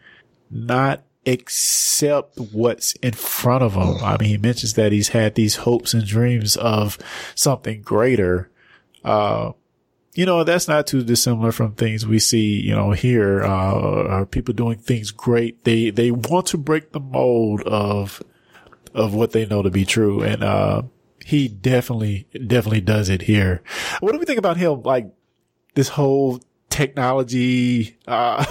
not 0.52 1.02
accept 1.26 2.38
what's 2.52 2.92
in 3.02 3.12
front 3.12 3.64
of 3.64 3.74
him. 3.74 3.96
I 4.04 4.16
mean, 4.18 4.28
he 4.28 4.38
mentions 4.38 4.74
that 4.74 4.92
he's 4.92 5.08
had 5.08 5.34
these 5.34 5.56
hopes 5.56 5.92
and 5.92 6.06
dreams 6.06 6.56
of 6.56 6.98
something 7.34 7.82
greater. 7.82 8.48
Uh, 9.04 9.50
you 10.16 10.24
know, 10.24 10.44
that's 10.44 10.66
not 10.66 10.86
too 10.86 11.04
dissimilar 11.04 11.52
from 11.52 11.74
things 11.74 12.06
we 12.06 12.18
see, 12.18 12.58
you 12.60 12.74
know, 12.74 12.92
here, 12.92 13.44
uh, 13.44 14.08
are 14.08 14.24
people 14.24 14.54
doing 14.54 14.78
things 14.78 15.10
great. 15.10 15.62
They, 15.64 15.90
they 15.90 16.10
want 16.10 16.46
to 16.48 16.58
break 16.58 16.92
the 16.92 17.00
mold 17.00 17.60
of, 17.64 18.22
of 18.94 19.14
what 19.14 19.32
they 19.32 19.44
know 19.44 19.60
to 19.62 19.70
be 19.70 19.84
true. 19.84 20.22
And, 20.22 20.42
uh, 20.42 20.82
he 21.22 21.48
definitely, 21.48 22.26
definitely 22.32 22.80
does 22.80 23.10
it 23.10 23.22
here. 23.22 23.62
What 24.00 24.12
do 24.12 24.18
we 24.18 24.24
think 24.24 24.38
about 24.38 24.56
him? 24.56 24.82
Like 24.82 25.12
this 25.74 25.88
whole 25.90 26.40
technology, 26.70 27.98
uh, 28.06 28.44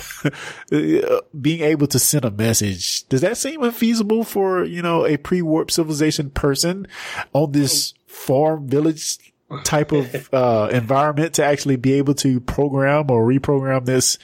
being 0.69 1.62
able 1.62 1.88
to 1.88 1.97
send 1.97 2.25
a 2.25 2.32
message. 2.32 3.08
Does 3.08 3.21
that 3.21 3.38
seem 3.38 3.63
unfeasible 3.63 4.23
for, 4.23 4.65
you 4.65 4.84
know, 4.84 5.04
a 5.06 5.17
pre-warp 5.17 5.71
civilization 5.71 6.30
person 6.30 6.86
on 7.34 7.54
this 7.54 7.95
farm 8.06 8.67
village 8.67 9.17
type 9.63 9.91
of, 9.91 10.34
uh, 10.34 10.69
environment 10.71 11.34
to 11.36 11.45
actually 11.45 11.75
be 11.75 11.93
able 11.93 12.13
to 12.15 12.39
program 12.39 13.10
or 13.10 13.25
reprogram 13.27 13.86
this, 13.86 14.17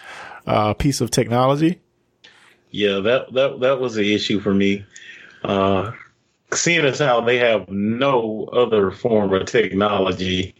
uh, 0.47 0.73
piece 0.73 1.01
of 1.01 1.11
technology? 1.11 1.79
Yeah, 2.71 2.99
that 2.99 3.33
that 3.33 3.59
that 3.59 3.79
was 3.79 3.95
the 3.95 4.15
issue 4.15 4.39
for 4.39 4.53
me. 4.53 4.85
Uh, 5.43 5.91
seeing 6.53 6.85
as 6.85 6.99
how 6.99 7.21
they 7.21 7.37
have 7.37 7.69
no 7.69 8.45
other 8.45 8.91
form 8.91 9.33
of 9.33 9.45
technology 9.45 10.55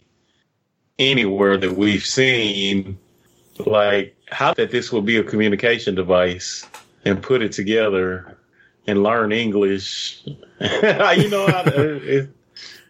anywhere 0.98 1.56
that 1.56 1.76
we've 1.76 2.04
seen, 2.04 2.98
like 3.58 4.16
how 4.30 4.54
that 4.54 4.70
this 4.70 4.92
will 4.92 5.02
be 5.02 5.16
a 5.16 5.24
communication 5.24 5.94
device 5.94 6.66
and 7.04 7.22
put 7.22 7.42
it 7.42 7.52
together 7.52 8.38
and 8.86 9.02
learn 9.02 9.32
English. 9.32 10.22
you 10.26 11.28
know, 11.30 11.46
how 11.46 11.62
it, 11.66 12.30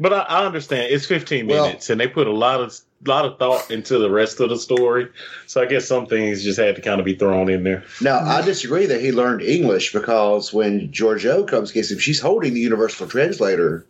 but 0.00 0.12
I, 0.12 0.20
I 0.20 0.46
understand 0.46 0.92
it's 0.92 1.06
15 1.06 1.46
Well- 1.46 1.66
minutes 1.66 1.90
and 1.90 2.00
they 2.00 2.08
put 2.08 2.26
a 2.26 2.32
lot 2.32 2.60
of 2.60 2.78
lot 3.04 3.24
of 3.24 3.36
thought 3.36 3.68
into 3.68 3.98
the 3.98 4.08
rest 4.08 4.38
of 4.38 4.48
the 4.48 4.56
story. 4.56 5.08
So 5.48 5.60
I 5.60 5.66
guess 5.66 5.86
some 5.86 6.06
things 6.06 6.44
just 6.44 6.56
had 6.60 6.76
to 6.76 6.82
kind 6.82 7.00
of 7.00 7.04
be 7.04 7.16
thrown 7.16 7.50
in 7.50 7.64
there. 7.64 7.82
Now, 8.00 8.20
I 8.20 8.42
disagree 8.42 8.86
that 8.86 9.00
he 9.00 9.10
learned 9.10 9.42
English 9.42 9.92
because 9.92 10.52
when 10.52 10.88
Georgiou 10.92 11.48
comes 11.48 11.72
gets 11.72 11.90
him, 11.90 11.98
she's 11.98 12.20
holding 12.20 12.54
the 12.54 12.60
universal 12.60 13.08
translator. 13.08 13.84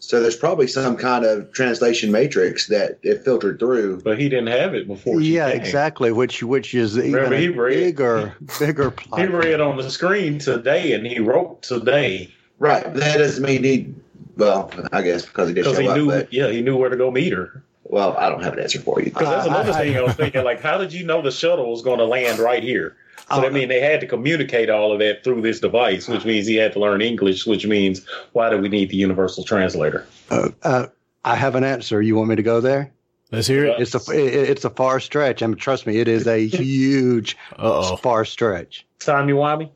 So 0.00 0.20
there's 0.20 0.36
probably 0.36 0.66
some 0.66 0.96
kind 0.98 1.24
of 1.24 1.50
translation 1.52 2.12
matrix 2.12 2.66
that 2.68 2.98
it 3.02 3.24
filtered 3.24 3.58
through. 3.58 4.02
But 4.02 4.18
he 4.20 4.28
didn't 4.28 4.48
have 4.48 4.74
it 4.74 4.86
before. 4.86 5.18
she 5.22 5.36
Yeah, 5.36 5.50
came. 5.50 5.60
exactly. 5.62 6.12
Which 6.12 6.42
which 6.42 6.74
is 6.74 6.98
even 6.98 7.14
Remember, 7.14 7.36
a 7.36 7.40
he 7.40 7.48
read- 7.48 7.74
bigger 7.96 8.36
bigger 8.60 8.90
plot. 8.90 9.18
He 9.20 9.26
read 9.26 9.60
on 9.62 9.78
the 9.78 9.90
screen 9.90 10.38
today, 10.38 10.92
and 10.92 11.06
he 11.06 11.20
wrote 11.20 11.62
today 11.62 12.32
Right. 12.60 12.92
That 12.94 13.16
doesn't 13.18 13.42
mean 13.44 13.64
he. 13.64 13.94
Well, 14.38 14.72
I 14.92 15.02
guess 15.02 15.26
because 15.26 15.48
he 15.48 15.54
did 15.54 15.64
show 15.64 15.74
he 15.74 15.88
up. 15.88 15.96
knew. 15.96 16.06
But 16.06 16.32
Yeah, 16.32 16.48
he 16.48 16.62
knew 16.62 16.76
where 16.76 16.88
to 16.88 16.96
go 16.96 17.10
meet 17.10 17.32
her. 17.34 17.62
well, 17.84 18.16
I 18.16 18.28
don't 18.30 18.42
have 18.42 18.54
an 18.54 18.60
answer 18.60 18.80
for 18.80 18.98
you. 19.00 19.06
Because 19.06 19.28
that's 19.28 19.46
another 19.46 19.72
I- 19.72 19.78
thing 19.82 19.96
I 19.96 20.02
was 20.02 20.14
thinking. 20.14 20.44
Like, 20.44 20.60
how 20.60 20.78
did 20.78 20.92
you 20.92 21.04
know 21.04 21.20
the 21.20 21.30
shuttle 21.32 21.70
was 21.70 21.82
going 21.82 21.98
to 21.98 22.04
land 22.06 22.38
right 22.38 22.62
here? 22.62 22.96
So 23.30 23.42
Oh. 23.42 23.44
I 23.46 23.50
mean, 23.50 23.68
they 23.68 23.80
had 23.80 24.00
to 24.00 24.06
communicate 24.06 24.70
all 24.70 24.90
of 24.92 25.00
that 25.00 25.22
through 25.24 25.42
this 25.42 25.60
device, 25.60 26.08
which 26.08 26.24
means 26.24 26.46
he 26.46 26.54
had 26.56 26.72
to 26.72 26.78
learn 26.80 27.02
English. 27.02 27.46
Which 27.46 27.66
means, 27.66 28.06
why 28.32 28.48
do 28.48 28.56
we 28.56 28.68
need 28.70 28.88
the 28.90 28.96
universal 28.96 29.44
translator? 29.44 30.06
Uh, 30.30 30.48
uh, 30.62 30.86
I 31.24 31.34
have 31.34 31.54
an 31.54 31.64
answer. 31.64 32.00
You 32.00 32.14
want 32.16 32.30
me 32.30 32.36
to 32.36 32.42
go 32.42 32.60
there? 32.62 32.90
Let's 33.30 33.46
hear 33.46 33.66
it. 33.66 33.80
It's 33.80 33.94
a 33.94 34.12
it, 34.12 34.48
it's 34.50 34.64
a 34.64 34.70
far 34.70 34.98
stretch. 35.00 35.42
I 35.42 35.46
mean, 35.48 35.56
trust 35.56 35.86
me, 35.86 35.98
it 35.98 36.08
is 36.08 36.26
a 36.26 36.46
huge 36.46 37.36
Uh 37.58 37.90
oh. 37.90 37.96
far 37.96 38.24
stretch. 38.24 38.86
Timey 39.00 39.34
wimey. 39.34 39.68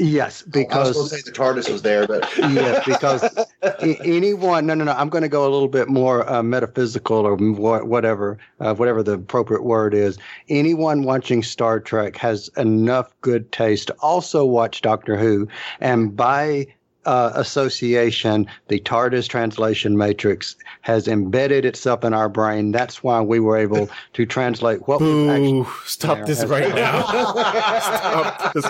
Yes, 0.00 0.42
because 0.42 0.72
I 0.72 0.78
was 0.78 0.88
because 0.88 0.96
going 0.96 1.08
to 1.08 1.16
say 1.16 1.22
the 1.30 1.32
TARDIS 1.32 1.72
was 1.72 1.82
there, 1.82 2.06
but 2.06 2.28
yes, 2.38 2.84
because 2.86 3.46
anyone. 4.04 4.66
No, 4.66 4.74
no, 4.74 4.84
no. 4.84 4.92
I'm 4.92 5.10
going 5.10 5.22
to 5.22 5.28
go 5.28 5.42
a 5.42 5.50
little 5.50 5.68
bit 5.68 5.88
more 5.88 6.28
uh, 6.30 6.42
metaphysical 6.42 7.18
or 7.18 7.34
wha- 7.36 7.84
whatever, 7.84 8.38
uh, 8.60 8.74
whatever 8.74 9.02
the 9.02 9.12
appropriate 9.12 9.62
word 9.62 9.92
is. 9.92 10.16
Anyone 10.48 11.02
watching 11.02 11.42
Star 11.42 11.80
Trek 11.80 12.16
has 12.16 12.48
enough 12.56 13.12
good 13.20 13.52
taste 13.52 13.88
to 13.88 13.96
also 14.00 14.44
watch 14.44 14.80
Doctor 14.80 15.16
Who, 15.18 15.48
and 15.80 16.16
by 16.16 16.66
uh, 17.04 17.32
association, 17.34 18.46
the 18.68 18.80
TARDIS 18.80 19.28
translation 19.28 19.96
matrix 19.96 20.56
has 20.82 21.08
embedded 21.08 21.64
itself 21.64 22.04
in 22.04 22.14
our 22.14 22.28
brain. 22.28 22.72
That's 22.72 23.02
why 23.02 23.20
we 23.20 23.40
were 23.40 23.56
able 23.56 23.90
to 24.14 24.26
translate 24.26 24.86
what 24.88 25.00
was 25.00 25.28
actually. 25.28 25.52
Boo! 25.62 25.68
Stop 25.84 26.26
this 26.26 26.44
right 26.44 26.74
now. 26.74 27.02
Stop 27.02 28.52
this. 28.54 28.66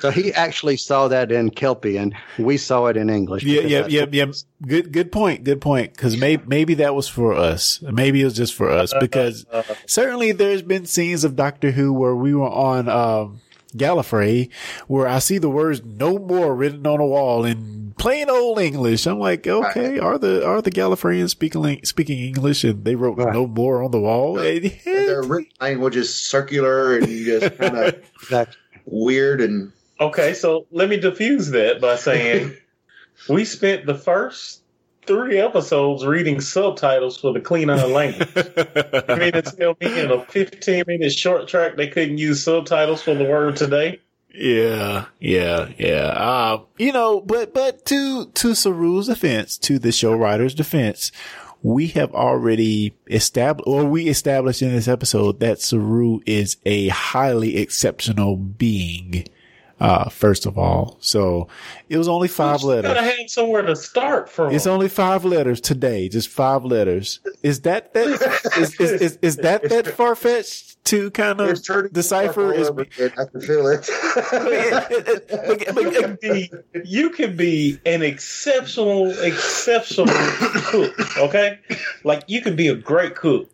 So 0.00 0.10
he 0.10 0.32
actually 0.32 0.76
saw 0.76 1.08
that 1.08 1.30
in 1.30 1.50
Kelpie, 1.50 1.96
and 1.96 2.14
we 2.38 2.56
saw 2.56 2.86
it 2.86 2.96
in 2.96 3.10
English. 3.10 3.44
Yeah, 3.44 3.62
yeah, 3.62 3.86
yeah, 3.88 4.06
yeah. 4.10 4.26
Good, 4.66 4.92
good 4.92 5.12
point. 5.12 5.44
Good 5.44 5.60
point. 5.60 5.92
Because 5.94 6.16
maybe, 6.16 6.42
maybe 6.46 6.74
that 6.74 6.94
was 6.94 7.08
for 7.08 7.34
us. 7.34 7.80
Maybe 7.82 8.22
it 8.22 8.24
was 8.24 8.34
just 8.34 8.54
for 8.54 8.70
us 8.70 8.92
because 8.98 9.46
certainly 9.86 10.32
there's 10.32 10.62
been 10.62 10.86
scenes 10.86 11.24
of 11.24 11.36
Doctor 11.36 11.70
Who 11.70 11.92
where 11.92 12.14
we 12.14 12.34
were 12.34 12.48
on, 12.48 12.88
um, 12.88 13.40
Gallifrey 13.76 14.50
where 14.86 15.06
I 15.06 15.18
see 15.18 15.38
the 15.38 15.50
words 15.50 15.82
no 15.84 16.18
more 16.18 16.54
written 16.54 16.86
on 16.86 17.00
a 17.00 17.06
wall 17.06 17.44
in 17.44 17.94
plain 17.98 18.30
old 18.30 18.58
English. 18.58 19.06
I'm 19.06 19.18
like, 19.18 19.46
okay, 19.46 19.98
are 19.98 20.18
the, 20.18 20.46
are 20.46 20.62
the 20.62 20.70
Gallifreyans 20.70 21.30
speaking, 21.30 21.80
speaking 21.84 22.18
English 22.18 22.64
and 22.64 22.84
they 22.84 22.94
wrote 22.94 23.18
Right. 23.18 23.32
no 23.32 23.46
more 23.46 23.82
on 23.82 23.90
the 23.90 24.00
wall? 24.00 24.38
And- 24.38 24.72
their 24.84 25.22
written 25.22 25.50
language 25.60 25.96
is 25.96 26.14
circular 26.14 26.96
and 26.98 27.06
just 27.08 27.56
kind 27.58 27.76
of 27.76 27.94
that- 28.30 28.56
weird 28.86 29.40
and 29.40 29.72
Okay, 30.00 30.32
so 30.32 30.66
let 30.70 30.88
me 30.88 30.96
diffuse 30.96 31.50
that 31.50 31.80
by 31.80 31.96
saying 31.96 32.56
we 33.28 33.44
spent 33.44 33.84
the 33.84 33.96
first 33.96 34.62
three 35.08 35.38
episodes 35.38 36.04
reading 36.04 36.40
subtitles 36.40 37.18
for 37.18 37.32
the 37.32 37.40
Klingon 37.40 37.92
language. 37.92 38.28
You 39.08 39.16
mean 39.16 39.32
to 39.32 39.42
tell 39.42 39.76
me 39.80 40.00
in 40.00 40.10
a 40.10 40.22
15 40.26 40.84
minute 40.86 41.12
short 41.12 41.48
trek 41.48 41.76
they 41.76 41.88
couldn't 41.88 42.18
use 42.18 42.44
subtitles 42.44 43.02
for 43.02 43.14
the 43.14 43.24
word 43.24 43.56
today? 43.56 44.00
Yeah, 44.34 45.06
yeah, 45.18 45.70
yeah. 45.78 46.10
Um, 46.10 46.66
you 46.76 46.92
know, 46.92 47.22
but 47.22 47.54
but 47.54 47.86
to 47.86 48.26
to 48.26 48.54
Saru's 48.54 49.06
defense, 49.06 49.56
to 49.58 49.78
the 49.78 49.90
show 49.90 50.12
writer's 50.12 50.54
defense, 50.54 51.10
we 51.62 51.88
have 51.88 52.14
already 52.14 52.94
established, 53.08 53.66
or 53.66 53.86
we 53.86 54.08
established 54.08 54.60
in 54.60 54.74
this 54.74 54.86
episode 54.88 55.40
that 55.40 55.62
Saru 55.62 56.20
is 56.26 56.58
a 56.66 56.88
highly 56.88 57.56
exceptional 57.56 58.36
being. 58.36 59.24
Uh, 59.80 60.08
first 60.08 60.44
of 60.44 60.58
all, 60.58 60.96
so 61.00 61.46
it 61.88 61.98
was 61.98 62.08
only 62.08 62.26
five 62.26 62.62
You 62.62 62.82
gotta 62.82 63.00
have 63.00 63.30
somewhere 63.30 63.62
to 63.62 63.76
start 63.76 64.28
from. 64.28 64.52
It's 64.52 64.66
only 64.66 64.88
five 64.88 65.24
letters 65.24 65.60
today, 65.60 66.08
just 66.08 66.28
five 66.28 66.64
letters. 66.64 67.20
Is 67.44 67.60
that 67.60 67.94
that 67.94 68.06
is 68.58 68.80
is 68.80 68.90
is, 69.00 69.18
is 69.22 69.36
that 69.36 69.68
that 69.68 69.86
far 69.86 70.16
fetched 70.16 70.82
to 70.86 71.12
kind 71.12 71.40
of 71.40 71.62
decipher? 71.92 72.52
Is 72.52 72.70
I 72.70 73.24
can 73.26 73.40
feel 73.40 73.68
it. 73.68 73.88
you 75.76 75.90
can 75.92 76.18
be 76.20 76.50
you 76.84 77.10
can 77.10 77.36
be 77.36 77.78
an 77.86 78.02
exceptional 78.02 79.10
exceptional 79.20 80.06
cook 80.08 81.18
okay 81.18 81.58
like 82.04 82.24
you 82.26 82.40
can 82.40 82.56
be 82.56 82.68
a 82.68 82.74
great 82.74 83.14
cook 83.14 83.48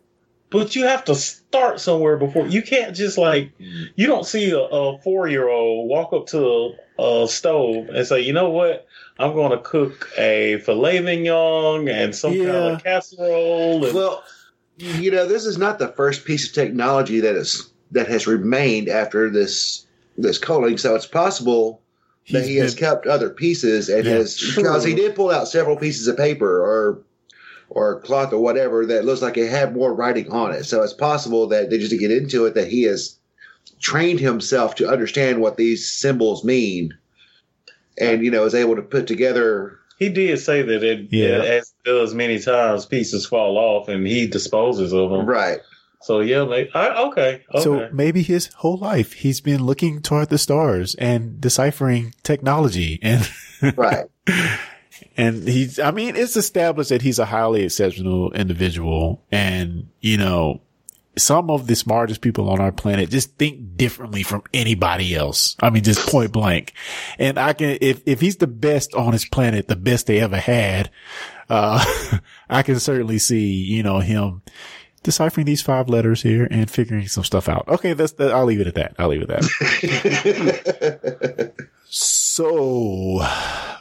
but 0.55 0.75
you 0.75 0.85
have 0.85 1.03
to 1.05 1.15
start 1.15 1.79
somewhere 1.79 2.17
before 2.17 2.47
you 2.47 2.61
can't 2.61 2.95
just 2.95 3.17
like 3.17 3.57
mm. 3.59 3.87
you 3.95 4.07
don't 4.07 4.25
see 4.25 4.51
a, 4.51 4.59
a 4.59 4.97
four-year-old 4.99 5.89
walk 5.89 6.13
up 6.13 6.27
to 6.27 6.73
a, 6.99 7.23
a 7.23 7.27
stove 7.27 7.89
and 7.89 8.05
say 8.07 8.19
you 8.21 8.33
know 8.33 8.49
what 8.49 8.87
i'm 9.19 9.33
going 9.33 9.51
to 9.51 9.59
cook 9.63 10.09
a 10.17 10.57
filet 10.59 10.99
mignon 10.99 11.87
and 11.87 12.15
some 12.15 12.33
kind 12.33 12.49
of 12.49 12.83
casserole 12.83 13.85
and, 13.85 13.93
well, 13.93 14.23
you 14.77 15.09
know, 15.09 15.25
this 15.25 15.45
is 15.45 15.57
not 15.57 15.79
the 15.79 15.87
first 15.89 16.25
piece 16.25 16.47
of 16.47 16.53
technology 16.53 17.21
that 17.21 17.35
is 17.35 17.71
that 17.91 18.07
has 18.07 18.27
remained 18.27 18.89
after 18.89 19.29
this 19.29 19.87
this 20.17 20.37
culling. 20.37 20.77
So 20.77 20.95
it's 20.95 21.05
possible 21.05 21.81
that 22.31 22.39
He's 22.41 22.47
he 22.49 22.55
has 22.57 22.75
been- 22.75 22.83
kept 22.83 23.07
other 23.07 23.29
pieces 23.29 23.87
and 23.87 24.05
Yeah. 24.05 24.15
has 24.15 24.53
because 24.55 24.83
he 24.83 24.93
did 24.93 25.15
pull 25.15 25.31
out 25.31 25.47
several 25.47 25.77
pieces 25.77 26.07
of 26.07 26.17
paper 26.17 26.61
or 26.61 26.99
or 27.75 27.99
cloth 28.01 28.33
or 28.33 28.39
whatever 28.39 28.85
that 28.87 29.05
looks 29.05 29.21
like 29.21 29.37
it 29.37 29.49
had 29.51 29.75
more 29.75 29.93
writing 29.93 30.31
on 30.31 30.51
it. 30.51 30.63
So 30.63 30.81
it's 30.81 30.93
possible 30.93 31.45
that 31.49 31.69
they 31.69 31.77
just 31.77 31.91
to 31.91 31.97
get 31.97 32.09
into 32.09 32.45
it 32.45 32.55
that 32.55 32.67
he 32.69 32.83
has 32.83 33.19
trained 33.79 34.19
himself 34.19 34.75
to 34.75 34.89
understand 34.89 35.41
what 35.41 35.57
these 35.57 35.85
symbols 35.91 36.43
mean, 36.43 36.97
and 37.99 38.23
you 38.23 38.31
know 38.31 38.45
is 38.45 38.55
able 38.55 38.75
to 38.75 38.81
put 38.81 39.05
together. 39.07 39.77
he 39.99 40.09
did 40.09 40.39
say 40.39 40.61
that 40.61 40.83
it 40.83 41.07
Yeah. 41.11 41.43
as 41.43 41.73
does 41.85 42.13
many 42.13 42.39
times 42.39 42.85
pieces 42.85 43.25
fall 43.25 43.57
off 43.57 43.87
and 43.89 44.07
he 44.07 44.25
disposes 44.27 44.91
of 44.93 45.09
them 45.11 45.25
Right. 45.25 45.59
so 46.01 46.19
yeah 46.21 46.43
maybe, 46.45 46.69
I, 46.73 47.03
okay 47.07 47.43
okay 47.53 47.63
So 47.63 47.89
maybe 47.93 48.21
his 48.23 48.47
whole 48.55 48.77
life 48.77 49.13
he's 49.13 49.39
been 49.41 49.63
looking 49.65 50.01
toward 50.01 50.29
the 50.29 50.37
stars 50.37 50.95
and 50.95 51.39
deciphering 51.39 52.13
technology 52.23 52.99
and 53.01 53.29
Right. 53.77 54.05
and 55.17 55.47
he's 55.47 55.79
I 55.79 55.91
mean 55.91 56.15
it's 56.15 56.35
established 56.35 56.89
that 56.89 57.01
he's 57.01 57.19
a 57.19 57.25
highly 57.25 57.63
exceptional 57.63 58.31
individual 58.33 59.23
and 59.31 59.89
you 60.01 60.17
know 60.17 60.61
some 61.17 61.49
of 61.49 61.67
the 61.67 61.75
smartest 61.75 62.19
people 62.21 62.49
on 62.49 62.59
our 62.59 62.73
planet 62.73 63.09
just 63.09 63.37
think 63.37 63.77
differently 63.77 64.21
from 64.21 64.43
anybody 64.53 65.15
else. 65.15 65.55
I 65.61 65.69
mean 65.69 65.83
just 65.83 66.09
point 66.09 66.31
blank. 66.31 66.73
And 67.17 67.37
I 67.37 67.53
can 67.53 67.77
if 67.81 68.01
if 68.05 68.19
he's 68.21 68.37
the 68.37 68.47
best 68.47 68.93
on 68.93 69.13
his 69.13 69.25
planet, 69.25 69.67
the 69.67 69.75
best 69.75 70.07
they 70.07 70.19
ever 70.19 70.37
had, 70.37 70.89
uh 71.49 71.83
I 72.49 72.63
can 72.63 72.79
certainly 72.79 73.19
see, 73.19 73.47
you 73.47 73.83
know, 73.83 73.99
him 73.99 74.41
deciphering 75.03 75.45
these 75.45 75.61
five 75.61 75.87
letters 75.87 76.21
here 76.23 76.47
and 76.49 76.69
figuring 76.69 77.07
some 77.07 77.23
stuff 77.23 77.47
out. 77.47 77.67
Okay, 77.67 77.93
that's 77.93 78.13
that. 78.13 78.31
I'll 78.31 78.45
leave 78.45 78.59
it 78.59 78.67
at 78.67 78.75
that. 78.75 78.95
I'll 78.97 79.07
leave 79.07 79.21
it 79.21 79.29
at 79.29 79.41
that. 81.01 81.53
so, 81.97 83.25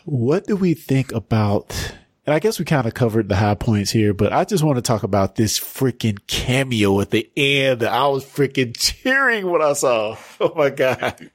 what 0.05 0.47
do 0.47 0.55
we 0.55 0.75
think 0.75 1.11
about? 1.11 1.95
And 2.25 2.33
I 2.33 2.39
guess 2.39 2.61
we 2.61 2.65
kind 2.65 2.87
of 2.87 2.95
covered 2.95 3.29
the 3.29 3.35
high 3.35 3.57
points 3.57 3.91
here, 3.91 4.15
but 4.15 4.33
I 4.33 4.45
just 4.45 4.63
want 4.63 4.77
to 4.77 4.83
talk 4.83 5.03
about 5.03 5.35
this 5.35 5.59
freaking 5.59 6.25
cameo 6.29 7.01
at 7.01 7.11
the 7.11 7.29
end. 7.37 7.81
That 7.81 7.93
I 7.93 8.07
was 8.07 8.25
freaking 8.25 8.77
cheering 8.79 9.51
when 9.51 9.63
I 9.63 9.73
saw. 9.73 10.17
Oh 10.41 10.53
my 10.55 10.71
god. 10.71 11.29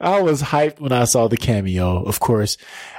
I 0.00 0.22
was 0.22 0.40
hyped 0.40 0.80
when 0.80 0.92
I 0.92 1.04
saw 1.04 1.28
the 1.28 1.36
cameo. 1.36 2.02
Of 2.02 2.20
course, 2.20 2.56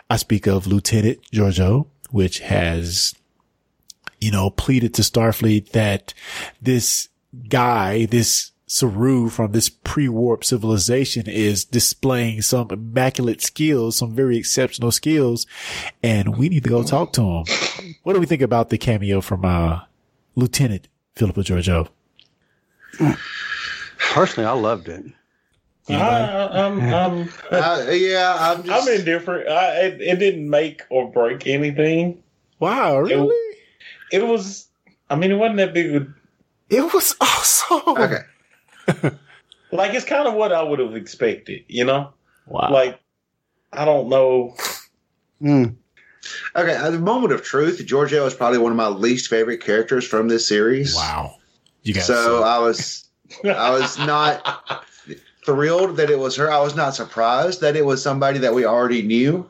I 0.10 0.18
speak 0.18 0.46
of 0.46 0.68
Lieutenant 0.68 1.20
Georgiou, 1.32 1.88
which 2.12 2.40
has 2.42 3.16
you 4.24 4.32
know, 4.32 4.50
pleaded 4.50 4.94
to 4.94 5.02
Starfleet 5.02 5.72
that 5.72 6.14
this 6.62 7.10
guy, 7.50 8.06
this 8.06 8.53
Saru 8.74 9.30
from 9.30 9.52
this 9.52 9.70
pre-warp 9.70 10.44
civilization 10.44 11.28
is 11.28 11.64
displaying 11.64 12.42
some 12.42 12.72
immaculate 12.72 13.40
skills, 13.40 13.98
some 13.98 14.16
very 14.16 14.36
exceptional 14.36 14.92
skills, 14.92 15.46
and 16.02 16.38
we 16.38 16.50
need 16.50 16.64
to 16.64 16.70
go 16.70 16.82
talk 16.82 17.14
to 17.14 17.22
him. 17.22 17.46
What 18.02 18.14
do 18.14 18.20
we 18.20 18.26
think 18.26 18.42
about 18.42 18.72
the 18.72 18.80
cameo 18.80 19.22
from, 19.22 19.46
uh, 19.46 19.82
Lieutenant 20.36 20.88
Philippa 21.14 21.42
Georgiou? 21.42 21.88
Personally, 24.00 24.50
I 24.50 24.54
loved 24.54 24.90
it. 24.90 25.06
I, 25.88 25.94
I, 25.94 26.66
I'm, 26.66 26.82
I'm, 26.82 27.30
Uh, 27.52 27.86
yeah, 27.92 28.36
I'm 28.40 28.64
just. 28.64 28.90
I'm 28.90 28.96
indifferent. 28.96 29.50
I, 29.50 29.82
it, 29.82 30.02
it 30.02 30.18
didn't 30.18 30.50
make 30.50 30.82
or 30.90 31.12
break 31.12 31.46
anything. 31.46 32.24
Wow, 32.60 32.98
really? 32.98 33.36
It 34.12 34.26
was, 34.26 34.68
I 35.12 35.16
mean, 35.16 35.30
it 35.32 35.36
wasn't 35.36 35.58
that 35.58 35.76
big. 35.76 35.94
Of, 35.96 36.08
It 36.72 36.92
was 36.92 37.16
awesome. 37.22 37.82
okay. 37.98 38.24
Like, 39.72 39.96
it's 39.96 40.06
kind 40.06 40.28
of 40.28 40.36
what 40.36 40.52
I 40.52 40.62
would 40.62 40.78
have 40.78 40.96
expected, 40.96 41.64
you 41.68 41.84
know? 41.84 42.14
Wow. 42.46 42.70
Like, 42.72 43.00
I 43.72 43.86
don't 43.86 44.08
know. 44.08 44.56
Mm. 45.42 45.76
Okay, 46.56 46.76
at 46.76 46.92
the 46.92 47.00
moment 47.00 47.34
of 47.34 47.42
truth, 47.44 47.80
Georgiou 47.80 48.26
is 48.28 48.34
probably 48.34 48.60
one 48.60 48.72
of 48.72 48.78
my 48.78 48.88
least 48.88 49.30
favorite 49.30 49.62
characters 49.62 50.08
from 50.08 50.28
this 50.28 50.48
series. 50.48 50.96
wow. 50.96 51.36
You 51.82 51.96
got 51.96 52.04
So 52.04 52.44
I 52.44 52.60
was, 52.60 53.10
I 53.44 53.72
was 53.72 53.98
not 53.98 54.86
thrilled 55.46 55.98
that 55.98 56.10
it 56.10 56.20
was 56.20 56.36
her. 56.36 56.52
I 56.52 56.60
was 56.60 56.76
not 56.76 56.96
surprised 56.96 57.62
that 57.62 57.76
it 57.76 57.84
was 57.84 58.02
somebody 58.02 58.40
that 58.40 58.54
we 58.54 58.66
already 58.66 59.02
knew. 59.02 59.50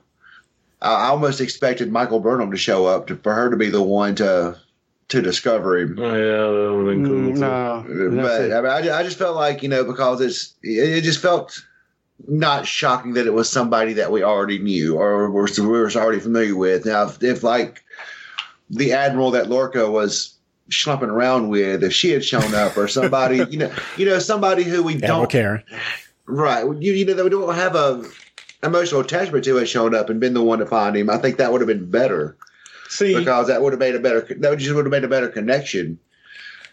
I 0.81 0.93
I 0.93 1.07
almost 1.07 1.41
expected 1.41 1.91
Michael 1.91 2.19
Burnham 2.19 2.51
to 2.51 2.57
show 2.57 2.85
up 2.85 3.07
to, 3.07 3.15
for 3.17 3.33
her 3.33 3.49
to 3.49 3.57
be 3.57 3.69
the 3.69 3.83
one 3.83 4.15
to 4.15 4.57
to 5.13 5.21
discover 5.21 5.77
him. 5.77 5.97
Oh, 5.99 6.15
yeah, 6.15 6.65
that 6.65 6.73
would 6.75 6.87
have 6.87 6.95
been 6.95 7.05
cool. 7.05 7.31
Mm, 7.31 7.85
too. 7.85 8.09
no, 8.09 8.21
But 8.23 8.51
I, 8.51 8.61
mean, 8.61 8.91
I, 8.91 8.99
I 8.99 9.03
just 9.03 9.19
felt 9.19 9.35
like 9.35 9.61
you 9.61 9.69
know 9.69 9.83
because 9.83 10.21
it's 10.21 10.55
it, 10.63 10.97
it 10.97 11.01
just 11.03 11.21
felt 11.21 11.63
not 12.27 12.65
shocking 12.65 13.13
that 13.13 13.27
it 13.27 13.33
was 13.33 13.49
somebody 13.49 13.93
that 13.93 14.11
we 14.11 14.23
already 14.23 14.57
knew 14.57 14.97
or 14.97 15.29
were 15.29 15.47
we 15.57 15.67
were 15.67 15.91
already 15.91 16.19
familiar 16.19 16.55
with. 16.55 16.85
Now, 16.85 17.05
if, 17.05 17.21
if 17.21 17.43
like 17.43 17.83
the 18.71 18.93
admiral 18.93 19.31
that 19.31 19.49
Lorca 19.49 19.89
was 19.89 20.35
schlumping 20.71 21.09
around 21.09 21.49
with 21.49 21.83
if 21.83 21.93
she 21.93 22.09
had 22.09 22.25
shown 22.25 22.55
up 22.55 22.75
or 22.75 22.87
somebody, 22.87 23.45
you 23.49 23.59
know, 23.59 23.73
you 23.97 24.07
know, 24.07 24.17
somebody 24.17 24.63
who 24.63 24.81
we 24.81 24.95
Admiral 24.95 25.19
don't 25.19 25.29
care, 25.29 25.63
right, 26.25 26.63
you 26.63 26.93
you 26.93 27.05
know, 27.05 27.13
that 27.13 27.23
we 27.23 27.29
don't 27.29 27.53
have 27.53 27.75
a 27.75 28.03
emotional 28.63 29.01
attachment 29.01 29.43
to 29.45 29.57
had 29.57 29.69
shown 29.69 29.93
up 29.93 30.09
and 30.09 30.19
been 30.19 30.33
the 30.33 30.41
one 30.41 30.57
to 30.57 30.65
find 30.65 30.95
him. 30.95 31.11
I 31.11 31.17
think 31.17 31.37
that 31.37 31.51
would 31.51 31.61
have 31.61 31.67
been 31.67 31.91
better 31.91 32.35
See, 32.93 33.17
because 33.17 33.47
that 33.47 33.61
would 33.61 33.73
have 33.73 33.79
made 33.79 33.95
a 33.95 33.99
better 33.99 34.21
that 34.39 34.57
just 34.59 34.73
would 34.75 34.85
have 34.85 34.91
made 34.91 35.03
a 35.03 35.07
better 35.07 35.29
connection. 35.29 35.97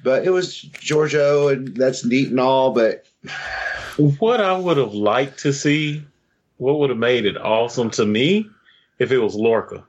But 0.02 0.24
it 0.24 0.30
was 0.30 0.54
Georgiou, 0.72 1.52
and 1.52 1.76
that's 1.76 2.04
neat 2.04 2.28
and 2.30 2.40
all, 2.40 2.72
but 2.72 3.06
what 4.18 4.40
I 4.40 4.56
would 4.56 4.76
have 4.76 4.94
liked 4.94 5.38
to 5.40 5.52
see, 5.52 6.02
what 6.59 6.78
would 6.78 6.90
have 6.90 6.98
made 6.98 7.26
it 7.26 7.37
awesome 7.37 7.90
to 7.92 8.06
me, 8.06 8.48
if 8.98 9.12
it 9.12 9.18
was 9.18 9.35
Lorca, 9.35 9.85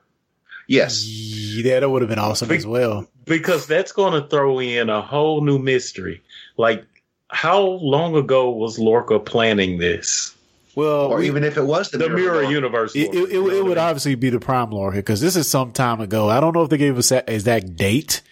yes, 0.68 1.04
Yeah, 1.06 1.80
that 1.80 1.90
would 1.90 2.02
have 2.02 2.08
been 2.08 2.18
awesome 2.18 2.50
as 2.50 2.66
well. 2.66 3.06
because 3.24 3.66
that's 3.66 3.92
going 3.92 4.20
to 4.20 4.28
throw 4.28 4.58
in 4.58 4.90
a 4.90 5.00
whole 5.02 5.40
new 5.42 5.58
mystery. 5.58 6.22
Like, 6.56 6.84
how 7.28 7.60
long 7.60 8.14
ago 8.16 8.50
was 8.50 8.78
Lorca 8.78 9.18
planning 9.18 9.78
this? 9.78 10.34
Well, 10.74 11.12
or 11.12 11.18
we- 11.18 11.26
even 11.26 11.44
if 11.44 11.56
it 11.56 11.64
was 11.64 11.90
the, 11.90 11.98
The 11.98 12.08
mirror 12.08 12.36
Lorca. 12.42 12.50
universe. 12.50 12.96
It, 12.96 13.12
it, 13.12 13.14
it, 13.14 13.32
you 13.32 13.42
know 13.42 13.50
it 13.50 13.62
would 13.64 13.68
mean? 13.70 13.78
obviously 13.78 14.14
be 14.14 14.30
the 14.30 14.40
prime 14.40 14.70
lore 14.70 14.92
because 14.92 15.20
this 15.20 15.36
is 15.36 15.48
some 15.48 15.72
time 15.72 16.00
ago. 16.00 16.28
I 16.30 16.40
don't 16.40 16.54
know 16.54 16.62
if 16.62 16.70
they 16.70 16.78
gave 16.78 16.96
us 16.98 17.10
that 17.10 17.28
exact 17.28 17.76
date, 17.76 18.22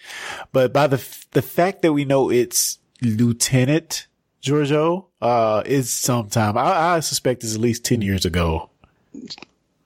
but 0.51 0.73
by 0.73 0.87
the 0.87 0.97
the 1.31 1.41
fact 1.41 1.81
that 1.83 1.93
we 1.93 2.05
know 2.05 2.29
it's 2.31 2.79
Lieutenant 3.01 4.07
Georgiou, 4.41 5.05
uh, 5.21 5.61
is 5.65 5.91
sometime. 5.91 6.57
I, 6.57 6.95
I 6.95 6.99
suspect 7.01 7.43
it's 7.43 7.53
at 7.55 7.61
least 7.61 7.85
ten 7.85 8.01
years 8.01 8.25
ago. 8.25 8.69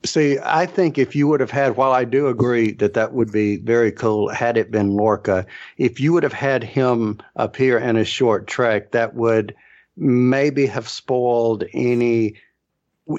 See, 0.04 0.38
I 0.42 0.66
think 0.66 0.98
if 0.98 1.16
you 1.16 1.26
would 1.28 1.40
have 1.40 1.50
had, 1.50 1.76
while 1.76 1.90
I 1.92 2.04
do 2.04 2.28
agree 2.28 2.72
that 2.74 2.94
that 2.94 3.12
would 3.12 3.32
be 3.32 3.56
very 3.56 3.90
cool 3.90 4.28
had 4.28 4.56
it 4.56 4.70
been 4.70 4.90
Lorca, 4.96 5.46
if 5.78 5.98
you 5.98 6.12
would 6.12 6.22
have 6.22 6.32
had 6.32 6.62
him 6.62 7.18
appear 7.34 7.76
in 7.78 7.96
a 7.96 8.04
short 8.04 8.46
trek, 8.46 8.92
that 8.92 9.14
would 9.14 9.54
maybe 9.96 10.66
have 10.66 10.88
spoiled 10.88 11.64
any. 11.74 12.36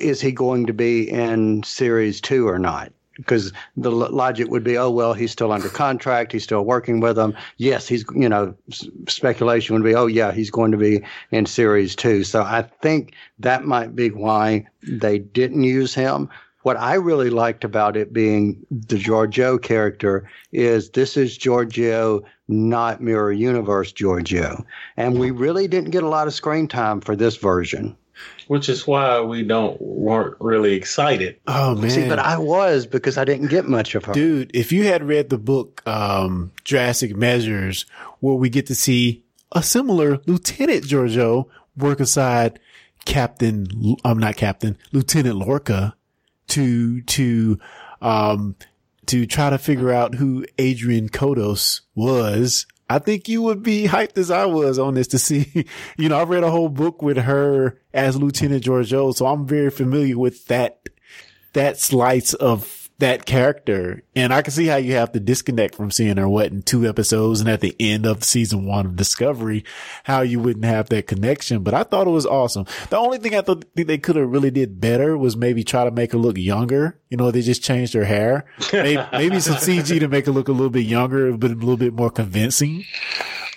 Is 0.01 0.21
he 0.21 0.31
going 0.31 0.65
to 0.67 0.73
be 0.73 1.09
in 1.09 1.63
series 1.63 2.19
two 2.21 2.47
or 2.47 2.59
not? 2.59 2.91
Because 3.15 3.51
the 3.75 3.91
lo- 3.91 4.11
logic 4.11 4.49
would 4.49 4.63
be, 4.63 4.77
oh 4.77 4.91
well, 4.91 5.13
he's 5.13 5.31
still 5.31 5.51
under 5.51 5.69
contract, 5.69 6.31
he's 6.31 6.43
still 6.43 6.63
working 6.63 6.99
with 6.99 7.15
them. 7.15 7.35
Yes, 7.57 7.87
he's 7.87 8.05
you 8.15 8.29
know 8.29 8.53
s- 8.71 8.87
speculation 9.07 9.73
would 9.75 9.83
be, 9.83 9.95
oh 9.95 10.05
yeah, 10.05 10.31
he's 10.31 10.51
going 10.51 10.71
to 10.71 10.77
be 10.77 11.03
in 11.31 11.45
series 11.47 11.95
two. 11.95 12.23
So 12.23 12.43
I 12.43 12.61
think 12.81 13.13
that 13.39 13.65
might 13.65 13.95
be 13.95 14.09
why 14.11 14.67
they 14.83 15.17
didn't 15.19 15.63
use 15.63 15.95
him. 15.95 16.29
What 16.61 16.77
I 16.77 16.95
really 16.95 17.29
liked 17.29 17.63
about 17.63 17.95
it 17.95 18.11
being 18.11 18.65
the 18.69 18.97
Georgiou 18.97 19.61
character 19.61 20.29
is 20.51 20.89
this 20.89 21.15
is 21.15 21.39
Georgiou, 21.39 22.23
not 22.49 23.01
Mirror 23.01 23.31
Universe 23.31 23.93
Georgiou. 23.93 24.65
And 24.97 25.17
we 25.17 25.31
really 25.31 25.67
didn't 25.69 25.91
get 25.91 26.03
a 26.03 26.09
lot 26.09 26.27
of 26.27 26.33
screen 26.33 26.67
time 26.67 26.99
for 26.99 27.15
this 27.15 27.37
version. 27.37 27.95
Which 28.47 28.69
is 28.69 28.87
why 28.87 29.19
we 29.21 29.43
don't 29.43 29.79
weren't 29.81 30.35
really 30.39 30.73
excited. 30.73 31.39
Oh 31.47 31.75
man, 31.75 31.89
See, 31.89 32.07
but 32.07 32.19
I 32.19 32.37
was 32.37 32.85
because 32.85 33.17
I 33.17 33.25
didn't 33.25 33.47
get 33.47 33.65
much 33.65 33.93
of 33.95 34.05
her. 34.05 34.13
dude, 34.13 34.51
if 34.53 34.71
you 34.71 34.85
had 34.85 35.03
read 35.03 35.29
the 35.29 35.37
book 35.37 35.85
um, 35.85 36.51
Drastic 36.63 37.15
Measures, 37.15 37.85
where 38.19 38.35
we 38.35 38.49
get 38.49 38.67
to 38.67 38.75
see 38.75 39.23
a 39.51 39.61
similar 39.61 40.19
Lieutenant 40.25 40.83
Georgiou 40.83 41.45
work 41.75 41.99
aside 41.99 42.59
Captain, 43.05 43.95
I'm 44.03 44.17
not 44.17 44.35
Captain, 44.35 44.77
Lieutenant 44.91 45.35
Lorca 45.37 45.95
to, 46.49 47.01
to, 47.01 47.59
um, 48.01 48.55
to 49.05 49.25
try 49.25 49.49
to 49.49 49.57
figure 49.57 49.91
out 49.91 50.15
who 50.15 50.45
Adrian 50.57 51.09
Kodos 51.09 51.81
was. 51.95 52.65
I 52.89 52.99
think 52.99 53.27
you 53.27 53.41
would 53.41 53.63
be 53.63 53.85
hyped 53.85 54.17
as 54.17 54.31
I 54.31 54.45
was 54.45 54.79
on 54.79 54.93
this 54.93 55.07
to 55.07 55.19
see, 55.19 55.65
you 55.97 56.09
know, 56.09 56.17
I 56.17 56.23
read 56.23 56.43
a 56.43 56.51
whole 56.51 56.69
book 56.69 57.01
with 57.01 57.17
her 57.17 57.79
as 57.93 58.17
Lieutenant 58.17 58.63
Georgiou, 58.63 59.13
so 59.15 59.25
I'm 59.25 59.45
very 59.45 59.69
familiar 59.69 60.17
with 60.17 60.45
that 60.47 60.87
that 61.53 61.79
slice 61.79 62.33
of 62.35 62.86
that 62.99 63.25
character. 63.25 64.03
And 64.15 64.33
I 64.33 64.41
can 64.41 64.51
see 64.51 64.65
how 64.65 64.77
you 64.77 64.93
have 64.93 65.11
to 65.11 65.19
disconnect 65.19 65.75
from 65.75 65.91
seeing 65.91 66.17
her, 66.17 66.27
what, 66.27 66.51
in 66.51 66.63
two 66.63 66.87
episodes 66.87 67.39
and 67.39 67.49
at 67.49 67.61
the 67.61 67.75
end 67.79 68.05
of 68.05 68.23
season 68.23 68.65
one 68.65 68.85
of 68.85 68.95
Discovery, 68.95 69.63
how 70.05 70.21
you 70.21 70.39
wouldn't 70.39 70.65
have 70.65 70.89
that 70.89 71.07
connection. 71.07 71.63
But 71.63 71.73
I 71.73 71.83
thought 71.83 72.07
it 72.07 72.11
was 72.11 72.25
awesome. 72.25 72.65
The 72.89 72.97
only 72.97 73.19
thing 73.19 73.35
I 73.35 73.41
thought 73.41 73.65
they 73.75 73.97
could 73.97 74.15
have 74.15 74.29
really 74.29 74.51
did 74.51 74.81
better 74.81 75.17
was 75.17 75.37
maybe 75.37 75.63
try 75.63 75.83
to 75.83 75.91
make 75.91 76.11
her 76.11 76.17
look 76.17 76.37
younger. 76.37 76.99
You 77.09 77.17
know, 77.17 77.29
they 77.29 77.41
just 77.41 77.63
changed 77.63 77.93
her 77.93 78.05
hair. 78.05 78.45
Maybe, 78.73 79.01
maybe 79.11 79.39
some 79.39 79.57
CG 79.57 79.99
to 79.99 80.07
make 80.07 80.25
her 80.25 80.31
look 80.31 80.47
a 80.47 80.53
little 80.53 80.69
bit 80.69 80.85
younger, 80.85 81.35
but 81.37 81.51
a 81.51 81.55
little 81.55 81.77
bit 81.77 81.93
more 81.93 82.09
convincing. 82.09 82.85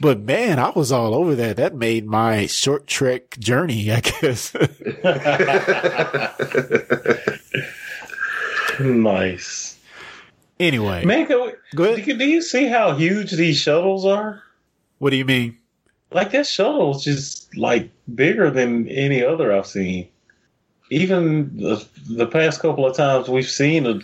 But 0.00 0.20
man, 0.20 0.58
I 0.58 0.70
was 0.70 0.92
all 0.92 1.14
over 1.14 1.34
that. 1.34 1.56
That 1.56 1.74
made 1.74 2.06
my 2.06 2.46
short 2.46 2.86
trek 2.86 3.38
journey, 3.38 3.92
I 3.92 4.00
guess. 4.00 4.54
Nice. 8.84 9.78
anyway, 10.58 11.04
Man, 11.04 11.26
can 11.26 11.42
we, 11.42 11.52
Go 11.74 11.84
ahead. 11.84 12.04
Do, 12.04 12.16
do 12.18 12.24
you 12.26 12.42
see 12.42 12.66
how 12.66 12.94
huge 12.94 13.32
these 13.32 13.56
shuttles 13.58 14.04
are? 14.06 14.42
what 14.98 15.10
do 15.10 15.16
you 15.16 15.24
mean? 15.24 15.56
Like 16.12 16.32
that 16.32 16.46
shuttle's 16.46 17.04
just 17.04 17.56
like 17.56 17.90
bigger 18.14 18.50
than 18.50 18.88
any 18.88 19.24
other 19.24 19.52
I've 19.52 19.66
seen. 19.66 20.08
Even 20.90 21.56
the, 21.56 21.86
the 22.08 22.26
past 22.26 22.60
couple 22.60 22.84
of 22.84 22.96
times 22.96 23.28
we've 23.28 23.48
seen 23.48 23.86
a, 23.86 24.00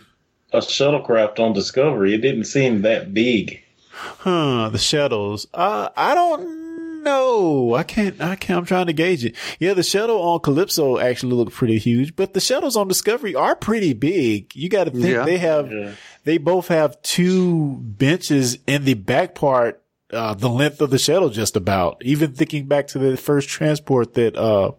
a 0.52 0.60
shuttlecraft 0.60 1.40
on 1.40 1.52
Discovery, 1.52 2.14
it 2.14 2.18
didn't 2.18 2.44
seem 2.44 2.82
that 2.82 3.12
big. 3.12 3.60
Huh, 3.90 4.68
the 4.70 4.78
shuttles. 4.78 5.46
Uh, 5.52 5.88
I 5.96 6.14
don't 6.14 6.65
know. 7.06 7.74
I 7.74 7.82
can't, 7.84 8.20
I 8.20 8.36
can't, 8.36 8.58
I'm 8.58 8.64
trying 8.66 8.86
to 8.86 8.92
gauge 8.92 9.24
it. 9.24 9.34
Yeah, 9.58 9.72
the 9.72 9.82
shuttle 9.82 10.20
on 10.20 10.40
Calypso 10.40 10.98
actually 10.98 11.32
looked 11.32 11.54
pretty 11.54 11.78
huge, 11.78 12.14
but 12.14 12.34
the 12.34 12.40
shuttles 12.40 12.76
on 12.76 12.88
Discovery 12.88 13.34
are 13.34 13.56
pretty 13.56 13.94
big. 13.94 14.54
You 14.54 14.68
got 14.68 14.84
to 14.84 14.90
think 14.90 15.04
Yeah. 15.06 15.24
they 15.24 15.38
have, 15.38 15.72
Yeah. 15.72 15.92
they 16.24 16.36
both 16.36 16.68
have 16.68 17.00
two 17.00 17.78
benches 17.80 18.58
in 18.66 18.84
the 18.84 18.94
back 18.94 19.34
part, 19.34 19.82
uh, 20.12 20.34
the 20.34 20.48
length 20.50 20.80
of 20.80 20.90
the 20.90 20.98
shuttle 20.98 21.30
just 21.30 21.56
about. 21.56 21.96
Even 22.04 22.32
thinking 22.32 22.66
back 22.66 22.88
to 22.88 22.98
the 22.98 23.16
first 23.16 23.48
transport 23.48 24.14
that, 24.14 24.36
uh, 24.36 24.72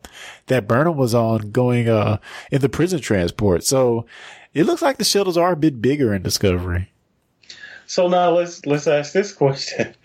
that 0.45 0.67
Burnham 0.67 0.97
was 0.97 1.15
on 1.15 1.51
going, 1.51 1.89
uh, 1.89 2.17
in 2.51 2.61
the 2.61 2.69
prison 2.69 2.99
transport. 3.01 3.63
So 3.63 4.05
it 4.53 4.65
looks 4.65 4.81
like 4.81 4.97
the 4.97 5.03
shuttles 5.03 5.37
are 5.37 5.51
a 5.53 5.57
bit 5.57 5.81
bigger 5.81 6.13
in 6.13 6.21
Discovery. 6.21 6.91
So 7.87 8.07
now 8.07 8.31
let's 8.31 8.65
let's 8.65 8.85
ask 8.87 9.13
this 9.13 9.31
question. 9.43 9.95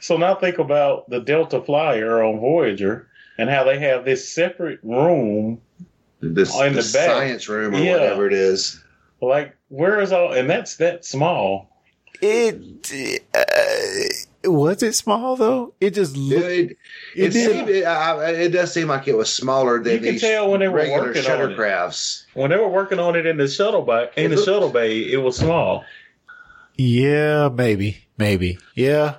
So 0.00 0.16
now 0.16 0.34
think 0.34 0.58
about 0.58 1.08
the 1.08 1.20
Delta 1.20 1.62
Flyer 1.62 2.22
on 2.22 2.40
Voyager 2.40 3.08
and 3.38 3.48
how 3.48 3.64
they 3.64 3.78
have 3.78 4.04
this 4.04 4.28
separate 4.28 4.80
room. 4.82 5.60
This, 6.22 6.54
in 6.60 6.74
the 6.74 6.82
the 6.82 6.92
back. 6.92 7.08
science 7.10 7.48
room 7.48 7.74
or 7.74 7.78
Yeah. 7.78 7.92
whatever 7.94 8.26
it 8.26 8.34
is. 8.34 8.82
Like 9.22 9.56
where 9.68 10.00
is 10.00 10.12
all? 10.12 10.32
And 10.32 10.50
that's 10.50 10.76
that 10.76 11.04
small. 11.06 11.70
It 12.20 13.22
uh, 13.34 14.50
was 14.50 14.82
it 14.82 14.94
small 14.94 15.36
though. 15.36 15.72
It 15.80 15.94
just 15.94 16.16
looked. 16.16 16.44
It, 16.44 16.70
It 16.72 16.78
it, 17.16 17.32
did. 17.32 17.50
seemed, 17.52 17.68
it, 17.70 17.84
I- 17.86 18.30
it 18.32 18.48
does 18.50 18.72
seem 18.74 18.88
like 18.88 19.08
it 19.08 19.16
was 19.16 19.32
smaller 19.32 19.82
than 19.82 19.94
You 19.94 19.98
can 20.00 20.08
these 20.12 20.20
tell 20.20 20.50
when 20.50 20.60
they 20.60 20.68
were 20.68 20.78
working 20.90 21.24
on 21.24 21.50
it. 21.50 21.56
shuttercrafts. 21.56 22.24
When 22.34 22.50
they 22.50 22.56
were 22.58 22.68
working 22.68 22.98
on 22.98 23.16
it 23.16 23.24
in 23.24 23.38
the 23.38 23.48
shuttle 23.48 23.82
bay, 23.82 24.10
in 24.16 24.26
It 24.26 24.28
the 24.28 24.36
looked- 24.36 24.46
shuttle 24.46 24.70
bay, 24.70 24.98
it 24.98 25.18
was 25.22 25.36
small. 25.38 25.84
Yeah, 26.80 27.48
maybe, 27.52 27.98
maybe. 28.16 28.58
Yeah. 28.74 29.16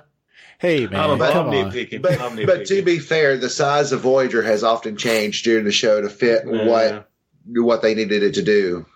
Hey 0.58 0.86
man, 0.86 1.00
I 1.00 1.06
don't 1.06 1.18
know. 1.18 1.32
come 1.32 1.50
I'm 1.50 1.66
on. 1.66 1.72
nitpicking. 1.72 2.02
But 2.02 2.20
I'm 2.20 2.44
but 2.46 2.66
to 2.66 2.82
be 2.82 2.98
fair, 2.98 3.36
the 3.36 3.48
size 3.50 3.92
of 3.92 4.00
Voyager 4.00 4.42
has 4.42 4.62
often 4.64 4.96
changed 4.96 5.44
during 5.44 5.64
the 5.64 5.72
show 5.72 6.00
to 6.00 6.08
fit 6.08 6.44
Yeah. 6.46 6.66
what 6.66 7.08
what 7.54 7.82
they 7.82 7.94
needed 7.94 8.22
it 8.22 8.34
to 8.34 8.42
do. 8.42 8.86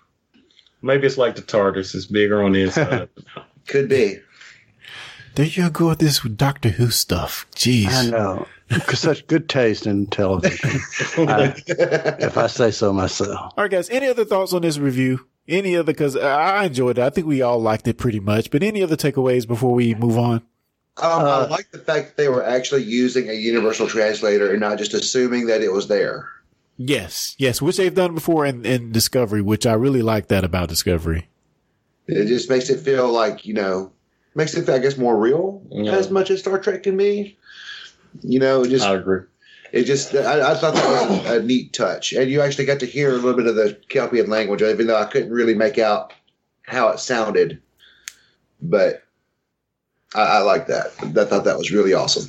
maybe 0.82 1.06
it's 1.06 1.18
like 1.18 1.34
the 1.36 1.42
TARDIS 1.42 1.94
is 1.94 2.06
bigger 2.06 2.42
on 2.42 2.52
the 2.52 2.62
inside. 2.62 3.08
Could 3.66 3.88
be. 3.88 4.20
There 5.34 5.44
you 5.46 5.68
go 5.70 5.88
with 5.88 5.98
this 5.98 6.20
Doctor 6.20 6.70
Who 6.70 6.90
stuff. 6.90 7.46
Jeez. 7.54 7.88
I 7.90 8.06
know. 8.10 8.46
Because 8.68 9.00
such 9.00 9.26
good 9.28 9.48
taste 9.48 9.86
in 9.86 10.06
television, 10.06 10.70
I- 11.28 11.54
if 11.68 12.36
I 12.36 12.46
say 12.48 12.70
so 12.72 12.92
myself. 12.92 13.36
All 13.36 13.52
right, 13.58 13.70
guys. 13.70 13.90
Any 13.90 14.06
other 14.08 14.24
thoughts 14.24 14.52
on 14.52 14.62
this 14.62 14.78
review? 14.78 15.26
Any 15.48 15.76
other? 15.76 15.92
Because 15.92 16.16
I 16.16 16.64
enjoyed 16.64 16.98
it. 16.98 17.02
I 17.02 17.10
think 17.10 17.26
we 17.26 17.42
all 17.42 17.60
liked 17.60 17.86
it 17.86 17.98
pretty 17.98 18.20
much. 18.20 18.50
But 18.50 18.62
any 18.62 18.82
other 18.82 18.96
takeaways 18.96 19.46
before 19.46 19.72
we 19.74 19.94
move 19.94 20.18
on? 20.18 20.42
Um, 20.98 21.22
Uh, 21.22 21.44
I 21.44 21.46
like 21.48 21.70
the 21.70 21.78
fact 21.78 22.08
that 22.08 22.16
they 22.16 22.28
were 22.28 22.44
actually 22.44 22.82
using 22.82 23.28
a 23.28 23.34
universal 23.34 23.86
translator 23.86 24.50
and 24.50 24.60
not 24.60 24.78
just 24.78 24.94
assuming 24.94 25.46
that 25.46 25.62
it 25.62 25.72
was 25.72 25.88
there. 25.88 26.26
Yes, 26.78 27.34
yes, 27.38 27.62
which 27.62 27.76
they've 27.76 27.94
done 27.94 28.14
before 28.14 28.44
in, 28.44 28.64
in 28.66 28.92
Discovery, 28.92 29.40
which 29.40 29.66
I 29.66 29.72
really 29.74 30.02
like 30.02 30.28
that 30.28 30.44
about 30.44 30.68
Discovery. 30.68 31.28
It 32.06 32.26
just 32.26 32.48
makes 32.50 32.70
it 32.70 32.80
feel 32.80 33.10
like 33.10 33.46
you 33.46 33.54
know, 33.54 33.92
makes 34.34 34.54
it 34.54 34.64
feel, 34.66 34.74
I 34.74 34.78
guess 34.78 34.96
more 34.98 35.16
real 35.18 35.62
Yeah. 35.70 35.92
as 35.92 36.10
much 36.10 36.30
as 36.30 36.40
Star 36.40 36.58
Trek 36.58 36.82
can 36.82 36.96
be. 36.96 37.36
You 38.22 38.38
know, 38.40 38.64
just 38.64 38.84
I 38.84 38.94
agree. 38.94 39.20
It 39.72 39.84
just 39.84 40.14
I, 40.14 40.52
I 40.52 40.54
thought 40.54 40.74
that 40.74 41.10
was 41.10 41.30
a, 41.30 41.42
neat 41.42 41.72
touch, 41.72 42.12
and 42.12 42.30
you 42.30 42.40
actually 42.40 42.66
got 42.66 42.80
to 42.80 42.86
hear 42.86 43.10
a 43.10 43.14
little 43.14 43.34
bit 43.34 43.46
of 43.46 43.56
the 43.56 43.78
Kelpien 43.88 44.28
language, 44.28 44.62
even 44.62 44.86
though 44.86 44.98
I 44.98 45.06
couldn't 45.06 45.32
really 45.32 45.54
make 45.54 45.78
out 45.78 46.12
how 46.62 46.88
it 46.88 47.00
sounded. 47.00 47.60
But 48.60 49.02
I, 50.14 50.22
I 50.22 50.38
like 50.40 50.66
that. 50.68 50.86
I 50.98 51.24
thought 51.24 51.44
that 51.44 51.58
was 51.58 51.70
really 51.70 51.92
awesome. 51.92 52.28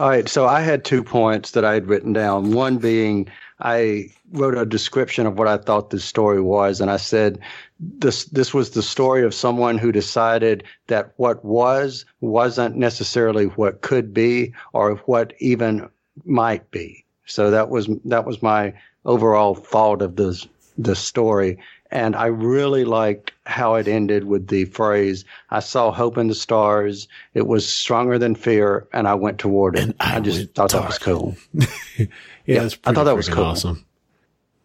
All 0.00 0.08
right, 0.08 0.28
so 0.28 0.46
I 0.46 0.60
had 0.60 0.84
two 0.84 1.04
points 1.04 1.52
that 1.52 1.64
I 1.64 1.74
had 1.74 1.86
written 1.86 2.12
down. 2.12 2.52
One 2.52 2.78
being 2.78 3.28
I 3.60 4.08
wrote 4.32 4.56
a 4.56 4.66
description 4.66 5.26
of 5.26 5.38
what 5.38 5.46
I 5.46 5.56
thought 5.58 5.90
this 5.90 6.04
story 6.04 6.40
was, 6.40 6.80
and 6.80 6.90
I 6.90 6.96
said 6.96 7.38
this 7.78 8.24
this 8.26 8.52
was 8.52 8.70
the 8.70 8.82
story 8.82 9.24
of 9.24 9.34
someone 9.34 9.78
who 9.78 9.92
decided 9.92 10.64
that 10.88 11.12
what 11.16 11.44
was 11.44 12.04
wasn't 12.20 12.76
necessarily 12.76 13.44
what 13.44 13.82
could 13.82 14.12
be 14.12 14.52
or 14.72 14.96
what 15.06 15.34
even 15.38 15.88
might 16.24 16.70
be. 16.70 17.04
So 17.26 17.50
that 17.50 17.68
was 17.68 17.88
that 18.04 18.24
was 18.26 18.42
my 18.42 18.74
overall 19.04 19.54
thought 19.54 20.02
of 20.02 20.16
this 20.16 20.46
the 20.78 20.94
story. 20.96 21.58
And 21.90 22.16
I 22.16 22.26
really 22.26 22.86
liked 22.86 23.32
how 23.44 23.74
it 23.74 23.86
ended 23.86 24.24
with 24.24 24.46
the 24.48 24.64
phrase, 24.64 25.26
I 25.50 25.60
saw 25.60 25.90
hope 25.92 26.16
in 26.16 26.28
the 26.28 26.34
stars. 26.34 27.06
It 27.34 27.46
was 27.46 27.68
stronger 27.68 28.18
than 28.18 28.34
fear, 28.34 28.88
and 28.94 29.06
I 29.06 29.12
went 29.14 29.38
toward 29.38 29.76
it. 29.76 29.82
And 29.82 29.94
I 30.00 30.16
I, 30.16 30.20
just 30.20 30.38
went 30.38 30.54
thought 30.54 30.70
that 30.70 30.86
was 30.86 30.98
cool. 30.98 31.36
yeah, 31.98 32.06
Yeah, 32.46 32.62
that's 32.62 32.78
I 32.86 32.94
thought 32.94 33.04
that 33.04 33.16
was 33.16 33.28
cool. 33.28 33.44
awesome. 33.44 33.84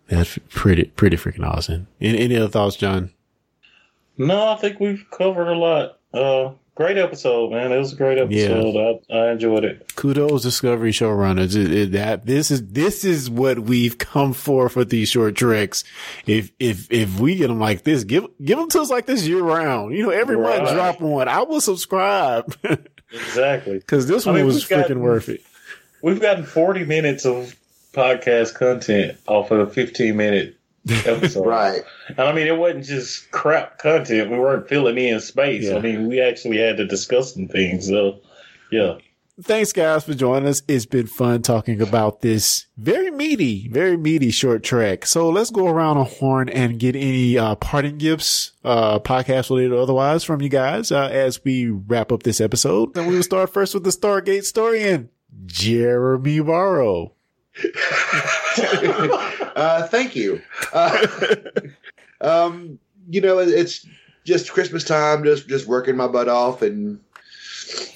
That's 0.08 0.40
pretty 0.50 0.86
pretty 0.86 1.18
freaking 1.18 1.46
awesome. 1.46 1.88
Any, 2.00 2.18
any 2.20 2.38
other 2.38 2.48
thoughts, 2.48 2.78
John? 2.78 3.12
No, 4.18 4.48
I 4.48 4.56
think 4.56 4.80
we've 4.80 5.06
covered 5.12 5.50
a 5.50 5.56
lot. 5.58 6.00
Uh, 6.14 6.54
great 6.78 6.98
episode, 6.98 7.52
man. 7.52 7.72
It 7.72 7.80
was 7.80 7.92
a 7.92 7.96
great 7.96 8.20
episode. 8.20 9.02
I, 9.10 9.14
I 9.14 9.32
enjoyed 9.32 9.66
it. 9.66 9.96
Kudos, 9.96 10.44
Discovery 10.44 10.92
showrunners. 10.92 11.56
It, 11.56 11.72
it, 11.74 11.92
that 11.94 12.26
this 12.28 12.52
is 12.52 12.66
this 12.68 13.04
is 13.04 13.30
what 13.30 13.60
we've 13.60 13.98
come 13.98 14.34
for 14.34 14.70
for 14.70 14.86
these 14.86 15.10
short 15.10 15.36
treks. 15.36 15.84
If 16.28 16.52
if 16.60 16.90
if 16.92 17.20
we 17.20 17.36
get 17.36 17.48
them 17.48 17.60
like 17.60 17.84
this, 17.84 18.04
give 18.04 18.28
give 18.44 18.60
them 18.60 18.70
to 18.70 18.82
us 18.82 18.90
like 18.92 19.08
this 19.08 19.28
year 19.28 19.42
round. 19.42 19.96
You 19.96 20.04
know, 20.04 20.10
every 20.12 20.38
month 20.38 20.70
drop 20.70 21.02
one. 21.02 21.28
I 21.28 21.42
will 21.42 21.62
subscribe 21.62 22.56
Exactly. 23.12 23.74
because 23.80 24.08
this 24.08 24.28
I 24.28 24.30
one 24.32 24.38
mean, 24.38 24.46
was 24.46 24.64
freaking 24.64 24.82
gotten- 24.82 25.00
worth 25.02 25.30
it. 25.30 25.42
We've 26.04 26.22
gotten 26.22 26.46
40 26.46 26.86
minutes 26.86 27.26
of 27.26 27.56
podcast 27.92 28.54
content 28.54 29.18
off 29.26 29.50
of 29.50 29.68
a 29.68 29.72
15 29.72 30.16
minute 30.16 30.57
episode. 30.90 31.46
Right. 31.48 31.82
And 32.10 32.20
I 32.20 32.34
mean, 32.34 32.48
it 32.48 32.58
wasn't 32.58 32.86
just 32.86 33.32
crap 33.32 33.78
content. 33.78 34.32
We 34.32 34.38
weren't 34.38 34.68
filling 34.68 34.98
in 34.98 35.20
space. 35.20 35.66
Yeah. 35.66 35.78
I 35.78 35.80
mean, 35.80 36.08
we 36.08 36.22
actually 36.22 36.58
had 36.58 36.78
to 36.78 36.86
discuss 36.86 37.34
some 37.34 37.48
things. 37.48 37.88
So, 37.88 38.20
yeah. 38.72 38.98
Thanks, 39.40 39.72
guys, 39.72 40.04
for 40.04 40.16
joining 40.16 40.50
us. 40.50 40.64
It's 40.68 40.88
been 40.88 41.06
fun 41.06 41.44
talking 41.44 41.80
about 41.80 42.22
this 42.22 42.66
very 42.76 43.12
meaty, 43.12 43.68
very 43.70 43.96
meaty 43.96 44.32
short 44.32 44.64
trek. 44.64 45.06
So 45.06 45.30
let's 45.30 45.52
go 45.52 45.68
around 45.68 45.98
a 45.98 46.06
horn 46.06 46.50
and 46.50 46.80
get 46.80 46.96
any 46.96 47.38
uh, 47.38 47.54
parting 47.54 48.00
gifts, 48.00 48.54
uh, 48.64 48.98
podcast 48.98 49.52
related 49.52 49.74
or 49.74 49.82
otherwise, 49.82 50.24
from 50.24 50.42
you 50.42 50.50
guys 50.50 50.92
uh, 50.92 51.08
as 51.12 51.44
we 51.44 51.70
wrap 51.70 52.12
up 52.12 52.24
this 52.24 52.42
episode. 52.42 52.98
And 52.98 53.08
we 53.08 53.16
will 53.16 53.22
start 53.22 53.54
first 53.54 53.76
with 53.76 53.84
the 53.84 53.92
Stargate 53.92 54.44
story 54.44 54.82
and 54.82 55.10
Jeremy 55.46 56.40
Barrow. 56.40 57.14
uh, 59.58 59.88
thank 59.88 60.16
you. 60.16 60.42
Uh, 60.72 61.06
um, 62.22 62.80
you 63.10 63.20
know, 63.20 63.40
it's 63.40 63.86
just 64.24 64.52
Christmas 64.52 64.84
time, 64.84 65.24
just 65.24 65.48
just 65.50 65.68
working 65.68 65.98
my 65.98 66.08
butt 66.08 66.30
off, 66.30 66.62
and 66.62 67.00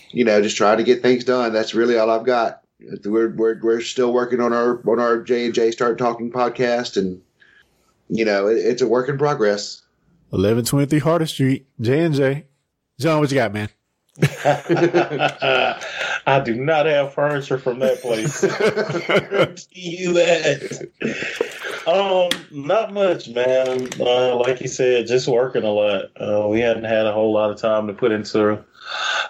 you 0.10 0.26
know, 0.26 0.42
just 0.42 0.58
trying 0.58 0.78
to 0.78 0.84
get 0.84 1.02
things 1.02 1.24
done. 1.24 1.54
That's 1.54 1.76
really 1.76 1.98
all 1.98 2.10
I've 2.10 2.26
got. 2.26 2.64
We're 3.06 3.30
we're 3.30 3.60
we're 3.62 3.82
still 3.82 4.12
working 4.12 4.42
on 4.42 4.54
our 4.54 4.82
on 4.90 5.00
our 5.00 5.22
J 5.22 5.46
and 5.46 5.54
J 5.54 5.70
Start 5.72 6.00
Talking 6.00 6.32
podcast, 6.32 6.98
and 6.98 7.22
you 8.10 8.26
know, 8.26 8.48
it, 8.48 8.58
it's 8.58 8.82
a 8.82 8.88
work 8.88 9.08
in 9.08 9.18
progress. 9.18 9.84
1123 10.32 11.00
Harder 11.00 11.26
Street, 11.26 11.68
J&J. 11.82 12.46
John, 12.98 13.20
what 13.20 13.30
you 13.30 13.36
got, 13.36 13.54
man? 13.54 13.68
I 16.26 16.40
do 16.40 16.56
not 16.56 16.86
have 16.86 17.14
furniture 17.14 17.58
from 17.58 17.80
that 17.80 18.02
place. 18.02 18.44
You 19.72 20.14
that. 20.14 20.90
Um, 21.88 22.30
not 22.52 22.94
much, 22.94 23.30
man. 23.30 23.90
Uh, 24.00 24.36
like 24.36 24.62
you 24.62 24.68
said, 24.68 25.08
just 25.08 25.28
working 25.28 25.64
a 25.64 25.72
lot. 25.72 26.06
Uh, 26.16 26.48
we 26.48 26.60
hadn't 26.60 26.84
had 26.84 27.06
a 27.06 27.14
whole 27.14 27.34
lot 27.34 27.50
of 27.50 27.58
time 27.60 27.88
to 27.88 27.94
put 27.94 28.12
into 28.12 28.64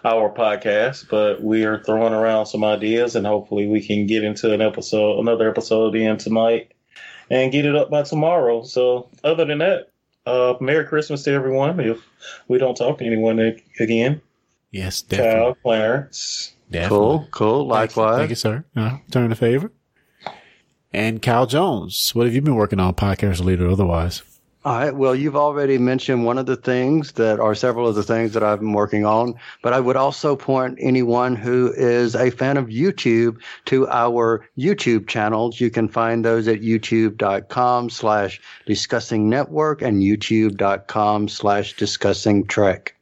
our 0.04 0.34
podcast, 0.34 1.08
but 1.10 1.42
we 1.42 1.64
are 1.66 1.82
throwing 1.84 2.14
around 2.14 2.48
some 2.48 2.64
ideas, 2.64 3.16
and 3.16 3.26
hopefully, 3.26 3.68
we 3.68 3.86
can 3.86 4.06
get 4.06 4.24
into 4.24 4.54
an 4.54 4.62
episode, 4.62 5.20
another 5.20 5.50
episode 5.50 5.96
in 5.96 6.18
tonight, 6.18 6.74
and 7.30 7.52
get 7.52 7.66
it 7.66 7.76
up 7.76 7.90
by 7.90 8.04
tomorrow. 8.04 8.64
So, 8.64 9.10
other 9.24 9.46
than 9.46 9.60
that, 9.60 9.92
uh, 10.26 10.56
Merry 10.60 10.86
Christmas 10.86 11.24
to 11.24 11.32
everyone. 11.32 11.80
If 11.80 12.00
we 12.48 12.58
don't 12.58 12.76
talk 12.76 12.98
to 12.98 13.06
anyone 13.06 13.40
again, 13.80 14.22
Yes, 14.72 15.02
definitely. 15.02 15.34
Cal, 15.34 15.56
Clarence. 15.56 16.56
Definitely. 16.72 16.98
Cool, 16.98 17.28
cool. 17.32 17.68
Likewise. 17.68 18.18
Thank 18.18 18.30
you, 18.30 18.36
sir. 18.36 18.66
Uh, 18.76 18.98
turn 19.12 19.30
the 19.30 19.36
favor. 19.36 19.72
And 20.94 21.22
Kyle 21.22 21.46
Jones, 21.46 22.14
what 22.14 22.26
have 22.26 22.36
you 22.36 22.42
been 22.42 22.56
working 22.56 22.80
on, 22.80 22.94
podcast 22.96 23.42
or 23.60 23.70
otherwise? 23.70 24.24
All 24.64 24.78
right. 24.78 24.96
Well, 24.96 25.16
you've 25.16 25.36
already 25.36 25.80
mentioned 25.80 26.24
one 26.24 26.38
of 26.38 26.46
the 26.46 26.56
things 26.56 27.14
that 27.14 27.40
are 27.40 27.56
several 27.56 27.88
of 27.88 27.96
the 27.96 28.04
things 28.04 28.34
that 28.34 28.44
I've 28.44 28.60
been 28.60 28.74
working 28.74 29.06
on, 29.06 29.34
but 29.64 29.74
I 29.74 29.80
would 29.80 29.96
also 29.96 30.36
point 30.36 30.78
anyone 30.80 31.36
who 31.36 31.74
is 31.76 32.14
a 32.14 32.30
fan 32.30 32.58
of 32.58 32.68
YouTube 32.68 33.38
to 33.66 33.88
our 33.88 34.46
YouTube 34.56 35.08
channels. 35.08 35.60
You 35.60 35.72
can 35.72 35.88
find 35.88 36.24
those 36.24 36.48
at 36.48 36.62
youtube.com 36.62 37.90
slash 37.90 38.40
discussing 38.68 39.30
network 39.30 39.82
and 39.82 40.04
youtube.com 40.04 41.28
slash 41.28 41.76
discussing 41.76 42.46
trek. 42.46 42.94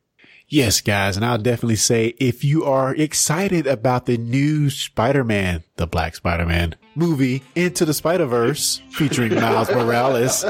Yes, 0.52 0.82
guys, 0.82 1.16
and 1.16 1.24
I'll 1.24 1.38
definitely 1.38 1.76
say 1.76 2.16
if 2.18 2.44
you 2.44 2.66
are 2.66 2.96
excited 2.96 3.68
about 3.68 4.08
the 4.08 4.18
new 4.18 4.72
Spider-Man, 4.72 5.64
the 5.80 5.88
Black 5.88 6.14
Spider-Man 6.14 6.76
movie 6.96 7.42
Into 7.56 7.86
the 7.86 7.94
Spider-Verse 7.94 8.82
featuring 8.92 9.34
Miles 9.34 9.72
Morales, 9.72 10.42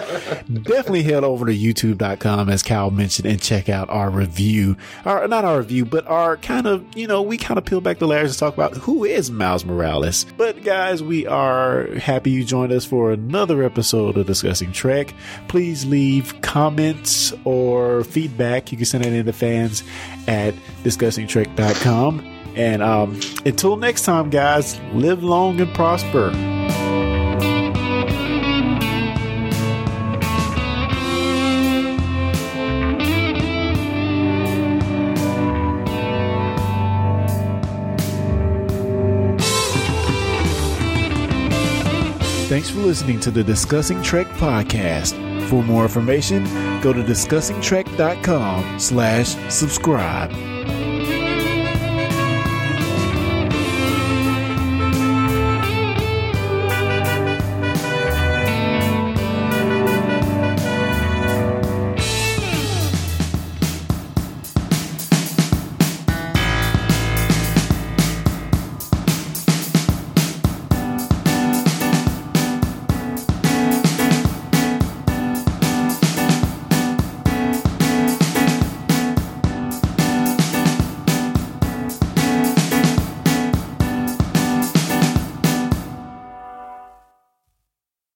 definitely 0.51 1.03
head 1.03 1.23
over 1.23 1.45
to 1.45 1.55
youtube.com 1.55 2.49
as 2.49 2.63
Cal 2.63 2.89
mentioned 2.89 3.27
and 3.27 3.39
check 3.39 3.69
out 3.69 3.89
our 3.91 4.09
review. 4.09 4.75
Our 5.05 5.27
not 5.27 5.45
our 5.45 5.59
review, 5.59 5.85
but 5.85 6.07
our 6.07 6.37
kind 6.37 6.65
of, 6.65 6.83
you 6.97 7.05
know, 7.05 7.21
we 7.21 7.37
kind 7.37 7.59
of 7.59 7.65
peel 7.65 7.79
back 7.79 7.99
the 7.99 8.07
layers 8.07 8.31
and 8.31 8.39
talk 8.39 8.55
about 8.55 8.75
who 8.75 9.05
is 9.05 9.29
Miles 9.29 9.63
Morales. 9.63 10.25
But 10.35 10.63
guys, 10.63 11.03
we 11.03 11.27
are 11.27 11.85
happy 11.97 12.31
you 12.31 12.43
joined 12.43 12.71
us 12.71 12.85
for 12.85 13.11
another 13.11 13.61
episode 13.61 14.17
of 14.17 14.25
Discussing 14.25 14.71
Trek. 14.71 15.13
Please 15.47 15.85
leave 15.85 16.41
comments 16.41 17.33
or 17.43 18.03
feedback. 18.05 18.71
You 18.71 18.77
can 18.79 18.85
send 18.87 19.05
it 19.05 19.13
in 19.13 19.27
to 19.27 19.33
fans 19.33 19.83
at 20.27 20.55
discussingtrek.com. 20.83 22.38
And 22.59 22.83
um, 22.83 23.17
until 23.45 23.77
next 23.77 24.01
time, 24.01 24.29
guys, 24.29 24.77
live 24.91 25.23
long 25.23 25.61
and 25.61 25.73
prosper. 25.73 26.29
Thanks 42.49 42.69
for 42.69 42.79
listening 42.79 43.21
to 43.21 43.31
the 43.31 43.41
Discussing 43.41 44.01
Trek 44.01 44.27
podcast. 44.31 45.13
For 45.47 45.63
more 45.63 45.83
information, 45.83 46.43
go 46.81 46.91
to 46.91 47.01
discussingtrek.com 47.01 48.79
slash 48.81 49.27
subscribe. 49.49 50.58